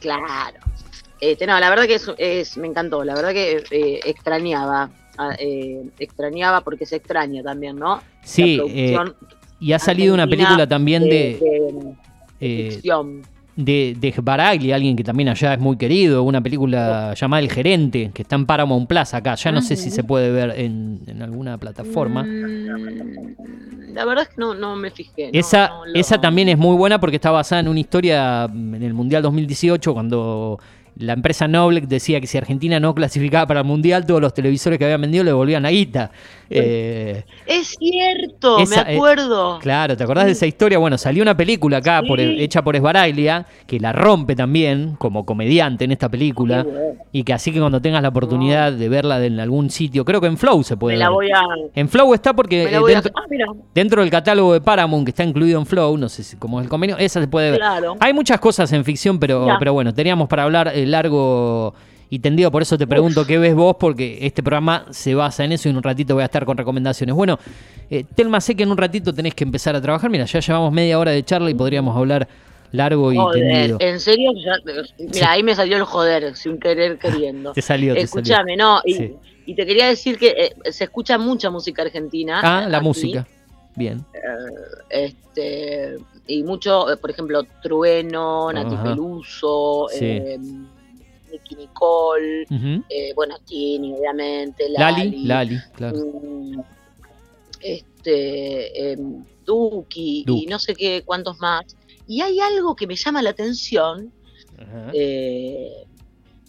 Claro. 0.00 0.58
Este, 1.20 1.46
no, 1.46 1.58
la 1.60 1.68
verdad 1.70 1.86
que 1.86 1.94
es, 1.96 2.10
es- 2.18 2.56
me 2.56 2.66
encantó. 2.68 3.04
La 3.04 3.14
verdad 3.14 3.32
que 3.32 3.62
eh, 3.70 4.00
extrañaba. 4.04 4.90
ah, 5.18 5.34
eh, 5.38 5.82
extrañaba 5.98 6.60
porque 6.62 6.86
se 6.86 6.96
extraña 6.96 7.42
también, 7.42 7.76
¿no? 7.76 8.00
Sí, 8.22 8.60
eh, 8.68 8.96
y 9.60 9.72
ha 9.72 9.78
salido 9.78 10.14
una 10.14 10.26
película 10.26 10.66
también 10.66 11.02
de. 11.04 11.38
de 11.40 11.94
eh, 12.40 12.70
ficción. 12.72 13.22
De, 13.56 13.96
de 14.00 14.14
Baragli, 14.22 14.72
alguien 14.72 14.96
que 14.96 15.04
también 15.04 15.28
allá 15.28 15.54
es 15.54 15.60
muy 15.60 15.76
querido, 15.76 16.22
una 16.22 16.40
película 16.40 17.14
llamada 17.14 17.40
El 17.40 17.50
Gerente, 17.50 18.10
que 18.14 18.22
está 18.22 18.36
en 18.36 18.46
Paramount 18.46 18.88
Plus 18.88 19.12
acá. 19.14 19.34
Ya 19.34 19.52
no 19.52 19.60
sé 19.62 19.76
si 19.76 19.90
se 19.90 20.04
puede 20.04 20.30
ver 20.30 20.58
en, 20.58 21.00
en 21.06 21.22
alguna 21.22 21.58
plataforma. 21.58 22.22
Mm, 22.24 23.94
La 23.94 24.04
verdad 24.06 24.22
es 24.22 24.28
que 24.30 24.40
no, 24.40 24.54
no 24.54 24.74
me 24.76 24.90
fijé. 24.90 25.30
esa, 25.36 25.68
no 25.68 25.86
lo- 25.86 25.94
esa 25.94 26.18
también 26.20 26.48
es 26.48 26.56
muy 26.58 26.76
buena 26.76 26.98
porque 26.98 27.16
está 27.16 27.30
basada 27.30 27.60
en 27.60 27.68
una 27.68 27.80
historia 27.80 28.44
en 28.44 28.82
el 28.82 28.94
Mundial 28.94 29.22
2018, 29.22 29.92
cuando 29.92 30.58
la 30.96 31.12
empresa 31.14 31.48
Noblec 31.48 31.86
decía 31.86 32.20
que 32.20 32.26
si 32.26 32.36
Argentina 32.38 32.78
no 32.80 32.94
clasificaba 32.94 33.46
para 33.46 33.60
el 33.60 33.66
Mundial, 33.66 34.04
todos 34.06 34.20
los 34.20 34.34
televisores 34.34 34.78
que 34.78 34.84
habían 34.84 35.00
vendido 35.00 35.24
le 35.24 35.30
devolvían 35.30 35.64
a 35.66 35.70
guita. 35.70 36.10
Eh, 36.54 37.24
Es 37.46 37.76
cierto, 37.78 38.58
Esa, 38.58 38.84
me 38.84 38.92
eh, 38.92 38.96
acuerdo. 38.96 39.58
Claro, 39.60 39.96
¿te 39.96 40.04
acordás 40.04 40.26
de 40.26 40.32
esa 40.32 40.46
historia? 40.46 40.78
Bueno, 40.78 40.98
salió 40.98 41.22
una 41.22 41.36
película 41.36 41.78
acá 41.78 42.00
Sí. 42.02 42.08
por, 42.08 42.20
hecha 42.20 42.62
por 42.62 42.76
Esbaraglia, 42.76 43.46
que 43.66 43.80
la 43.80 43.92
rompe 43.92 44.36
también 44.36 44.96
como 44.98 45.24
comediante 45.24 45.84
en 45.84 45.92
esta 45.92 46.08
película. 46.10 46.62
Bueno. 46.62 46.78
Y 47.10 47.24
que 47.24 47.32
así 47.32 47.52
que 47.52 47.58
cuando 47.60 47.80
tengas 47.80 48.02
la 48.02 48.08
oportunidad 48.08 48.72
de 48.72 48.88
verla 48.88 49.24
en 49.24 49.40
algún 49.40 49.70
sitio, 49.70 50.04
creo 50.04 50.20
que 50.20 50.26
en 50.26 50.36
Flow 50.36 50.62
se 50.62 50.76
puede 50.76 50.96
Me 50.96 51.00
la 51.00 51.08
ver. 51.08 51.14
voy 51.14 51.30
a. 51.30 51.42
En 51.74 51.88
Flow 51.88 52.12
está 52.14 52.34
porque 52.34 52.64
eh, 52.64 52.76
a 52.76 52.98
ah, 52.98 53.54
dentro 53.74 54.02
del 54.02 54.10
catálogo 54.10 54.52
de 54.52 54.60
Paramount, 54.60 55.04
que 55.06 55.10
está 55.10 55.24
incluido 55.24 55.58
en 55.58 55.64
Flow, 55.66 55.96
no 55.96 56.08
sé 56.10 56.22
si 56.22 56.36
cómo 56.36 56.60
es 56.60 56.64
el 56.64 56.68
convenio, 56.70 56.96
esa 56.98 57.20
se 57.20 57.28
puede 57.28 57.52
ver. 57.52 57.60
claro. 57.60 57.96
Hay 58.00 58.12
muchas 58.12 58.38
cosas 58.40 58.70
en 58.72 58.84
ficción, 58.84 59.18
pero, 59.18 59.46
Ya. 59.46 59.56
pero 59.58 59.72
bueno, 59.72 59.94
teníamos 59.94 60.28
para 60.28 60.42
hablar 60.44 60.72
largo 60.86 61.74
y 62.10 62.18
tendido, 62.18 62.50
por 62.50 62.60
eso 62.62 62.76
te 62.76 62.86
pregunto 62.86 63.26
qué 63.26 63.38
ves 63.38 63.54
vos, 63.54 63.76
porque 63.80 64.18
este 64.20 64.42
programa 64.42 64.84
se 64.90 65.14
basa 65.14 65.44
en 65.44 65.52
eso 65.52 65.68
y 65.68 65.70
en 65.70 65.78
un 65.78 65.82
ratito 65.82 66.14
voy 66.14 66.22
a 66.22 66.26
estar 66.26 66.44
con 66.44 66.56
recomendaciones. 66.58 67.14
Bueno, 67.14 67.38
eh, 67.90 68.04
Telma, 68.14 68.40
sé 68.40 68.54
que 68.54 68.64
en 68.64 68.70
un 68.70 68.76
ratito 68.76 69.14
tenés 69.14 69.34
que 69.34 69.44
empezar 69.44 69.74
a 69.76 69.80
trabajar, 69.80 70.10
mira, 70.10 70.24
ya 70.26 70.40
llevamos 70.40 70.72
media 70.72 70.98
hora 70.98 71.10
de 71.12 71.22
charla 71.24 71.48
y 71.50 71.54
podríamos 71.54 71.96
hablar 71.96 72.28
largo 72.70 73.12
y 73.12 73.16
Joder, 73.16 73.42
tendido. 73.42 73.76
en 73.80 73.98
serio, 74.00 74.30
ya- 74.44 74.56
mira, 74.98 75.30
ahí 75.32 75.42
me 75.42 75.54
salió 75.54 75.76
el 75.76 75.84
joder, 75.84 76.36
sin 76.36 76.58
querer 76.58 76.98
queriendo. 76.98 77.52
Te 77.54 77.62
salió. 77.62 77.94
Escúchame, 77.94 78.56
no, 78.56 78.80
y, 78.84 78.94
Sí. 78.94 79.14
y 79.46 79.54
te 79.54 79.64
quería 79.66 79.88
decir 79.88 80.18
que 80.18 80.28
eh, 80.30 80.72
se 80.72 80.84
escucha 80.84 81.16
mucha 81.18 81.48
música 81.50 81.80
argentina. 81.82 82.40
Ah, 82.42 82.66
la 82.68 82.80
música. 82.80 83.26
Bien. 83.74 84.04
Este, 84.90 85.96
y 86.26 86.42
mucho, 86.42 86.90
eh, 86.92 86.96
por 86.96 87.10
ejemplo, 87.10 87.42
Trueno, 87.62 88.52
Nati. 88.52 88.76
Peluso, 88.76 89.86
Sí. 89.90 90.04
eh, 90.04 90.38
Nicky 91.32 91.56
Nicole, 91.56 92.46
eh, 92.88 93.12
bueno, 93.14 93.36
Tini, 93.44 93.94
obviamente, 93.94 94.68
Lali, 94.68 95.04
Lali, 95.04 95.24
Lali, 95.24 95.58
claro. 95.74 95.98
mm, 95.98 96.60
este, 97.60 98.92
em, 98.92 99.24
Duki, 99.44 100.24
Duki. 100.26 100.44
y 100.44 100.46
no 100.46 100.58
sé 100.58 100.74
qué, 100.74 101.02
cuántos 101.04 101.38
más. 101.40 101.64
Y 102.06 102.20
hay 102.20 102.38
algo 102.40 102.76
que 102.76 102.86
me 102.86 102.94
llama 102.96 103.22
la 103.22 103.30
atención, 103.30 104.12
Ajá. 104.58 104.90
eh, 104.92 105.86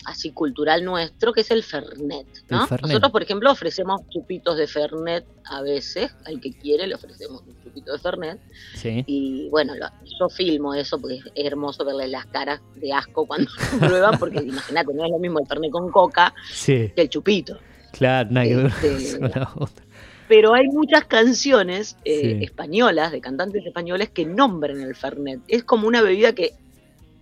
así 0.05 0.31
cultural 0.31 0.83
nuestro, 0.83 1.33
que 1.33 1.41
es 1.41 1.51
el 1.51 1.63
Fernet, 1.63 2.27
El 2.27 2.43
¿no? 2.49 2.67
Fernet. 2.67 2.87
Nosotros, 2.87 3.11
por 3.11 3.23
ejemplo, 3.23 3.51
ofrecemos 3.51 4.01
chupitos 4.09 4.57
de 4.57 4.67
Fernet 4.67 5.25
a 5.45 5.61
veces, 5.61 6.11
al 6.25 6.39
que 6.41 6.51
quiere 6.53 6.87
le 6.87 6.95
ofrecemos 6.95 7.41
un 7.47 7.55
chupito 7.63 7.93
de 7.93 7.99
Fernet, 7.99 8.39
Sí. 8.75 9.03
y 9.07 9.49
bueno, 9.49 9.75
lo- 9.75 9.87
yo 10.19 10.29
filmo 10.29 10.73
eso 10.73 10.99
porque 10.99 11.17
es 11.17 11.45
hermoso 11.45 11.85
verle 11.85 12.07
las 12.07 12.25
caras 12.27 12.61
de 12.75 12.91
asco 12.93 13.25
cuando 13.25 13.49
lo 13.81 13.87
prueban, 13.87 14.19
porque 14.19 14.39
imagínate, 14.39 14.93
no 14.93 15.05
es 15.05 15.11
lo 15.11 15.19
mismo 15.19 15.39
el 15.39 15.47
Fernet 15.47 15.71
con 15.71 15.91
coca 15.91 16.33
Sí, 16.51 16.91
que 16.95 17.01
el 17.01 17.09
chupito. 17.09 17.57
claro, 17.91 18.29
nada 18.31 18.45
que 18.47 18.55
ver 18.55 18.65
Este, 18.83 19.19
con 19.19 19.29
la 19.31 19.51
otra. 19.55 19.85
Pero 20.27 20.53
hay 20.53 20.67
muchas 20.67 21.05
canciones 21.05 21.97
eh, 22.05 22.37
Sí. 22.39 22.43
españolas, 22.45 23.11
de 23.11 23.19
cantantes 23.21 23.65
españoles, 23.65 24.09
que 24.09 24.25
nombran 24.25 24.79
el 24.81 24.95
Fernet. 24.95 25.41
Es 25.47 25.63
como 25.65 25.85
una 25.87 26.01
bebida 26.01 26.33
que 26.33 26.53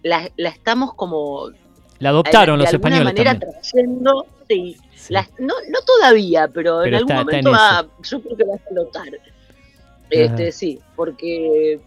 la, 0.03 0.31
la 0.37 0.49
estamos 0.49 0.93
como 0.93 1.49
La 2.01 2.09
adoptaron 2.09 2.59
de 2.59 2.65
los 2.65 2.73
alguna 2.73 2.95
españoles 2.97 3.13
manera 3.13 3.39
también. 3.39 3.61
trayendo, 3.61 4.25
sí, 4.47 4.77
Sí. 4.95 5.13
no, 5.39 5.53
no 5.69 5.79
todavía, 5.85 6.47
pero, 6.53 6.79
Pero 6.83 6.87
en 6.87 6.93
algún 6.95 7.11
está- 7.11 7.21
está 7.21 7.37
en 7.37 7.45
momento 7.45 7.51
va, 7.51 7.87
yo 8.03 8.21
creo 8.21 8.37
que 8.37 8.43
va 8.43 8.53
a 8.53 8.57
explotar. 8.57 9.07
Este, 10.09 10.43
Ajá. 10.43 10.51
sí, 10.51 10.79
porque 10.95 11.79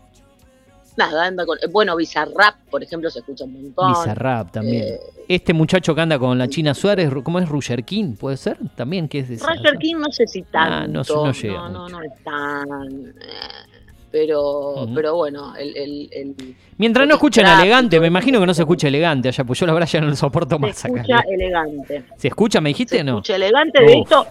nada, 0.97 1.27
anda 1.27 1.45
con, 1.45 1.59
bueno, 1.73 1.95
Bizarrap, 1.97 2.55
por 2.71 2.83
ejemplo, 2.83 3.11
se 3.11 3.19
escucha 3.19 3.45
un 3.45 3.53
montón. 3.65 3.93
Bizarrap 3.93 4.51
también. 4.53 4.85
Eh, 4.95 5.01
Este 5.29 5.53
muchacho 5.55 5.95
que 5.95 6.01
anda 6.03 6.19
con 6.19 6.37
la 6.39 6.49
China 6.49 6.75
Suárez, 6.75 7.11
¿cómo 7.23 7.39
es 7.39 7.49
Roger 7.49 7.83
King? 7.85 8.15
¿Puede 8.15 8.37
ser? 8.37 8.59
También 8.77 9.09
que 9.09 9.21
es 9.21 9.29
de 9.29 9.37
Roger 9.39 9.79
King 9.79 9.97
no 9.97 10.13
sé 10.13 10.27
si 10.27 10.43
tanto, 10.43 10.75
Ah, 10.75 10.87
no 10.87 11.03
sé, 11.05 11.15
no 11.15 11.33
llega 11.33 11.69
no, 11.69 11.69
no, 11.71 11.89
no 11.89 12.03
es 12.03 12.13
tan, 12.23 13.07
eh, 13.09 13.74
pero, 14.15 14.87
pero 14.95 15.17
bueno, 15.17 15.57
el, 15.57 15.77
el, 15.77 16.09
el- 16.13 16.57
Mientras 16.79 17.05
no 17.09 17.15
escuchen 17.15 17.45
elegante, 17.49 17.99
me 17.99 18.07
imagino 18.07 18.39
que 18.39 18.47
no 18.47 18.55
se 18.55 18.63
escucha 18.63 18.87
elegante 18.87 19.27
allá, 19.27 19.43
pues 19.43 19.59
yo 19.59 19.67
la 19.67 19.73
verdad 19.73 19.89
ya 19.89 20.01
no 20.03 20.07
lo 20.07 20.15
soporto 20.15 20.55
se 20.55 20.61
más 20.61 20.85
acá. 20.85 20.95
escucha 21.01 21.21
elegante. 21.29 22.05
¿Se 22.17 22.29
escucha, 22.29 22.61
me 22.61 22.69
dijiste 22.71 22.95
Se 22.95 23.01
o 23.01 23.05
no? 23.05 23.11
escucha 23.15 23.35
elegante, 23.35 23.81
de 23.83 23.87
Uf. 23.87 24.07
hecho, 24.07 24.27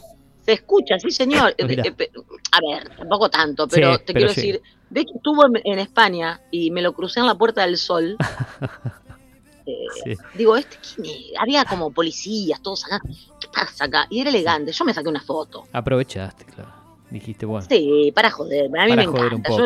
se 0.46 0.54
escucha, 0.54 0.98
sí 1.00 1.12
señor. 1.12 1.54
Eh, 1.58 1.82
eh, 1.84 2.10
A 2.54 2.60
ver, 2.62 2.96
tampoco 2.96 3.28
tanto, 3.30 3.68
pero 3.68 3.96
Sí, 3.96 4.00
te 4.06 4.14
pero 4.14 4.20
quiero 4.28 4.34
sí. 4.34 4.42
decir, 4.42 4.62
de 4.90 5.02
hecho 5.02 5.16
estuvo 5.18 5.46
en, 5.48 5.60
en 5.66 5.80
España 5.80 6.40
y 6.50 6.72
me 6.72 6.82
lo 6.82 6.94
crucé 6.94 7.20
en 7.20 7.26
la 7.26 7.36
Puerta 7.36 7.64
del 7.64 7.76
Sol. 7.78 8.16
Eh, 9.66 9.86
Sí. 10.04 10.18
Digo, 10.34 10.58
este 10.58 10.78
había 11.40 11.64
como 11.64 11.90
policías, 11.92 12.62
todos 12.62 12.86
acá. 12.86 13.00
¿Qué 13.40 13.48
pasa 13.48 13.86
acá? 13.86 14.08
Y 14.10 14.20
era 14.20 14.30
elegante. 14.30 14.74
Yo 14.74 14.84
me 14.84 14.94
saqué 14.94 15.08
una 15.08 15.22
foto. 15.22 15.64
Aprovechaste, 15.72 16.44
claro. 16.44 16.83
Dijiste, 17.14 17.46
bueno. 17.46 17.64
Sí, 17.70 18.12
para 18.16 18.32
joder, 18.32 18.66
a 18.66 18.86
mí 18.86 18.90
Para 18.90 18.96
me 18.96 19.06
joder 19.06 19.36
un 19.36 19.44
poco. 19.44 19.60
Yo, 19.60 19.66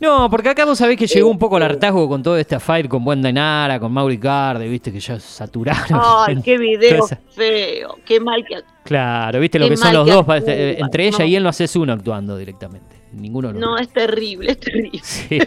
No, 0.00 0.28
porque 0.28 0.48
acá 0.48 0.64
vos 0.64 0.76
sabés 0.76 0.96
que 0.96 1.06
llegó 1.06 1.28
un 1.28 1.38
poco 1.38 1.56
el 1.56 1.62
hartazgo 1.62 2.08
con 2.08 2.20
todo 2.20 2.36
este 2.36 2.56
affair 2.56 2.88
con 2.88 3.06
Wanda 3.06 3.30
Nara, 3.30 3.78
con 3.78 3.92
Mauri 3.92 4.18
Carde, 4.18 4.66
viste 4.66 4.92
que 4.92 4.98
ya 4.98 5.20
saturaron. 5.20 6.00
Ay, 6.02 6.42
qué 6.44 6.58
video 6.58 7.06
feo, 7.30 7.96
qué 8.04 8.18
mal 8.18 8.44
que. 8.44 8.56
Claro, 8.82 9.38
viste 9.38 9.60
lo 9.60 9.66
Qué 9.66 9.70
que 9.70 9.76
son 9.76 9.94
los 9.94 10.04
que 10.04 10.10
dos, 10.10 10.28
actúa, 10.28 10.52
entre 10.52 11.06
ella 11.06 11.18
no. 11.20 11.24
y 11.26 11.36
él 11.36 11.42
no 11.44 11.48
haces 11.48 11.76
uno 11.76 11.92
actuando 11.92 12.36
directamente. 12.36 12.96
Ninguno 13.12 13.52
los 13.52 13.60
No, 13.60 13.78
es 13.78 13.88
terrible, 13.90 14.50
es 14.50 14.58
terrible. 14.58 14.98
Sí. 15.04 15.38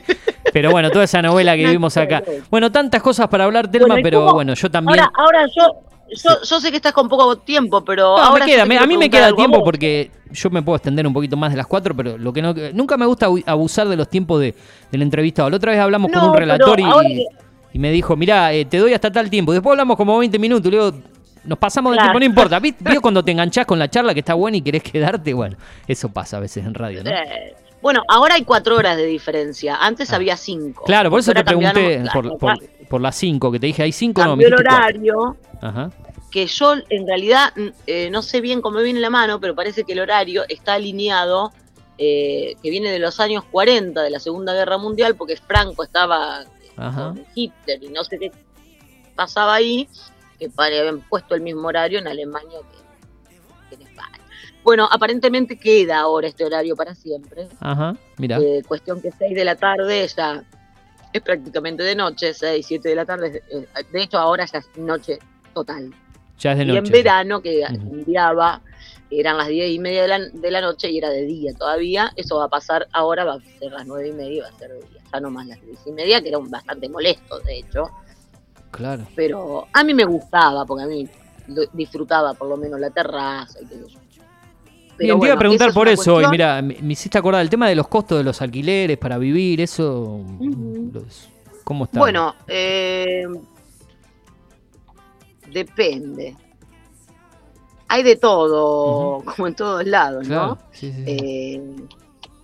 Pero 0.54 0.72
bueno, 0.72 0.90
toda 0.92 1.04
esa 1.04 1.22
novela 1.22 1.58
que 1.58 1.68
vimos 1.68 1.98
acá. 1.98 2.24
Bueno, 2.50 2.72
tantas 2.72 3.02
cosas 3.02 3.28
para 3.28 3.44
hablar, 3.44 3.70
Telma, 3.70 3.88
Bueno, 3.88 4.00
¿y 4.00 4.04
pero 4.04 4.34
bueno, 4.34 4.54
yo 4.54 4.72
también. 4.72 4.98
Ahora, 5.02 5.12
ahora 5.14 5.46
yo, 5.54 5.74
yo, 6.12 6.30
yo 6.44 6.60
sé 6.60 6.70
que 6.72 6.78
estás 6.78 6.94
con 6.94 7.10
poco 7.10 7.38
tiempo, 7.38 7.84
pero 7.84 8.16
No, 8.16 8.24
ahora 8.24 8.46
me 8.46 8.52
queda, 8.52 8.66
me- 8.66 8.78
a 8.78 8.86
mí 8.86 8.98
me 8.98 9.10
queda 9.10 9.34
tiempo 9.36 9.64
porque 9.64 10.12
yo 10.32 10.50
me 10.50 10.62
puedo 10.62 10.76
extender 10.78 11.06
un 11.08 11.14
poquito 11.14 11.36
más 11.38 11.52
de 11.52 11.58
las 11.58 11.68
cuatro, 11.68 11.96
pero 11.96 12.18
lo 12.18 12.32
que 12.34 12.42
no 12.42 12.54
nunca 12.74 12.98
me 12.98 13.06
gusta 13.06 13.26
abu- 13.28 13.44
abusar 13.46 13.88
de 13.88 13.96
los 13.96 14.10
tiempos 14.10 14.40
de, 14.42 14.54
del 14.92 15.02
entrevistado. 15.02 15.50
La 15.50 15.58
otra 15.58 15.72
vez 15.72 15.80
hablamos 15.82 16.12
con 16.12 16.24
un 16.30 16.36
relator 16.36 16.80
y, 16.80 16.84
que- 16.84 17.80
me 17.80 17.92
dijo, 17.92 18.16
mirá, 18.16 18.54
eh, 18.54 18.64
te 18.66 18.78
doy 18.78 18.94
hasta 18.94 19.12
tal 19.12 19.30
tiempo. 19.30 19.52
Después 19.52 19.72
hablamos 19.72 19.98
como 19.98 20.18
20 20.18 20.40
minutos. 20.40 20.72
Le 20.72 20.78
digo, 20.78 20.94
nos 21.44 21.58
pasamos 21.60 21.92
del 21.92 21.98
Claro. 21.98 22.12
tiempo, 22.14 22.20
no 22.20 22.26
importa. 22.26 22.60
¿Ví- 22.62 22.76
¿Vio 22.80 23.02
cuando 23.02 23.24
te 23.24 23.32
enganchás 23.32 23.66
con 23.66 23.78
la 23.80 23.90
charla 23.90 24.14
que 24.14 24.22
está 24.22 24.34
buena 24.34 24.56
y 24.58 24.62
querés 24.62 24.82
quedarte? 24.84 25.34
Bueno, 25.34 25.58
eso 25.88 26.08
pasa 26.10 26.38
a 26.38 26.40
veces 26.40 26.66
en 26.66 26.74
radio, 26.74 27.04
¿no? 27.04 27.10
Eh, 27.10 27.54
bueno, 27.82 28.02
ahora 28.08 28.36
hay 28.36 28.44
cuatro 28.44 28.78
horas 28.78 28.96
de 28.98 29.06
diferencia. 29.06 29.76
Antes 29.76 30.12
Ah. 30.12 30.16
había 30.16 30.38
cinco. 30.38 30.86
Claro, 30.86 31.10
por 31.10 31.20
eso 31.20 31.34
te 31.34 31.44
pregunté 31.44 32.04
por, 32.14 32.38
por, 32.38 32.54
por 32.90 33.02
las 33.02 33.16
5, 33.16 33.52
que 33.52 33.60
te 33.60 33.68
dije, 33.68 33.84
hay 33.84 33.92
5, 33.92 34.24
no, 34.26 34.34
el 34.34 34.54
horario. 34.54 35.38
Ajá. 35.62 35.92
que 36.32 36.48
yo 36.48 36.76
en 36.90 37.08
realidad 37.08 37.54
eh, 37.88 38.10
no 38.12 38.22
sé 38.22 38.42
bien 38.42 38.62
cómo 38.62 38.80
viene 38.80 39.00
la 39.00 39.10
mano, 39.10 39.40
pero 39.40 39.56
parece 39.56 39.84
que 39.84 39.94
el 39.94 40.00
horario 40.00 40.44
está 40.50 40.74
alineado, 40.74 41.52
eh, 41.98 42.56
que 42.62 42.70
viene 42.70 42.92
de 42.92 43.00
los 43.00 43.20
años 43.20 43.44
40 43.46 44.02
de 44.02 44.10
la 44.10 44.20
Segunda 44.20 44.54
Guerra 44.54 44.78
Mundial, 44.78 45.16
porque 45.16 45.38
Franco 45.38 45.84
estaba 45.84 46.44
Ajá. 46.76 47.14
con 47.14 47.26
Hitler 47.34 47.84
y 47.84 47.88
no 47.90 48.04
sé 48.04 48.20
qué 48.20 48.32
pasaba 49.16 49.56
ahí, 49.56 49.88
que 50.38 50.50
habían 50.58 51.02
puesto 51.02 51.36
el 51.36 51.42
mismo 51.42 51.68
horario 51.68 52.00
en 52.00 52.08
Alemania 52.08 52.60
que, 53.30 53.36
que 53.70 53.82
en 53.82 53.88
España. 53.90 54.20
Bueno, 54.64 54.90
aparentemente 54.92 55.58
queda 55.58 56.00
ahora 56.00 56.28
este 56.28 56.44
horario 56.44 56.76
para 56.76 56.96
siempre. 56.96 57.48
Ajá, 57.60 57.96
mira. 58.18 58.40
Eh, 58.40 58.62
cuestión 58.68 59.02
que 59.02 59.12
6 59.12 59.36
de 59.36 59.46
la 59.46 59.56
tarde 59.56 60.06
ya 60.08 60.44
es 61.18 61.24
prácticamente 61.24 61.84
de 61.84 61.96
noche, 61.96 62.34
6, 62.34 62.66
7 62.66 62.90
de 62.90 62.96
la 62.96 63.06
tarde. 63.06 63.44
eh, 63.52 63.66
de 63.92 64.02
hecho, 64.04 64.18
ahora 64.18 64.46
ya 64.46 64.60
es 64.60 64.70
noche 64.78 65.20
total. 65.54 65.94
Ya 66.40 66.52
es 66.52 66.58
de 66.58 66.64
Y 66.64 66.68
noche. 66.68 66.80
en 66.80 66.92
verano, 66.92 67.42
que 67.42 67.62
enviaba, 67.64 68.62
eran 69.10 69.38
las 69.38 69.48
10 69.48 69.72
y 69.72 69.80
media 69.80 70.02
de 70.02 70.08
la, 70.08 70.20
de 70.20 70.52
la 70.52 70.62
noche 70.62 70.90
y 70.92 70.98
era 70.98 71.10
de 71.10 71.22
día 71.24 71.54
todavía. 71.54 72.12
Eso 72.16 72.38
va 72.38 72.46
a 72.46 72.50
pasar 72.50 72.88
ahora, 72.92 73.24
va 73.24 73.36
a 73.36 73.60
ser 73.60 73.72
las 73.72 73.86
9 73.86 74.10
y 74.10 74.12
media 74.12 74.38
y 74.38 74.40
va 74.42 74.48
a 74.48 74.60
ser 74.60 74.72
de 74.72 74.80
día. 74.80 75.02
Ya 75.14 75.20
no 75.22 75.30
más 75.32 75.48
las 75.48 75.62
10 75.66 75.80
y 75.88 75.92
media, 75.92 76.22
que 76.22 76.30
era 76.30 76.38
un 76.38 76.50
bastante 76.52 76.90
molesto, 76.90 77.40
de 77.40 77.60
hecho. 77.60 77.90
Claro. 78.72 79.08
Pero 79.16 79.68
a 79.72 79.84
mí 79.86 79.94
me 79.94 80.04
gustaba, 80.04 80.66
porque 80.66 80.84
a 80.84 80.88
mí 80.88 81.08
disfrutaba 81.74 82.34
por 82.34 82.50
lo 82.50 82.58
menos 82.58 82.80
la 82.80 82.90
terraza 82.90 83.60
y 83.62 83.66
qué 83.68 83.76
sé 83.76 83.98
yo. 85.00 85.06
Bien, 85.06 85.20
Pero 85.20 85.20
te 85.20 85.26
iba 85.28 85.36
a 85.36 85.40
preguntar 85.40 85.68
es 85.70 85.74
por 85.74 85.88
una 85.88 85.92
eso 85.94 86.12
hoy. 86.16 86.24
cuestión. 86.26 86.32
Mira, 86.32 86.62
me, 86.62 86.76
me 86.82 86.94
hiciste 86.94 87.18
acordar 87.18 87.42
el 87.42 87.50
tema 87.50 87.68
de 87.68 87.76
los 87.76 87.88
costos 87.88 88.18
de 88.18 88.24
los 88.24 88.42
alquileres 88.42 88.98
para 88.98 89.18
vivir, 89.18 89.62
eso. 89.62 90.02
Ujú. 90.40 90.92
los- 90.94 91.30
¿Cómo 91.64 91.86
está? 91.86 92.00
Bueno, 92.00 92.36
eh, 92.48 93.26
depende. 95.52 96.36
Hay 97.88 98.04
de 98.04 98.16
todo, 98.16 99.22
como 99.36 99.48
en 99.48 99.56
todos 99.56 99.86
lados, 99.86 100.28
claro. 100.28 100.48
¿no? 100.50 100.58
Sí, 100.72 100.92
sí. 100.92 101.04
Eh, 101.06 101.62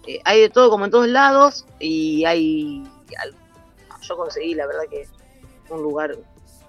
eh, 0.08 0.20
hay 0.26 0.42
de 0.42 0.50
todo 0.50 0.70
como 0.70 0.86
en 0.86 0.92
todos 0.92 1.08
lados 1.08 1.66
y 1.80 2.26
hay... 2.26 2.84
Yo 4.02 4.18
conseguí, 4.18 4.56
la 4.56 4.66
verdad 4.66 4.82
que 4.90 5.06
un 5.70 5.84
lugar 5.84 6.18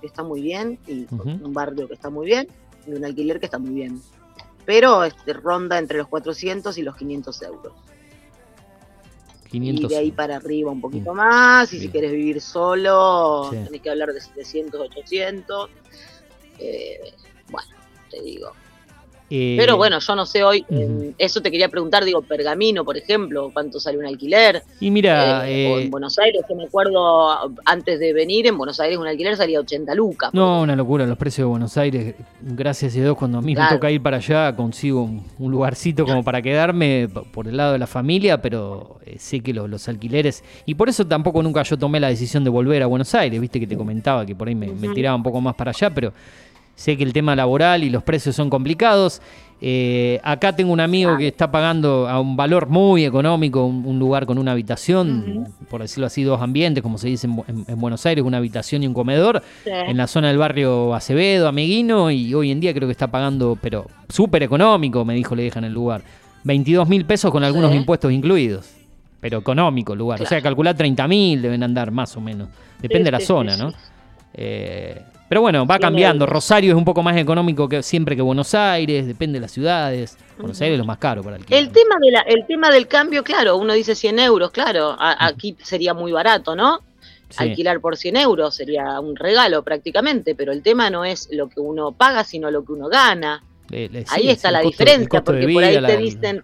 que 0.00 0.06
está 0.06 0.22
muy 0.22 0.42
bien 0.42 0.78
y 0.86 1.04
Ujú. 1.12 1.30
un 1.42 1.52
barrio 1.52 1.88
que 1.88 1.94
está 1.94 2.10
muy 2.10 2.26
bien 2.26 2.46
y 2.86 2.92
un 2.92 3.04
alquiler 3.04 3.40
que 3.40 3.46
está 3.46 3.58
muy 3.58 3.70
bien. 3.70 4.00
Pero 4.64 5.04
este, 5.04 5.32
ronda 5.32 5.78
entre 5.78 5.98
los 5.98 6.08
400 6.08 6.76
y 6.78 6.82
los 6.82 6.96
500 6.96 7.42
euros. 7.42 7.72
500. 9.50 9.84
Y 9.84 9.88
de 9.94 9.96
ahí 10.00 10.10
para 10.12 10.36
arriba 10.36 10.70
un 10.70 10.80
poquito 10.80 11.12
más. 11.14 11.72
Y 11.72 11.76
si 11.76 11.80
Bien. 11.80 11.92
quieres 11.92 12.12
vivir 12.12 12.40
solo, 12.40 13.48
Sí. 13.50 13.56
tenés 13.64 13.82
que 13.82 13.90
hablar 13.90 14.12
de 14.12 14.20
700, 14.20 14.80
800. 14.80 15.70
Eh, 16.58 17.14
bueno, 17.50 17.68
te 18.10 18.22
digo. 18.22 18.52
Eh, 19.34 19.56
Pero 19.58 19.78
bueno, 19.78 19.98
yo 19.98 20.14
no 20.14 20.26
sé 20.26 20.44
hoy, 20.44 20.62
eh, 20.68 21.12
eso 21.16 21.40
te 21.40 21.50
quería 21.50 21.70
preguntar, 21.70 22.04
digo, 22.04 22.20
Pergamino, 22.20 22.84
por 22.84 22.98
ejemplo, 22.98 23.50
¿cuánto 23.50 23.80
sale 23.80 23.96
un 23.96 24.04
alquiler? 24.04 24.62
Y 24.78 24.90
mira, 24.90 25.48
Eh, 25.48 25.72
o 25.72 25.78
en 25.78 25.90
Buenos 25.90 26.18
Aires, 26.18 26.42
que 26.46 26.54
me 26.54 26.64
acuerdo 26.64 27.50
antes 27.64 27.98
de 27.98 28.12
venir, 28.12 28.46
en 28.46 28.58
Buenos 28.58 28.78
Aires 28.78 28.98
un 28.98 29.06
alquiler 29.06 29.34
salía 29.38 29.58
80 29.58 29.94
lucas. 29.94 30.34
no, 30.34 30.60
una 30.60 30.76
locura 30.76 31.06
los 31.06 31.16
precios 31.16 31.46
de 31.46 31.50
Buenos 31.50 31.78
Aires. 31.78 32.14
Gracias 32.42 32.94
a 32.94 33.00
Dios, 33.00 33.16
cuando 33.16 33.38
a 33.38 33.40
mí 33.40 33.54
me 33.54 33.66
toca 33.70 33.90
ir 33.90 34.02
para 34.02 34.18
allá, 34.18 34.54
consigo 34.54 35.02
un, 35.02 35.24
un 35.38 35.50
lugarcito 35.50 36.04
como 36.04 36.22
para 36.22 36.42
quedarme 36.42 37.08
por 37.32 37.48
el 37.48 37.56
lado 37.56 37.72
de 37.72 37.78
la 37.78 37.86
familia, 37.86 38.42
pero 38.42 38.98
sé 39.16 39.40
que 39.40 39.54
los, 39.54 39.70
los 39.70 39.88
alquileres. 39.88 40.44
Y 40.66 40.74
por 40.74 40.90
eso 40.90 41.06
tampoco 41.06 41.42
nunca 41.42 41.62
yo 41.62 41.78
tomé 41.78 42.00
la 42.00 42.08
decisión 42.08 42.44
de 42.44 42.50
volver 42.50 42.82
a 42.82 42.86
Buenos 42.86 43.14
Aires. 43.14 43.40
Viste 43.40 43.58
que 43.58 43.66
te 43.66 43.78
comentaba 43.78 44.26
que 44.26 44.34
por 44.36 44.48
ahí 44.48 44.54
me, 44.54 44.66
me 44.66 44.90
tiraba 44.90 45.16
un 45.16 45.22
poco 45.22 45.40
más 45.40 45.54
para 45.54 45.70
allá, 45.70 45.88
pero 45.88 46.12
sé 46.82 46.96
que 46.96 47.04
el 47.04 47.12
tema 47.12 47.36
laboral 47.36 47.84
y 47.84 47.90
los 47.90 48.02
precios 48.02 48.34
son 48.34 48.50
complicados. 48.50 49.22
Eh, 49.64 50.18
acá 50.24 50.56
tengo 50.56 50.72
un 50.72 50.80
amigo 50.80 51.16
que 51.16 51.28
está 51.28 51.52
pagando 51.52 52.08
a 52.08 52.18
un 52.20 52.36
valor 52.36 52.68
muy 52.68 53.04
económico 53.04 53.64
un, 53.64 53.86
un 53.86 53.96
lugar 54.00 54.26
con 54.26 54.36
una 54.38 54.50
habitación, 54.50 55.46
por 55.70 55.82
decirlo 55.82 56.06
así, 56.06 56.24
dos 56.24 56.42
ambientes, 56.42 56.82
como 56.82 56.98
se 56.98 57.06
dice 57.06 57.28
en, 57.28 57.36
Bu- 57.36 57.44
en- 57.46 57.64
en 57.68 57.80
Buenos 57.80 58.04
Aires, 58.04 58.24
una 58.24 58.38
habitación 58.38 58.82
y 58.82 58.88
un 58.88 58.94
comedor, 58.94 59.40
Sí. 59.62 59.70
en 59.70 59.96
la 59.96 60.08
zona 60.08 60.26
del 60.28 60.38
barrio 60.38 60.92
Acevedo, 60.94 61.46
Ameguino, 61.46 62.10
y 62.10 62.34
hoy 62.34 62.50
en 62.50 62.58
día 62.58 62.74
creo 62.74 62.88
que 62.88 62.92
está 62.92 63.06
pagando, 63.06 63.56
pero 63.62 63.86
súper 64.08 64.42
económico, 64.42 65.04
me 65.04 65.14
dijo, 65.14 65.36
le 65.36 65.44
dejan 65.44 65.62
el 65.62 65.72
lugar. 65.72 66.02
22 66.42 66.88
mil 66.88 67.04
pesos 67.04 67.30
con 67.30 67.44
algunos 67.44 67.70
Sí. 67.70 67.76
impuestos 67.76 68.10
incluidos. 68.10 68.68
Pero 69.20 69.38
económico 69.38 69.92
el 69.92 70.00
lugar. 70.00 70.20
O 70.20 70.26
sea, 70.26 70.42
calcular 70.42 70.74
30 70.76 71.06
mil 71.06 71.40
deben 71.40 71.62
andar 71.62 71.92
más 71.92 72.16
o 72.16 72.20
menos. 72.20 72.48
Depende 72.80 73.02
Sí, 73.02 73.04
de 73.04 73.10
la 73.12 73.20
zona, 73.20 73.56
¿no? 73.56 73.70
sí. 73.70 73.76
Eh, 74.34 75.02
pero 75.32 75.40
bueno, 75.40 75.64
va 75.64 75.78
cambiando. 75.78 76.26
Rosario 76.26 76.72
es 76.72 76.76
un 76.76 76.84
poco 76.84 77.02
más 77.02 77.16
económico 77.16 77.66
que 77.66 77.82
siempre 77.82 78.14
que 78.14 78.20
Buenos 78.20 78.54
Aires, 78.54 79.06
depende 79.06 79.38
de 79.38 79.40
las 79.40 79.50
ciudades. 79.52 80.18
Buenos 80.36 80.60
Aires 80.60 80.74
es 80.74 80.78
lo 80.78 80.84
más 80.84 80.98
caro 80.98 81.22
para 81.22 81.36
alquilar. 81.36 81.58
El 81.58 81.70
tema, 81.72 81.94
de 82.02 82.10
la, 82.10 82.20
el 82.20 82.46
tema 82.46 82.70
del 82.70 82.86
cambio, 82.86 83.24
claro, 83.24 83.56
uno 83.56 83.72
dice 83.72 83.94
100 83.94 84.18
euros, 84.18 84.50
claro, 84.50 84.94
a- 84.98 85.24
aquí 85.26 85.56
sería 85.62 85.94
muy 85.94 86.12
barato, 86.12 86.54
¿no? 86.54 86.80
Sí. 87.30 87.44
Alquilar 87.44 87.80
por 87.80 87.96
100 87.96 88.18
euros 88.18 88.54
sería 88.54 89.00
un 89.00 89.16
regalo 89.16 89.62
prácticamente, 89.62 90.34
pero 90.34 90.52
el 90.52 90.62
tema 90.62 90.90
no 90.90 91.02
es 91.06 91.30
lo 91.32 91.48
que 91.48 91.60
uno 91.60 91.92
paga, 91.92 92.24
sino 92.24 92.50
lo 92.50 92.62
que 92.62 92.72
uno 92.72 92.88
gana. 92.88 93.42
Le- 93.70 93.88
le- 93.88 94.04
Ahí 94.10 94.24
sí, 94.24 94.28
está 94.28 94.50
la 94.50 94.58
costo- 94.62 94.70
diferencia, 94.70 95.22
porque 95.24 95.48
por 95.48 95.64
ahí 95.64 95.80
te 95.82 95.96
dicen, 95.96 96.42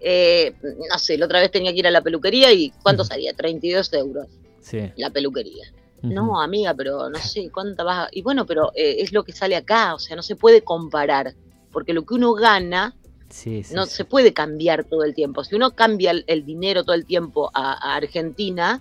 eh, 0.00 0.52
no 0.92 0.96
sé, 1.00 1.18
la 1.18 1.24
otra 1.26 1.40
vez 1.40 1.50
tenía 1.50 1.72
que 1.72 1.78
ir 1.80 1.88
a 1.88 1.90
la 1.90 2.02
peluquería 2.02 2.52
y 2.52 2.70
¿cuánto 2.84 3.02
salía? 3.04 3.32
32 3.34 3.92
euros 3.94 4.28
Sí. 4.60 4.78
la 4.96 5.10
peluquería. 5.10 5.64
No, 6.12 6.40
amiga, 6.40 6.74
pero 6.74 7.08
no 7.08 7.18
sé 7.18 7.50
cuánta 7.50 7.82
vas 7.84 8.06
a... 8.06 8.08
Y 8.12 8.22
bueno, 8.22 8.44
pero 8.46 8.70
eh, 8.74 8.96
es 8.98 9.12
lo 9.12 9.22
que 9.24 9.32
sale 9.32 9.56
acá, 9.56 9.94
o 9.94 9.98
sea, 9.98 10.16
no 10.16 10.22
se 10.22 10.36
puede 10.36 10.62
comparar, 10.62 11.34
porque 11.72 11.92
lo 11.94 12.02
que 12.04 12.14
uno 12.14 12.34
gana 12.34 12.94
Sí, 13.30 13.64
sí, 13.64 13.74
no 13.74 13.86
sí. 13.86 13.96
se 13.96 14.04
puede 14.04 14.32
cambiar 14.32 14.84
todo 14.84 15.02
el 15.02 15.14
tiempo. 15.14 15.42
Si 15.44 15.54
uno 15.56 15.72
cambia 15.72 16.10
el, 16.12 16.24
el 16.28 16.44
dinero 16.44 16.84
todo 16.84 16.94
el 16.94 17.04
tiempo 17.06 17.50
a, 17.54 17.72
a 17.72 17.96
Argentina, 17.96 18.80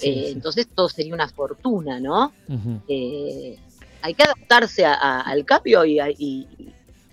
eh, 0.00 0.30
entonces 0.32 0.66
todo 0.74 0.88
sería 0.88 1.14
una 1.14 1.28
fortuna, 1.28 2.00
¿no? 2.00 2.32
Eh, 2.88 3.56
hay 4.02 4.14
que 4.14 4.22
adaptarse 4.24 4.84
a- 4.84 5.20
al 5.20 5.44
cambio 5.44 5.84
y, 5.84 6.00
a- 6.00 6.10
y- 6.10 6.48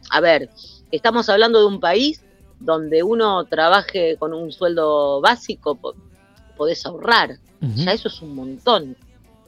a 0.10 0.20
ver, 0.22 0.50
estamos 0.92 1.30
hablando 1.30 1.60
de 1.60 1.66
un 1.68 1.80
país 1.80 2.22
donde 2.60 3.04
uno 3.04 3.46
trabaje 3.46 4.18
con 4.18 4.34
un 4.34 4.52
sueldo 4.52 5.22
básico, 5.22 5.76
po- 5.76 5.96
podés 6.58 6.86
ahorrar. 6.86 7.38
Ya 7.76 7.94
eso 7.94 8.08
es 8.08 8.20
un 8.24 8.34
montón. 8.34 8.98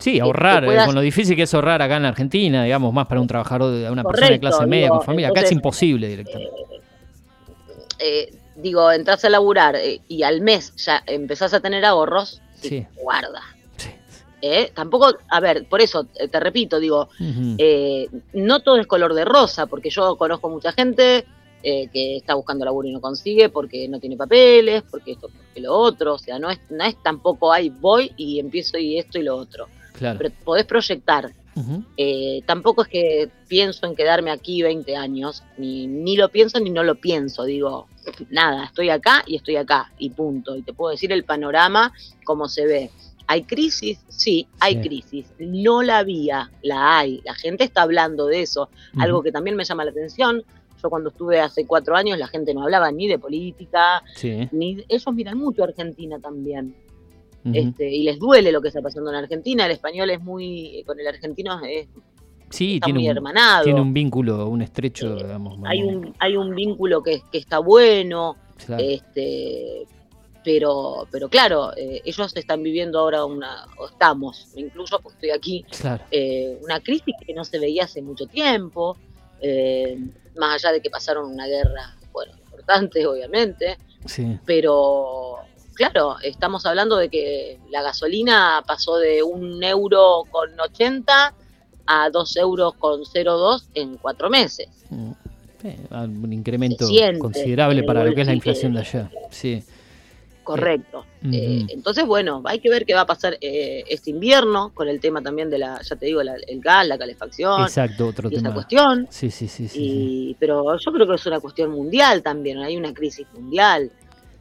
Sí, 0.04 0.20
ahorrar, 0.20 0.66
eh, 0.66 0.68
puedas- 0.68 0.86
con 0.86 0.96
lo 0.96 1.00
difícil 1.02 1.34
que 1.38 1.44
es 1.44 1.54
ahorrar 1.54 1.82
acá 1.82 1.96
en 1.96 2.04
Argentina, 2.04 2.64
digamos, 2.66 2.92
más 2.94 3.08
para 3.08 3.22
un 3.22 3.28
trabajador, 3.28 3.72
de 3.72 3.90
una 3.90 4.04
persona 4.04 4.32
de 4.32 4.40
clase 4.40 4.66
media 4.66 4.88
digo, 4.88 4.98
con 4.98 5.06
familia. 5.06 5.30
Acá 5.30 5.42
es 5.42 5.52
imposible 5.54 6.10
directamente. 6.10 6.52
Eh, 8.00 8.34
digo, 8.58 8.92
entras 8.92 9.24
a 9.24 9.30
laburar 9.30 9.78
eh, 9.78 10.02
y 10.10 10.24
al 10.24 10.42
mes 10.42 10.74
ya 10.76 11.02
empezás 11.08 11.54
a 11.54 11.62
tener 11.62 11.86
ahorros, 11.86 12.42
sí, 12.56 12.86
guarda. 13.02 13.42
Sí. 13.78 13.90
¿eh? 14.42 14.72
Tampoco, 14.76 15.16
a 15.30 15.40
ver, 15.40 15.66
por 15.70 15.80
eso 15.80 16.06
eh, 16.20 16.28
te 16.28 16.40
repito, 16.42 16.82
digo, 16.82 17.08
eh, 17.58 18.10
no 18.34 18.60
todo 18.60 18.78
es 18.78 18.88
color 18.88 19.14
de 19.14 19.24
rosa, 19.24 19.68
porque 19.68 19.90
yo 19.90 20.18
conozco 20.18 20.50
mucha 20.50 20.74
gente 20.74 21.26
eh, 21.64 21.88
que 21.94 22.18
está 22.18 22.34
buscando 22.34 22.66
laburo 22.66 22.90
y 22.90 22.92
no 22.92 23.00
consigue 23.00 23.48
porque 23.48 23.88
no 23.88 24.02
tiene 24.02 24.18
papeles, 24.18 24.84
porque 24.92 25.14
esto, 25.14 25.30
porque 25.30 25.62
lo 25.62 25.74
otro, 25.74 26.16
o 26.16 26.20
sea, 26.20 26.38
no 26.40 26.50
es, 26.50 26.60
no 26.70 26.84
es 26.84 27.02
tampoco, 27.02 27.54
ahí 27.54 27.70
voy 27.70 28.12
y 28.18 28.38
empiezo 28.40 28.78
y 28.78 28.98
esto 29.00 29.18
y 29.18 29.24
lo 29.24 29.38
otro, 29.38 29.68
claro. 30.04 30.20
pero 30.20 30.34
podés 30.44 30.66
proyectar. 30.66 31.32
Eh, 31.98 32.42
tampoco 32.48 32.82
es 32.82 32.88
que 32.88 33.30
pienso 33.48 33.86
en 33.86 33.96
quedarme 33.96 34.32
aquí 34.32 34.62
20 34.64 34.96
años, 34.96 35.44
ni, 35.58 35.86
ni 35.88 36.16
lo 36.18 36.30
pienso 36.30 36.60
ni 36.60 36.72
no 36.72 36.84
lo 36.84 36.96
pienso, 36.96 37.44
digo, 37.44 37.88
nada, 38.32 38.66
estoy 38.66 38.90
acá 38.90 39.24
y 39.28 39.36
estoy 39.36 39.58
acá, 39.58 39.92
y 40.00 40.10
punto. 40.10 40.56
Y 40.56 40.64
te 40.64 40.74
puedo 40.74 40.92
decir 40.92 41.12
el 41.12 41.24
panorama, 41.26 41.94
cómo 42.26 42.48
se 42.48 42.66
ve. 42.66 42.90
¿Hay 43.28 43.44
crisis? 43.44 44.00
Sí, 44.10 44.48
hay 44.60 44.76
Sí. 44.76 44.82
crisis. 44.90 45.26
No 45.40 45.82
la 45.84 46.00
había, 46.00 46.52
la 46.64 46.98
hay. 47.00 47.22
La 47.24 47.34
gente 47.36 47.64
está 47.64 47.84
hablando 47.84 48.26
de 48.26 48.42
eso. 48.42 48.70
Algo 48.98 49.22
que 49.24 49.32
también 49.32 49.56
me 49.56 49.64
llama 49.64 49.86
la 49.86 49.92
atención. 49.92 50.44
Yo 50.82 50.90
cuando 50.90 51.10
estuve 51.10 51.40
hace 51.40 51.66
cuatro 51.66 51.96
años, 51.96 52.18
la 52.18 52.28
gente 52.28 52.54
no 52.54 52.64
hablaba 52.64 52.92
ni 52.92 53.08
de 53.08 53.18
política, 53.20 54.04
Sí. 54.16 54.50
ni 54.52 54.84
ellos 54.90 55.14
miran 55.14 55.38
mucho 55.38 55.62
a 55.62 55.68
Argentina 55.68 56.20
también. 56.20 56.76
Este, 57.52 57.90
y 57.90 58.04
les 58.04 58.20
duele 58.20 58.52
lo 58.52 58.62
que 58.62 58.70
está 58.70 58.82
pasando 58.82 59.10
en 59.10 59.18
Argentina. 59.18 59.66
El 59.66 59.72
español 59.72 60.10
es 60.12 60.22
muy, 60.22 60.84
con 60.86 61.00
el 61.00 61.08
argentino 61.08 61.60
es 61.66 61.88
Sí, 62.50 62.76
está 62.76 62.86
tiene 62.86 63.00
muy 63.00 63.10
un, 63.10 63.18
hermanado. 63.18 63.64
tiene 63.64 63.82
un 63.82 63.94
vínculo, 63.94 64.48
un 64.48 64.62
estrecho, 64.62 65.18
Eh, 65.18 65.24
digamos. 65.24 65.60
hay 65.66 65.82
un 65.84 66.14
hay 66.20 66.38
un 66.38 66.54
vínculo 66.54 67.02
que, 67.02 67.22
que 67.32 67.40
está 67.40 67.58
bueno 67.60 68.38
claro. 68.66 68.84
este 68.84 69.88
pero 70.44 71.08
pero 71.12 71.30
claro 71.30 71.72
eh, 71.76 72.02
ellos 72.06 72.36
están 72.36 72.62
viviendo 72.62 73.00
ahora 73.00 73.26
una 73.26 73.66
o 73.80 73.88
estamos 73.88 74.50
me 74.56 74.62
incluyo 74.62 75.00
porque 75.02 75.16
estoy 75.16 75.30
aquí 75.32 75.66
claro. 75.82 76.04
eh, 76.12 76.60
una 76.64 76.80
crisis 76.80 77.16
que 77.26 77.34
no 77.34 77.44
se 77.44 77.58
veía 77.60 77.86
hace 77.86 78.02
mucho 78.02 78.28
tiempo 78.28 78.98
eh, 79.42 79.98
más 80.38 80.56
allá 80.64 80.74
de 80.74 80.82
que 80.82 80.90
pasaron 80.92 81.32
una 81.32 81.48
guerra 81.48 81.96
bueno 82.12 82.34
importante 82.46 83.06
obviamente 83.08 83.78
Sí. 84.06 84.38
pero 84.46 85.33
claro 85.74 86.16
estamos 86.24 86.66
hablando 86.66 86.98
de 86.98 87.10
que 87.10 87.60
la 87.70 87.82
gasolina 87.82 88.64
pasó 88.68 88.98
de 88.98 89.24
un 89.24 89.64
euro 89.64 90.24
con 90.32 90.50
80 90.60 91.34
a 91.86 92.10
dos 92.10 92.36
euros 92.38 92.74
con 92.76 93.02
0,2 93.02 93.68
en 93.74 93.98
cuatro 93.98 94.30
meses 94.30 94.68
Mm. 94.90 95.12
Sí, 95.62 95.70
un 95.92 96.34
incremento 96.34 96.86
considerable 97.20 97.84
para 97.84 98.04
lo 98.04 98.14
que 98.14 98.20
es 98.22 98.28
la 98.28 98.34
inflación 98.34 98.74
de 98.74 98.82
allá. 98.82 99.10
Sí. 99.32 99.64
Correcto. 100.44 101.06
Ujú. 101.24 101.34
Eh, 101.34 101.66
entonces, 101.70 102.06
bueno, 102.06 102.42
hay 102.44 102.60
que 102.60 102.70
ver 102.70 102.86
qué 102.86 102.94
va 102.94 103.02
a 103.02 103.06
pasar 103.06 103.38
eh, 103.40 103.86
este 103.88 104.10
invierno 104.10 104.72
con 104.74 104.90
el 104.90 105.00
tema 105.00 105.22
también 105.22 105.50
de 105.50 105.58
la, 105.60 105.82
ya 105.82 105.96
te 105.96 106.08
digo, 106.08 106.22
la- 106.22 106.36
el 106.36 106.60
gas, 106.60 106.86
la 106.86 106.98
calefacción 106.98 107.62
Exacto, 107.62 108.08
otro 108.10 108.30
y 108.30 108.34
esa 108.36 108.42
tema. 108.44 108.54
cuestión. 108.56 109.08
Sí, 109.10 109.32
sí, 109.32 109.48
sí, 109.48 109.70
sí. 109.70 109.76
sí. 109.80 109.80
Y, 110.32 110.36
pero 110.38 110.78
yo 110.78 110.92
creo 110.92 111.08
que 111.08 111.16
es 111.16 111.26
una 111.28 111.40
cuestión 111.40 111.72
mundial 111.72 112.22
también, 112.22 112.58
hay 112.58 112.76
una 112.76 112.94
crisis 112.94 113.26
mundial. 113.34 113.90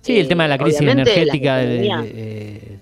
Sí, 0.03 0.19
el 0.19 0.29
tema 0.29 0.43
de 0.45 0.49
la 0.51 0.59
crisis 0.59 0.83
la 0.83 0.93
energética 0.93 1.57
de- 1.59 1.89
eh, 2.05 2.79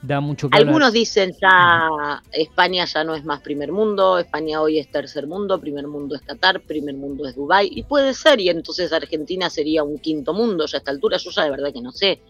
da 0.00 0.20
mucho 0.20 0.48
que 0.48 0.56
hablar. 0.56 0.68
Algunos 0.68 0.92
dicen 0.92 1.32
ya 1.40 2.22
España 2.32 2.84
ya 2.84 3.04
no 3.04 3.14
es 3.14 3.24
más 3.24 3.40
primer 3.40 3.70
mundo, 3.72 4.18
España 4.18 4.60
hoy 4.60 4.78
es 4.78 4.90
tercer 4.90 5.26
mundo, 5.26 5.60
primer 5.60 5.86
mundo 5.86 6.14
es 6.16 6.22
Qatar, 6.22 6.60
primer 6.62 6.94
mundo 6.96 7.26
es 7.28 7.36
Dubái, 7.36 7.68
y 7.72 7.82
puede 7.84 8.14
ser, 8.14 8.40
y 8.40 8.48
entonces 8.48 8.92
Argentina 8.92 9.48
sería 9.50 9.82
un 9.84 9.98
quinto 9.98 10.32
mundo, 10.34 10.66
ya 10.66 10.76
a 10.76 10.80
esta 10.80 10.90
altura 10.90 11.18
yo 11.18 11.30
ya 11.30 11.44
de 11.44 11.50
verdad 11.50 11.72
que 11.72 11.80
no 11.82 11.92
sé 11.92 12.20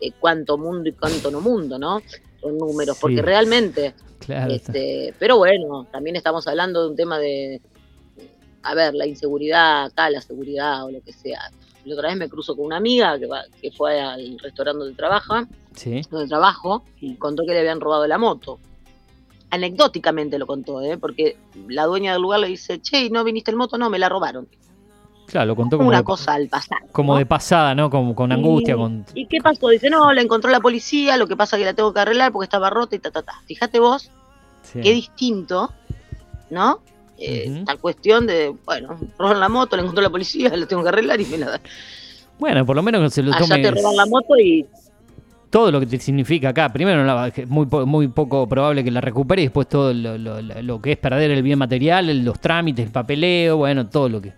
eh, 0.00 0.10
cuánto 0.18 0.58
mundo 0.58 0.88
y 0.88 0.92
cuánto 0.92 1.30
no 1.30 1.40
mundo, 1.40 1.78
¿no? 1.78 2.00
Son 2.40 2.58
números, 2.58 2.96
Sí. 2.96 3.00
porque 3.02 3.22
realmente, 3.22 3.94
Claro, 4.18 4.52
este, 4.52 5.14
pero 5.18 5.36
bueno, 5.38 5.86
también 5.92 6.16
estamos 6.16 6.46
hablando 6.48 6.82
de 6.82 6.90
un 6.90 6.96
tema 6.96 7.18
de, 7.20 7.60
a 8.64 8.74
ver, 8.74 8.94
la 8.94 9.06
inseguridad 9.06 9.84
acá, 9.84 10.10
la 10.10 10.20
seguridad 10.20 10.84
o 10.86 10.90
lo 10.90 11.00
que 11.02 11.12
sea. 11.12 11.40
La 11.84 11.94
otra 11.94 12.08
vez 12.08 12.16
me 12.18 12.28
cruzo 12.28 12.54
con 12.56 12.66
una 12.66 12.76
amiga 12.76 13.18
que, 13.18 13.26
va, 13.26 13.42
que 13.60 13.70
fue 13.72 14.00
al 14.00 14.38
restaurante 14.38 14.78
donde 14.80 14.94
trabaja, 14.94 15.46
sí. 15.74 16.00
donde 16.10 16.28
trabajo 16.28 16.84
y 17.00 17.16
contó 17.16 17.44
que 17.44 17.52
le 17.52 17.60
habían 17.60 17.80
robado 17.80 18.06
la 18.06 18.18
moto. 18.18 18.58
Anecdóticamente 19.50 20.38
lo 20.38 20.46
contó, 20.46 20.80
¿eh? 20.80 20.96
porque 20.96 21.36
la 21.68 21.84
dueña 21.84 22.12
del 22.12 22.22
lugar 22.22 22.40
le 22.40 22.46
dice, 22.48 22.80
che, 22.80 23.04
¿y 23.04 23.10
¿no 23.10 23.22
viniste 23.22 23.50
en 23.50 23.58
moto? 23.58 23.76
No, 23.76 23.90
me 23.90 23.98
la 23.98 24.08
robaron. 24.08 24.48
Claro, 25.26 25.48
lo 25.48 25.56
contó 25.56 25.76
Como 25.76 25.86
como, 25.86 25.88
una 25.90 25.98
de, 25.98 26.04
cosa 26.04 26.34
al 26.34 26.48
pasar. 26.48 26.78
como 26.90 27.12
¿no? 27.14 27.18
de 27.18 27.26
pasada, 27.26 27.74
¿no? 27.74 27.90
Como, 27.90 28.14
con 28.14 28.32
angustia, 28.32 28.74
Y- 28.74 28.76
con... 28.76 29.04
¿Y 29.14 29.26
qué 29.26 29.38
pasó? 29.42 29.68
Dice, 29.68 29.90
no, 29.90 30.12
la 30.12 30.22
encontró 30.22 30.50
la 30.50 30.60
policía, 30.60 31.16
lo 31.16 31.26
que 31.26 31.36
pasa 31.36 31.56
es 31.56 31.60
que 31.60 31.64
la 31.66 31.74
tengo 31.74 31.92
que 31.92 32.00
arreglar 32.00 32.32
porque 32.32 32.44
estaba 32.44 32.70
rota 32.70 32.96
y 32.96 32.98
ta, 32.98 33.10
ta, 33.10 33.22
ta. 33.22 33.34
Fíjate 33.46 33.78
vos, 33.78 34.10
sí. 34.62 34.80
qué 34.80 34.92
distinto, 34.92 35.70
¿no? 36.50 36.80
Eh. 37.18 37.62
Tal 37.64 37.78
cuestión 37.78 38.26
de, 38.26 38.54
bueno, 38.64 38.98
roban 39.18 39.38
la 39.40 39.48
moto, 39.48 39.76
la 39.76 39.82
encontró 39.82 40.02
la 40.02 40.10
policía, 40.10 40.48
la 40.56 40.66
tengo 40.66 40.82
que 40.82 40.88
arreglar 40.88 41.20
y 41.20 41.26
me 41.26 41.38
la 41.38 41.50
da. 41.50 41.60
Bueno, 42.38 42.66
por 42.66 42.74
lo 42.76 42.82
menos 42.82 43.02
que 43.02 43.10
se 43.10 43.22
lo 43.22 43.32
Allá 43.32 43.62
te 43.62 43.70
roban 43.70 43.96
la 43.96 44.06
moto 44.06 44.36
y 44.36 44.66
todo 45.50 45.70
lo 45.70 45.78
que 45.80 45.86
te 45.86 45.98
significa 45.98 46.48
acá. 46.48 46.72
Primero, 46.72 47.04
es 47.26 47.46
muy, 47.48 47.66
muy 47.66 48.08
poco 48.08 48.48
probable 48.48 48.82
que 48.82 48.90
la 48.90 49.00
recupere 49.02 49.42
y 49.42 49.44
después 49.46 49.68
todo 49.68 49.92
lo, 49.92 50.16
lo- 50.18 50.40
lo- 50.40 50.80
que 50.82 50.92
es 50.92 50.98
perder 50.98 51.30
el 51.30 51.42
bien 51.42 51.58
material, 51.58 52.24
los 52.24 52.40
trámites, 52.40 52.86
el 52.86 52.90
papeleo, 52.90 53.58
bueno, 53.58 53.86
todo 53.86 54.08
lo 54.08 54.20
que, 54.22 54.32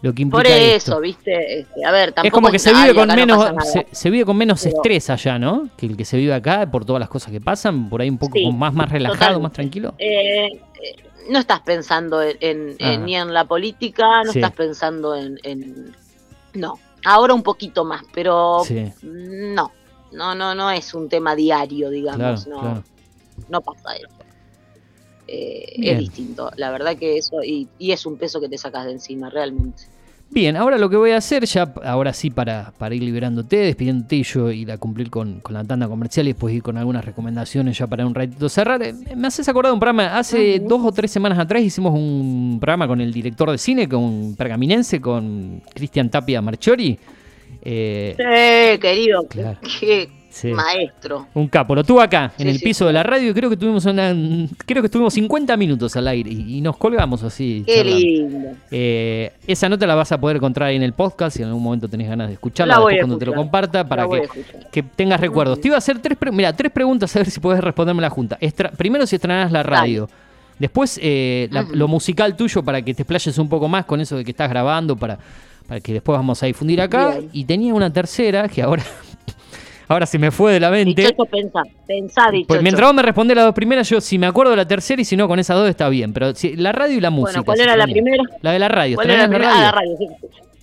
lo 0.00 0.14
que 0.14 0.22
implica 0.22 0.42
por 0.42 0.46
eso, 0.46 0.76
esto. 0.76 1.00
¿viste? 1.00 1.60
Este, 1.60 1.84
a 1.84 1.90
ver, 1.90 2.12
tampoco 2.12 2.26
Es 2.28 2.32
como 2.32 2.50
que 2.50 2.58
se 2.58 2.72
vive 2.72 2.94
con 2.94 3.08
no 3.08 3.14
menos 3.14 3.44
se, 3.72 3.86
se 3.90 4.10
vive 4.10 4.24
con 4.24 4.36
menos 4.36 4.64
estrés 4.64 5.10
allá, 5.10 5.38
¿no? 5.38 5.68
Que 5.76 5.86
el 5.86 5.96
que 5.96 6.04
se 6.04 6.16
vive 6.16 6.32
acá 6.34 6.70
por 6.70 6.84
todas 6.84 7.00
las 7.00 7.08
cosas 7.08 7.32
que 7.32 7.40
pasan, 7.40 7.88
por 7.88 8.00
ahí 8.00 8.08
un 8.08 8.18
poco 8.18 8.34
Sí, 8.38 8.50
más 8.52 8.72
más 8.72 8.90
relajado, 8.90 9.40
más 9.40 9.52
tranquilo. 9.52 9.94
Eh, 9.98 10.46
eh, 10.46 10.50
no 11.30 11.38
estás 11.38 11.60
pensando 11.60 12.22
en, 12.22 12.36
en- 12.40 12.76
en- 12.78 13.00
Ah. 13.00 13.04
ni 13.04 13.16
en 13.16 13.32
la 13.34 13.44
política, 13.44 14.22
no 14.24 14.32
Sí. 14.32 14.38
estás 14.38 14.52
pensando 14.52 15.14
en, 15.14 15.38
en- 15.42 15.94
No, 16.54 16.78
ahora 17.04 17.34
un 17.34 17.42
poquito 17.42 17.84
más, 17.84 18.02
pero 18.14 18.62
Sí, 18.64 18.84
no, 19.02 19.70
no, 20.12 20.34
no, 20.34 20.54
no 20.54 20.70
es 20.70 20.94
un 20.94 21.08
tema 21.08 21.34
diario, 21.36 21.88
claro, 21.88 21.90
digamos, 21.90 22.46
no, 22.46 22.60
claro. 22.60 22.84
no 23.48 23.60
pasa 23.60 23.94
eso. 23.96 24.08
Eh, 25.28 25.74
es 25.82 25.98
distinto. 26.00 26.50
La 26.56 26.70
verdad 26.70 26.96
que 26.96 27.18
eso, 27.18 27.42
y, 27.44 27.68
y 27.78 27.92
es 27.92 28.04
un 28.06 28.16
peso 28.16 28.40
que 28.40 28.48
te 28.48 28.58
sacas 28.58 28.86
de 28.86 28.92
encima, 28.92 29.30
realmente. 29.30 29.84
Bien, 30.30 30.56
ahora 30.58 30.76
lo 30.76 30.90
que 30.90 30.96
voy 30.96 31.12
a 31.12 31.16
hacer, 31.16 31.46
ya 31.46 31.72
ahora 31.84 32.12
sí 32.12 32.28
para, 32.28 32.74
para 32.76 32.94
ir 32.94 33.02
liberándote, 33.02 33.56
despidiéndote 33.56 34.16
y 34.16 34.22
yo 34.24 34.50
ir 34.50 34.70
a 34.70 34.76
cumplir 34.76 35.08
con, 35.08 35.40
con 35.40 35.54
la 35.54 35.64
tanda 35.64 35.88
comercial 35.88 36.28
y 36.28 36.32
después 36.32 36.54
ir 36.54 36.62
con 36.62 36.76
algunas 36.76 37.02
recomendaciones 37.02 37.78
ya 37.78 37.86
para 37.86 38.06
un 38.06 38.14
ratito 38.14 38.46
cerrar. 38.50 38.82
eh, 38.82 38.92
Me 39.16 39.28
haces 39.28 39.48
acordar 39.48 39.70
de 39.70 39.74
un 39.74 39.80
programa, 39.80 40.18
hace 40.18 40.58
dos 40.60 40.82
o 40.84 40.92
tres 40.92 41.10
semanas 41.10 41.38
atrás 41.38 41.62
hicimos 41.62 41.94
un 41.94 42.58
programa 42.60 42.86
con 42.86 43.00
el 43.00 43.10
director 43.10 43.50
de 43.50 43.56
cine, 43.56 43.88
con 43.88 44.34
Pergaminense, 44.36 45.00
con 45.00 45.62
Cristian 45.74 46.10
Tapia 46.10 46.42
Marchiori. 46.42 46.98
Eh, 47.62 48.14
Sí, 48.16 48.78
querido, 48.80 49.26
Claro. 49.28 49.58
qué 49.80 50.10
Sí. 50.40 50.48
maestro. 50.52 51.26
Un 51.34 51.48
capo, 51.48 51.74
lo 51.74 51.82
tuve 51.82 52.02
acá, 52.02 52.32
en 52.38 52.48
el 52.48 52.58
sí. 52.58 52.64
piso 52.64 52.86
de 52.86 52.92
la 52.92 53.02
radio, 53.02 53.30
y 53.30 53.34
creo 53.34 53.50
que 53.50 53.56
tuvimos 53.56 53.84
una, 53.86 54.14
creo 54.66 54.82
que 54.82 54.86
estuvimos 54.86 55.12
50 55.14 55.56
minutos 55.56 55.96
al 55.96 56.06
aire 56.08 56.30
y, 56.30 56.58
y 56.58 56.60
nos 56.60 56.76
colgamos 56.76 57.22
así. 57.24 57.64
Qué 57.66 57.74
charlando. 57.76 57.98
lindo. 57.98 58.48
Eh, 58.70 59.32
esa 59.46 59.68
nota 59.68 59.86
la 59.86 59.94
vas 59.96 60.12
a 60.12 60.20
poder 60.20 60.36
encontrar 60.36 60.68
ahí 60.68 60.76
en 60.76 60.82
el 60.82 60.92
podcast 60.92 61.36
si 61.36 61.42
en 61.42 61.48
algún 61.48 61.62
momento 61.62 61.88
tenés 61.88 62.08
ganas 62.08 62.28
de 62.28 62.34
escucharla, 62.34 62.74
La 62.74 62.80
voy 62.80 62.94
después 62.94 63.04
a 63.04 63.06
cuando 63.08 63.18
te 63.18 63.26
lo 63.26 63.34
comparta, 63.34 63.88
para 63.88 64.06
que, 64.08 64.28
que 64.70 64.82
tengas 64.82 65.20
recuerdos. 65.20 65.60
Te 65.60 65.68
iba 65.68 65.74
a 65.74 65.78
hacer 65.78 65.98
tres, 65.98 66.16
mira, 66.32 66.52
tres 66.52 66.70
preguntas 66.70 67.14
a 67.16 67.18
ver 67.18 67.30
si 67.30 67.40
podés 67.40 67.60
responderme 67.62 68.02
la 68.02 68.10
junta. 68.10 68.38
Estra- 68.40 68.70
primero 68.70 69.06
si 69.06 69.16
estrenás 69.16 69.50
la 69.50 69.62
radio. 69.62 70.08
Después 70.58 70.98
eh, 71.02 71.48
la- 71.50 71.62
Ujú. 71.62 71.74
lo 71.74 71.88
musical 71.88 72.36
tuyo 72.36 72.62
para 72.62 72.82
que 72.82 72.92
te 72.94 73.02
explayes 73.02 73.38
un 73.38 73.48
poco 73.48 73.68
más 73.68 73.84
con 73.84 74.00
eso 74.00 74.16
de 74.16 74.24
que 74.24 74.32
estás 74.32 74.50
grabando 74.50 74.96
para, 74.96 75.18
para 75.68 75.80
que 75.80 75.92
después 75.92 76.16
vamos 76.18 76.42
a 76.42 76.46
difundir 76.46 76.80
acá. 76.80 77.10
Bien. 77.10 77.28
Y 77.32 77.44
tenía 77.44 77.72
una 77.74 77.92
tercera 77.92 78.48
que 78.48 78.62
ahora, 78.62 78.82
ahora 79.88 80.06
se 80.06 80.18
me 80.18 80.30
fue 80.30 80.52
de 80.52 80.60
la 80.60 80.70
mente. 80.70 81.02
Dichocho, 81.02 81.24
pensá, 81.24 81.62
pensá, 81.86 82.30
dichocho. 82.30 82.48
Pues 82.48 82.62
mientras 82.62 82.86
vos 82.86 82.94
me 82.94 83.02
respondés 83.02 83.36
las 83.36 83.46
dos 83.46 83.54
primeras, 83.54 83.88
yo 83.88 84.00
si 84.00 84.18
me 84.18 84.26
acuerdo 84.26 84.50
de 84.52 84.56
la 84.58 84.68
tercera 84.68 85.02
y 85.02 85.04
si 85.04 85.16
no 85.16 85.26
con 85.26 85.38
esas 85.38 85.56
dos 85.56 85.68
está 85.68 85.88
bien. 85.88 86.12
Pero 86.12 86.34
si, 86.34 86.56
la 86.56 86.72
radio 86.72 86.96
y 86.96 87.00
la 87.00 87.10
música. 87.10 87.40
Bueno, 87.40 87.44
¿cuál 87.44 87.60
era 87.60 87.76
la 87.76 87.84
primera? 87.86 88.22
La 88.42 88.52
de 88.52 88.58
la 88.58 88.68
radio. 88.68 88.94
¿Cuál 88.96 89.10
era 89.10 89.18
la 89.18 89.24
¿extrañás 89.24 89.52
primera? 89.52 89.68
Ah, 89.68 89.72
la 89.72 89.80
radio. 89.80 89.96
sí. 89.98 90.08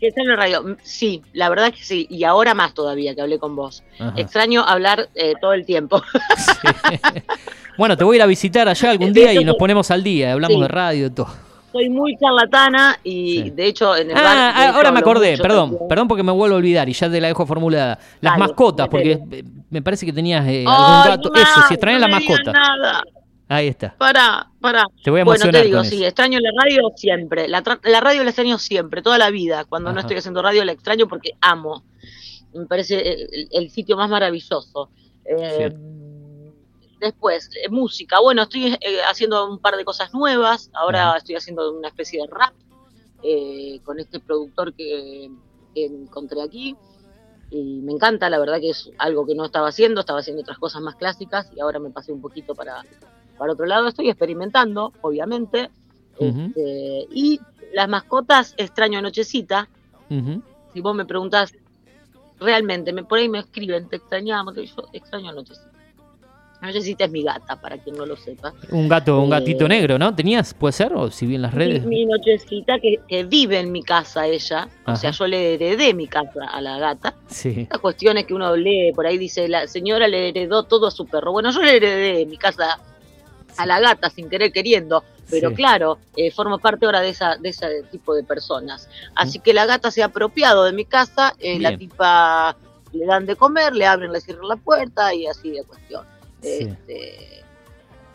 Está 0.02 0.22
en 0.22 0.28
la 0.28 0.36
radio. 0.36 0.62
Mm, 0.64 0.76
Sí, 0.84 1.22
la 1.34 1.50
verdad 1.50 1.74
que 1.74 1.84
sí. 1.84 2.06
Y 2.12 2.26
ahora 2.26 2.54
más 2.54 2.74
todavía 2.76 3.16
que 3.16 3.22
hablé 3.22 3.40
con 3.40 3.56
vos. 3.56 3.82
Ajá. 3.98 4.14
Extraño 4.18 4.62
hablar 4.64 5.10
eh, 5.16 5.34
todo 5.42 5.54
el 5.54 5.66
tiempo. 5.66 6.02
Bueno, 7.78 7.98
te 7.98 8.06
voy 8.06 8.16
a 8.16 8.20
ir 8.20 8.22
a 8.24 8.26
visitar 8.26 8.70
allá 8.70 8.92
algún 8.92 9.12
día 9.12 9.34
y 9.34 9.44
nos 9.44 9.56
sí. 9.56 9.60
ponemos 9.60 9.92
al 9.92 10.02
día, 10.02 10.32
hablamos 10.32 10.56
Sí. 10.56 10.62
de 10.62 10.68
radio 10.70 11.08
y 11.08 11.10
todo. 11.10 11.28
Soy 11.76 11.90
muy 11.90 12.16
charlatana 12.18 12.98
y 13.04 13.42
Sí. 13.44 13.50
de 13.50 13.66
hecho 13.68 13.98
en 13.98 14.12
el 14.12 14.18
Ah, 14.18 14.22
bar. 14.24 14.38
ah, 14.56 14.66
hecho, 14.68 14.76
ahora 14.78 14.92
me 14.94 15.00
acordé, 15.00 15.32
mucho 15.32 15.44
perdón, 15.44 15.70
también. 15.72 15.88
perdón 15.90 16.08
porque 16.08 16.24
me 16.24 16.32
vuelvo 16.32 16.56
a 16.56 16.58
olvidar 16.60 16.88
y 16.88 16.94
ya 16.94 17.10
te 17.10 17.20
la 17.20 17.28
dejo 17.28 17.46
formulada. 17.46 18.00
Las 18.22 18.34
Dale, 18.34 18.40
mascotas, 18.40 18.88
porque 18.88 19.20
me 19.70 19.82
parece 19.82 20.06
que 20.06 20.14
tenías 20.14 20.48
eh, 20.48 20.64
algún 20.66 21.32
no, 21.34 21.42
Eso, 21.42 21.62
si 21.68 21.74
extrañas 21.74 22.02
no 22.02 22.08
la 22.08 22.16
me 22.16 22.22
digas 22.22 22.40
mascota. 22.46 22.52
Nada. 22.54 23.04
Ahí 23.50 23.68
está. 23.68 23.94
Pará, 23.98 24.48
pará. 24.62 24.86
Te 25.04 25.12
voy 25.12 25.20
a 25.20 25.24
Bueno, 25.26 25.36
emocionar 25.44 25.62
te 25.62 25.68
digo, 25.68 25.84
sí, 25.84 25.96
eso. 25.98 26.06
extraño 26.06 26.40
la 26.40 26.50
radio 26.64 26.90
siempre. 26.96 27.48
La, 27.50 27.62
tra- 27.62 27.80
la 27.84 28.00
radio 28.00 28.24
la 28.24 28.30
extraño 28.30 28.58
siempre, 28.58 29.02
toda 29.02 29.18
la 29.18 29.30
vida. 29.30 29.66
Cuando 29.66 29.90
no 29.92 30.00
Ajá. 30.00 30.08
estoy 30.08 30.18
haciendo 30.18 30.42
radio 30.42 30.64
la 30.66 30.72
extraño 30.72 31.08
porque 31.08 31.32
amo. 31.42 31.84
Me 32.54 32.66
parece 32.68 33.00
el, 33.02 33.48
el 33.52 33.70
sitio 33.70 33.98
más 33.98 34.10
maravilloso. 34.10 34.90
Eh, 35.26 35.72
Después, 37.00 37.50
eh, 37.64 37.70
música. 37.70 38.20
Bueno, 38.22 38.44
estoy 38.44 38.78
eh, 38.80 39.02
haciendo 39.10 39.50
un 39.50 39.60
par 39.60 39.76
de 39.76 39.86
cosas 39.86 40.14
nuevas. 40.14 40.70
Ahora 40.74 41.18
estoy 41.18 41.36
haciendo 41.36 41.72
una 41.72 41.90
especie 41.90 42.22
de 42.22 42.28
rap 42.28 42.54
eh, 43.24 43.80
con 43.84 44.00
este 44.00 44.20
productor 44.20 44.74
que, 44.74 45.30
que 45.74 45.86
encontré 45.86 46.42
aquí. 46.42 46.76
Y 47.52 47.82
me 47.82 47.92
encanta, 47.92 48.30
la 48.30 48.40
verdad 48.40 48.60
que 48.60 48.72
es 48.72 48.90
algo 48.98 49.26
que 49.26 49.36
no 49.36 49.46
estaba 49.46 49.68
haciendo. 49.68 50.00
Estaba 50.02 50.20
haciendo 50.20 50.42
otras 50.42 50.58
cosas 50.58 50.82
más 50.82 50.96
clásicas 50.96 51.50
y 51.56 51.60
ahora 51.60 51.80
me 51.80 51.90
pasé 51.90 52.12
un 52.12 52.22
poquito 52.22 52.56
para, 52.56 52.84
para 53.38 53.54
otro 53.54 53.66
lado. 53.66 53.88
Estoy 53.88 54.10
experimentando, 54.10 54.94
obviamente. 55.02 55.70
Este, 56.18 57.08
y 57.12 57.40
las 57.74 57.90
mascotas, 57.90 58.54
extraño 58.58 59.02
Nochecita. 59.02 59.68
Si 60.74 60.82
vos 60.82 60.96
me 60.96 61.06
preguntás, 61.06 61.54
realmente, 62.40 62.94
me, 62.94 63.04
por 63.04 63.20
ahí 63.20 63.28
me 63.28 63.40
escriben, 63.40 63.90
te 63.90 63.98
extrañamos. 63.98 64.56
Yo 64.56 64.88
extraño 64.94 65.34
Nochecita. 65.34 65.75
Nochecita 66.62 67.06
es 67.06 67.12
mi 67.12 67.22
gata, 67.24 67.56
para 67.62 67.78
quien 67.78 67.96
no 67.96 68.06
lo 68.06 68.16
sepa. 68.16 68.54
Un 68.72 68.88
gato, 68.88 69.20
un 69.20 69.28
Eh, 69.28 69.40
gatito 69.40 69.68
negro, 69.68 70.00
¿no? 70.00 70.16
¿Tenías? 70.16 70.54
¿Puede 70.54 70.72
ser? 70.72 70.94
O 70.94 71.12
si 71.12 71.26
vi 71.28 71.36
en 71.36 71.44
las 71.44 71.54
redes. 71.54 71.84
Mi, 71.86 71.98
mi 71.98 72.06
Nochecita, 72.08 72.80
que, 72.80 73.00
que 73.08 73.24
vive 73.24 73.60
en 73.60 73.72
mi 73.72 73.84
casa 73.84 74.26
ella. 74.26 74.68
Ajá. 74.84 74.94
O 74.94 74.96
sea, 74.96 75.12
yo 75.12 75.28
le 75.28 75.54
heredé 75.56 75.94
mi 75.94 76.08
casa 76.08 76.46
a 76.52 76.62
la 76.62 76.78
gata. 76.80 77.14
Sí. 77.28 77.68
Las 77.70 77.80
cuestiones 77.80 78.26
que 78.26 78.34
uno 78.34 78.56
lee, 78.56 78.92
por 78.94 79.06
ahí 79.06 79.18
dice, 79.18 79.48
la 79.48 79.68
señora 79.68 80.08
le 80.08 80.30
heredó 80.30 80.64
todo 80.64 80.88
a 80.88 80.92
su 80.92 81.06
perro. 81.06 81.32
Bueno, 81.32 81.52
yo 81.52 81.62
le 81.62 81.76
heredé 81.78 82.26
mi 82.26 82.38
casa 82.38 82.80
a 83.58 83.66
la 83.66 83.80
gata 83.80 84.10
sin 84.10 84.30
querer 84.30 84.52
queriendo, 84.52 85.04
pero 85.30 85.50
Sí. 85.50 85.56
claro, 85.56 85.98
eh, 86.18 86.32
formo 86.32 86.58
parte 86.60 86.86
ahora 86.86 87.02
de, 87.02 87.10
esa, 87.10 87.36
de 87.38 87.50
ese 87.50 87.84
tipo 87.92 88.14
de 88.16 88.24
personas. 88.24 88.90
Así 89.16 89.40
que 89.40 89.54
la 89.54 89.66
gata 89.66 89.92
se 89.92 90.02
ha 90.02 90.08
apropiado 90.08 90.64
de 90.66 90.74
mi 90.74 90.86
casa, 90.86 91.34
eh, 91.40 91.60
la 91.60 91.70
Bien. 91.70 91.80
tipa 91.80 92.58
le 92.92 93.06
dan 93.06 93.26
de 93.26 93.36
comer, 93.36 93.76
le 93.76 93.86
abren, 93.86 94.12
le 94.12 94.22
cierran 94.22 94.48
la 94.48 94.56
puerta 94.56 95.14
y 95.14 95.26
así 95.28 95.52
de 95.52 95.64
cuestión. 95.64 96.06
Sí. 96.46 96.64
Este, 96.66 97.44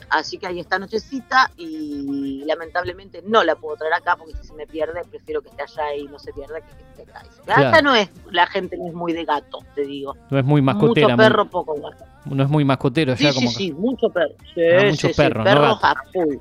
así 0.08 0.38
que 0.38 0.46
ahí 0.46 0.58
está 0.60 0.78
Nochecita 0.78 1.50
y 1.56 2.42
lamentablemente 2.46 3.22
no 3.26 3.44
la 3.44 3.54
puedo 3.56 3.76
traer 3.76 3.94
acá 3.94 4.16
porque 4.16 4.34
si 4.40 4.48
se 4.48 4.54
me 4.54 4.66
pierde 4.66 5.02
prefiero 5.08 5.40
que 5.42 5.48
esté 5.50 5.62
allá 5.62 5.94
y 5.96 6.04
no 6.04 6.18
se 6.18 6.32
pierda 6.32 6.60
que 6.60 6.66
que 6.76 6.82
esté 7.02 7.02
acá. 7.02 7.22
La 7.46 7.54
Claro. 7.54 7.62
gata 7.64 7.82
no 7.82 7.94
es, 7.94 8.10
la 8.30 8.46
gente 8.46 8.76
no 8.76 8.88
es 8.88 8.94
muy 8.94 9.12
de 9.12 9.24
gato, 9.24 9.58
te 9.74 9.82
digo. 9.82 10.16
No 10.30 10.38
es 10.38 10.44
muy 10.44 10.62
mascotera. 10.62 11.08
mucho 11.08 11.16
muy- 11.16 11.24
perro, 11.26 11.44
poco 11.50 11.74
gato. 11.80 12.04
no 12.26 12.42
es 12.42 12.48
muy 12.50 12.64
mascotero 12.64 13.16
Sí, 13.16 13.24
ya 13.24 13.32
sí, 13.32 13.38
como. 13.38 13.50
sí, 13.50 13.72
mucho 13.72 14.10
perro. 14.10 14.34
Sí, 14.54 14.60
Ah, 14.62 14.80
sí, 14.80 14.86
muchos 14.86 15.10
sí, 15.10 15.16
perros, 15.16 15.38
no 15.38 15.44
perros 15.44 15.80
gatos. 15.80 15.84
a 16.06 16.10
full. 16.12 16.36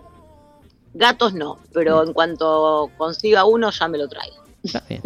Gatos 0.95 1.33
no, 1.35 1.59
pero 1.71 2.03
en 2.03 2.13
cuanto 2.13 2.89
consiga 2.97 3.45
uno 3.45 3.69
ya 3.69 3.87
me 3.87 3.97
lo 3.99 4.07
traigo. 4.09 4.35
Está 4.63 4.83
bien. 4.89 5.01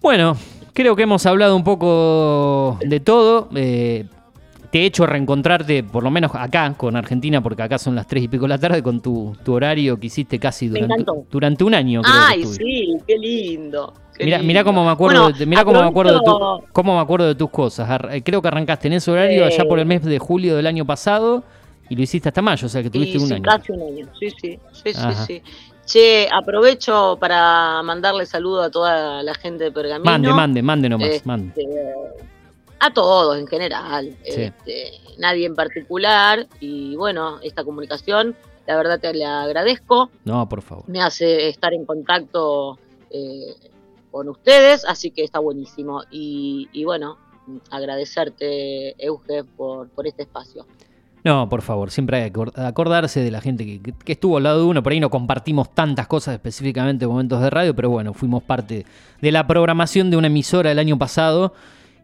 Bueno, 0.00 0.36
creo 0.72 0.94
que 0.94 1.02
hemos 1.02 1.26
hablado 1.26 1.56
un 1.56 1.64
poco 1.64 2.78
de 2.80 3.00
todo. 3.00 3.48
eh, 3.56 4.08
te 4.70 4.80
he 4.80 4.84
hecho 4.86 5.06
reencontrarte, 5.06 5.82
por 5.82 6.02
lo 6.02 6.10
menos 6.10 6.30
acá, 6.34 6.74
con 6.76 6.94
Argentina, 6.96 7.40
porque 7.40 7.62
acá 7.62 7.78
son 7.78 7.94
las 7.94 8.06
tres 8.06 8.24
y 8.24 8.28
pico 8.28 8.42
de 8.44 8.48
la 8.50 8.58
tarde, 8.58 8.82
con 8.82 9.00
tu, 9.00 9.34
tu 9.44 9.54
horario 9.54 9.98
que 9.98 10.08
hiciste 10.08 10.38
casi 10.38 10.68
durante, 10.68 11.64
un 11.64 11.74
año. 11.74 12.02
Creo 12.02 12.14
Ay, 12.14 12.44
sí, 12.44 12.96
qué 13.06 13.16
lindo. 13.18 13.94
qué 14.16 14.24
Mirá, 14.24 14.38
lindo. 14.38 14.48
mirá 14.48 14.64
cómo 14.64 14.84
me 14.84 14.90
acuerdo, 14.90 15.22
Bueno, 15.22 15.38
de, 15.38 15.46
mirá 15.46 15.64
cómo 15.64 15.80
me 15.80 15.88
acuerdo 15.88 16.12
de 16.18 16.24
tu- 16.24 16.72
cómo 16.72 16.94
me 16.96 17.00
acuerdo 17.00 17.26
de 17.28 17.34
tus 17.34 17.50
cosas. 17.50 18.00
Eh, 18.10 18.22
Creo 18.22 18.42
que 18.42 18.48
arrancaste 18.48 18.88
en 18.88 18.94
ese 18.94 19.10
horario 19.10 19.44
allá 19.46 19.64
por 19.64 19.78
el 19.78 19.86
mes 19.86 20.04
de 20.04 20.18
julio 20.18 20.54
del 20.56 20.66
año 20.66 20.84
pasado 20.84 21.44
y 21.88 21.96
lo 21.96 22.02
hiciste 22.02 22.28
hasta 22.28 22.42
mayo, 22.42 22.66
o 22.66 22.68
sea 22.68 22.82
que 22.82 22.90
tuviste 22.90 23.16
un 23.18 23.28
sí, 23.28 23.34
año. 23.34 23.42
casi 23.44 23.72
un 23.72 23.80
año. 23.82 24.06
Sí, 24.20 24.28
sí, 24.38 24.58
sí, 24.72 24.90
Ajá. 24.94 25.14
sí. 25.24 25.42
Che, 25.86 26.28
aprovecho 26.30 27.16
para 27.18 27.82
mandarle 27.82 28.26
saludo 28.26 28.60
a 28.64 28.70
toda 28.70 29.22
la 29.22 29.32
gente 29.32 29.64
de 29.64 29.72
Pergamino. 29.72 30.04
Mande, 30.10 30.30
mande, 30.34 30.62
mande 30.62 30.88
nomás, 30.90 31.08
Este, 31.08 31.26
mande. 31.26 31.52
A 32.80 32.92
todos 32.92 33.36
en 33.38 33.46
general, 33.46 34.16
Sí. 34.24 34.42
este, 34.42 34.92
nadie 35.18 35.46
en 35.46 35.54
particular. 35.56 36.46
Y 36.60 36.94
bueno, 36.96 37.40
esta 37.42 37.64
comunicación, 37.64 38.36
la 38.66 38.76
verdad 38.76 39.00
te 39.00 39.12
la 39.14 39.42
agradezco. 39.42 40.10
No, 40.24 40.48
por 40.48 40.62
favor. 40.62 40.84
Me 40.88 41.00
hace 41.02 41.48
estar 41.48 41.72
en 41.74 41.84
contacto 41.84 42.78
eh, 43.10 43.54
con 44.10 44.28
ustedes, 44.28 44.84
así 44.86 45.10
que 45.10 45.24
está 45.24 45.38
buenísimo. 45.40 46.02
Y, 46.10 46.68
y 46.72 46.84
bueno, 46.84 47.18
agradecerte, 47.70 48.94
Euge, 49.04 49.44
por, 49.44 49.88
por 49.88 50.06
este 50.06 50.22
espacio. 50.22 50.66
No, 51.24 51.48
por 51.48 51.62
favor, 51.62 51.90
siempre 51.90 52.22
hay 52.22 52.30
que 52.30 52.38
acor- 52.38 52.52
acordarse 52.56 53.20
de 53.20 53.30
la 53.30 53.40
gente 53.40 53.66
que, 53.66 53.82
que- 53.82 53.92
que 53.92 54.12
estuvo 54.12 54.36
al 54.36 54.44
lado 54.44 54.58
de 54.60 54.64
uno. 54.66 54.82
Por 54.82 54.92
ahí 54.92 55.00
no 55.00 55.10
compartimos 55.10 55.74
tantas 55.74 56.06
cosas 56.06 56.34
específicamente 56.34 57.04
en 57.04 57.10
momentos 57.10 57.40
de 57.40 57.50
radio, 57.50 57.74
pero 57.74 57.90
bueno, 57.90 58.14
fuimos 58.14 58.42
parte 58.44 58.86
de 59.20 59.32
la 59.32 59.46
programación 59.46 60.10
de 60.10 60.16
una 60.16 60.28
emisora 60.28 60.70
el 60.70 60.78
año 60.78 60.96
pasado 60.96 61.52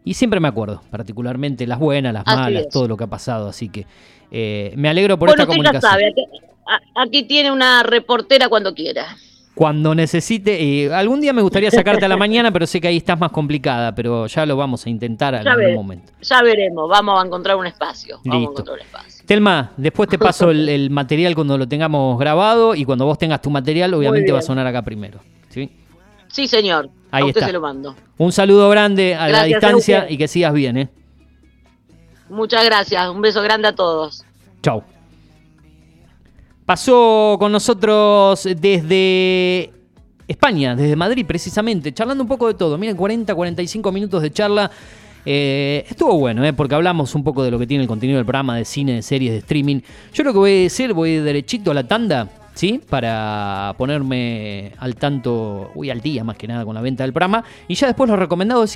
y 0.05 0.13
siempre 0.13 0.39
me 0.39 0.47
acuerdo, 0.47 0.81
particularmente 0.91 1.65
las 1.65 1.79
buenas, 1.79 2.13
las 2.13 2.23
Así 2.27 2.37
malas, 2.37 2.61
es. 2.61 2.69
todo 2.69 2.87
lo 2.87 2.95
que 2.95 3.03
ha 3.05 3.07
pasado. 3.07 3.49
Así 3.49 3.69
que 3.69 3.87
eh, 4.31 4.71
me 4.77 4.87
alegro 4.87 5.17
por 5.17 5.29
bueno, 5.29 5.41
esta 5.41 5.51
ya 5.51 5.57
comunicación. 5.57 5.91
sabe, 5.91 6.13
aquí, 6.95 7.23
tiene 7.23 7.51
una 7.51 7.81
reportera 7.81 8.47
cuando 8.47 8.73
quiera. 8.75 9.17
Cuando 9.55 9.95
necesite, 9.95 10.61
eh, 10.61 10.93
algún 10.93 11.21
día 11.21 11.31
me 11.33 11.41
gustaría 11.41 11.71
sacarte 11.71 12.05
a 12.05 12.09
la 12.09 12.17
mañana, 12.17 12.51
pero 12.51 12.67
sé 12.67 12.79
que 12.81 12.89
ahí 12.89 12.97
estás 12.97 13.17
más 13.17 13.31
complicada, 13.31 13.95
pero 13.95 14.27
ya 14.27 14.45
lo 14.45 14.57
vamos 14.57 14.85
a 14.85 14.89
intentar 14.89 15.33
en 15.33 15.47
algún 15.47 15.73
momento. 15.73 16.11
Ya 16.21 16.41
veremos, 16.43 16.89
vamos 16.89 17.23
a 17.23 17.25
encontrar 17.25 17.55
un 17.55 17.65
espacio. 17.65 18.19
Vamos 18.25 18.41
Listo. 18.41 18.49
a 18.49 18.51
encontrar 18.51 18.75
un 18.75 18.81
espacio. 18.81 19.25
Telma, 19.25 19.71
después 19.77 20.09
te 20.09 20.19
paso 20.19 20.51
el, 20.51 20.69
el 20.69 20.89
material 20.91 21.33
cuando 21.35 21.57
lo 21.57 21.67
tengamos 21.67 22.19
grabado 22.19 22.75
y 22.75 22.85
cuando 22.85 23.05
vos 23.05 23.17
tengas 23.17 23.41
tu 23.41 23.49
material, 23.49 23.93
obviamente 23.93 24.31
va 24.31 24.39
a 24.39 24.43
sonar 24.43 24.67
acá 24.67 24.81
primero. 24.81 25.19
¿sí? 25.49 25.71
Sí, 26.29 26.47
señor. 26.47 26.89
Ahí 27.11 27.23
a 27.23 27.25
usted 27.25 27.39
está. 27.39 27.47
se 27.47 27.53
lo 27.53 27.61
mando. 27.61 27.95
Un 28.17 28.31
saludo 28.31 28.69
grande 28.69 29.15
a 29.15 29.29
la 29.29 29.43
distancia 29.43 30.07
y 30.09 30.17
que 30.17 30.27
sigas 30.27 30.53
bien, 30.53 30.77
¿eh? 30.77 30.89
Muchas 32.29 32.65
gracias. 32.65 33.09
Un 33.09 33.21
beso 33.21 33.41
grande 33.41 33.67
a 33.67 33.75
todos. 33.75 34.25
Chau. 34.61 34.83
Pasó 36.65 37.35
con 37.37 37.51
nosotros 37.51 38.47
desde 38.57 39.71
España, 40.27 40.75
desde 40.75 40.95
Madrid 40.95 41.23
precisamente, 41.27 41.93
charlando 41.93 42.23
un 42.23 42.27
poco 42.27 42.47
de 42.47 42.55
todo. 42.55 42.77
Miren, 42.77 42.97
40, 42.97 43.35
45 43.35 43.91
minutos 43.91 44.21
de 44.21 44.31
charla 44.31 44.71
Eh, 45.27 45.83
estuvo 45.89 46.19
bueno, 46.19 46.45
¿eh? 46.45 46.53
porque 46.53 46.75
hablamos 46.75 47.15
un 47.15 47.23
poco 47.23 47.43
de 47.43 47.49
lo 47.49 47.57
que 47.57 47.65
tiene 47.65 47.81
el 47.81 47.87
contenido 47.87 48.17
del 48.17 48.25
programa, 48.25 48.57
de 48.57 48.65
cine, 48.65 48.93
de 48.93 49.01
series, 49.01 49.31
de 49.31 49.39
streaming. 49.39 49.81
Yo 50.13 50.23
lo 50.23 50.31
que 50.31 50.37
voy 50.37 50.51
a 50.51 50.61
decir, 50.61 50.93
voy 50.93 51.17
derechito 51.17 51.71
a 51.71 51.73
la 51.73 51.87
tanda, 51.87 52.29
¿sí? 52.55 52.81
Para 52.89 53.75
ponerme 53.77 54.71
al 54.79 54.95
tanto, 54.95 55.71
uy, 55.75 55.91
al 55.91 56.01
día 56.01 56.23
más 56.23 56.37
que 56.37 56.47
nada 56.47 56.65
con 56.65 56.73
la 56.73 56.81
venta 56.81 57.03
del 57.03 57.13
programa. 57.13 57.43
Y 57.67 57.75
ya 57.75 57.87
después 57.87 58.09
los 58.09 58.17
recomendados 58.17 58.63
de 58.63 58.67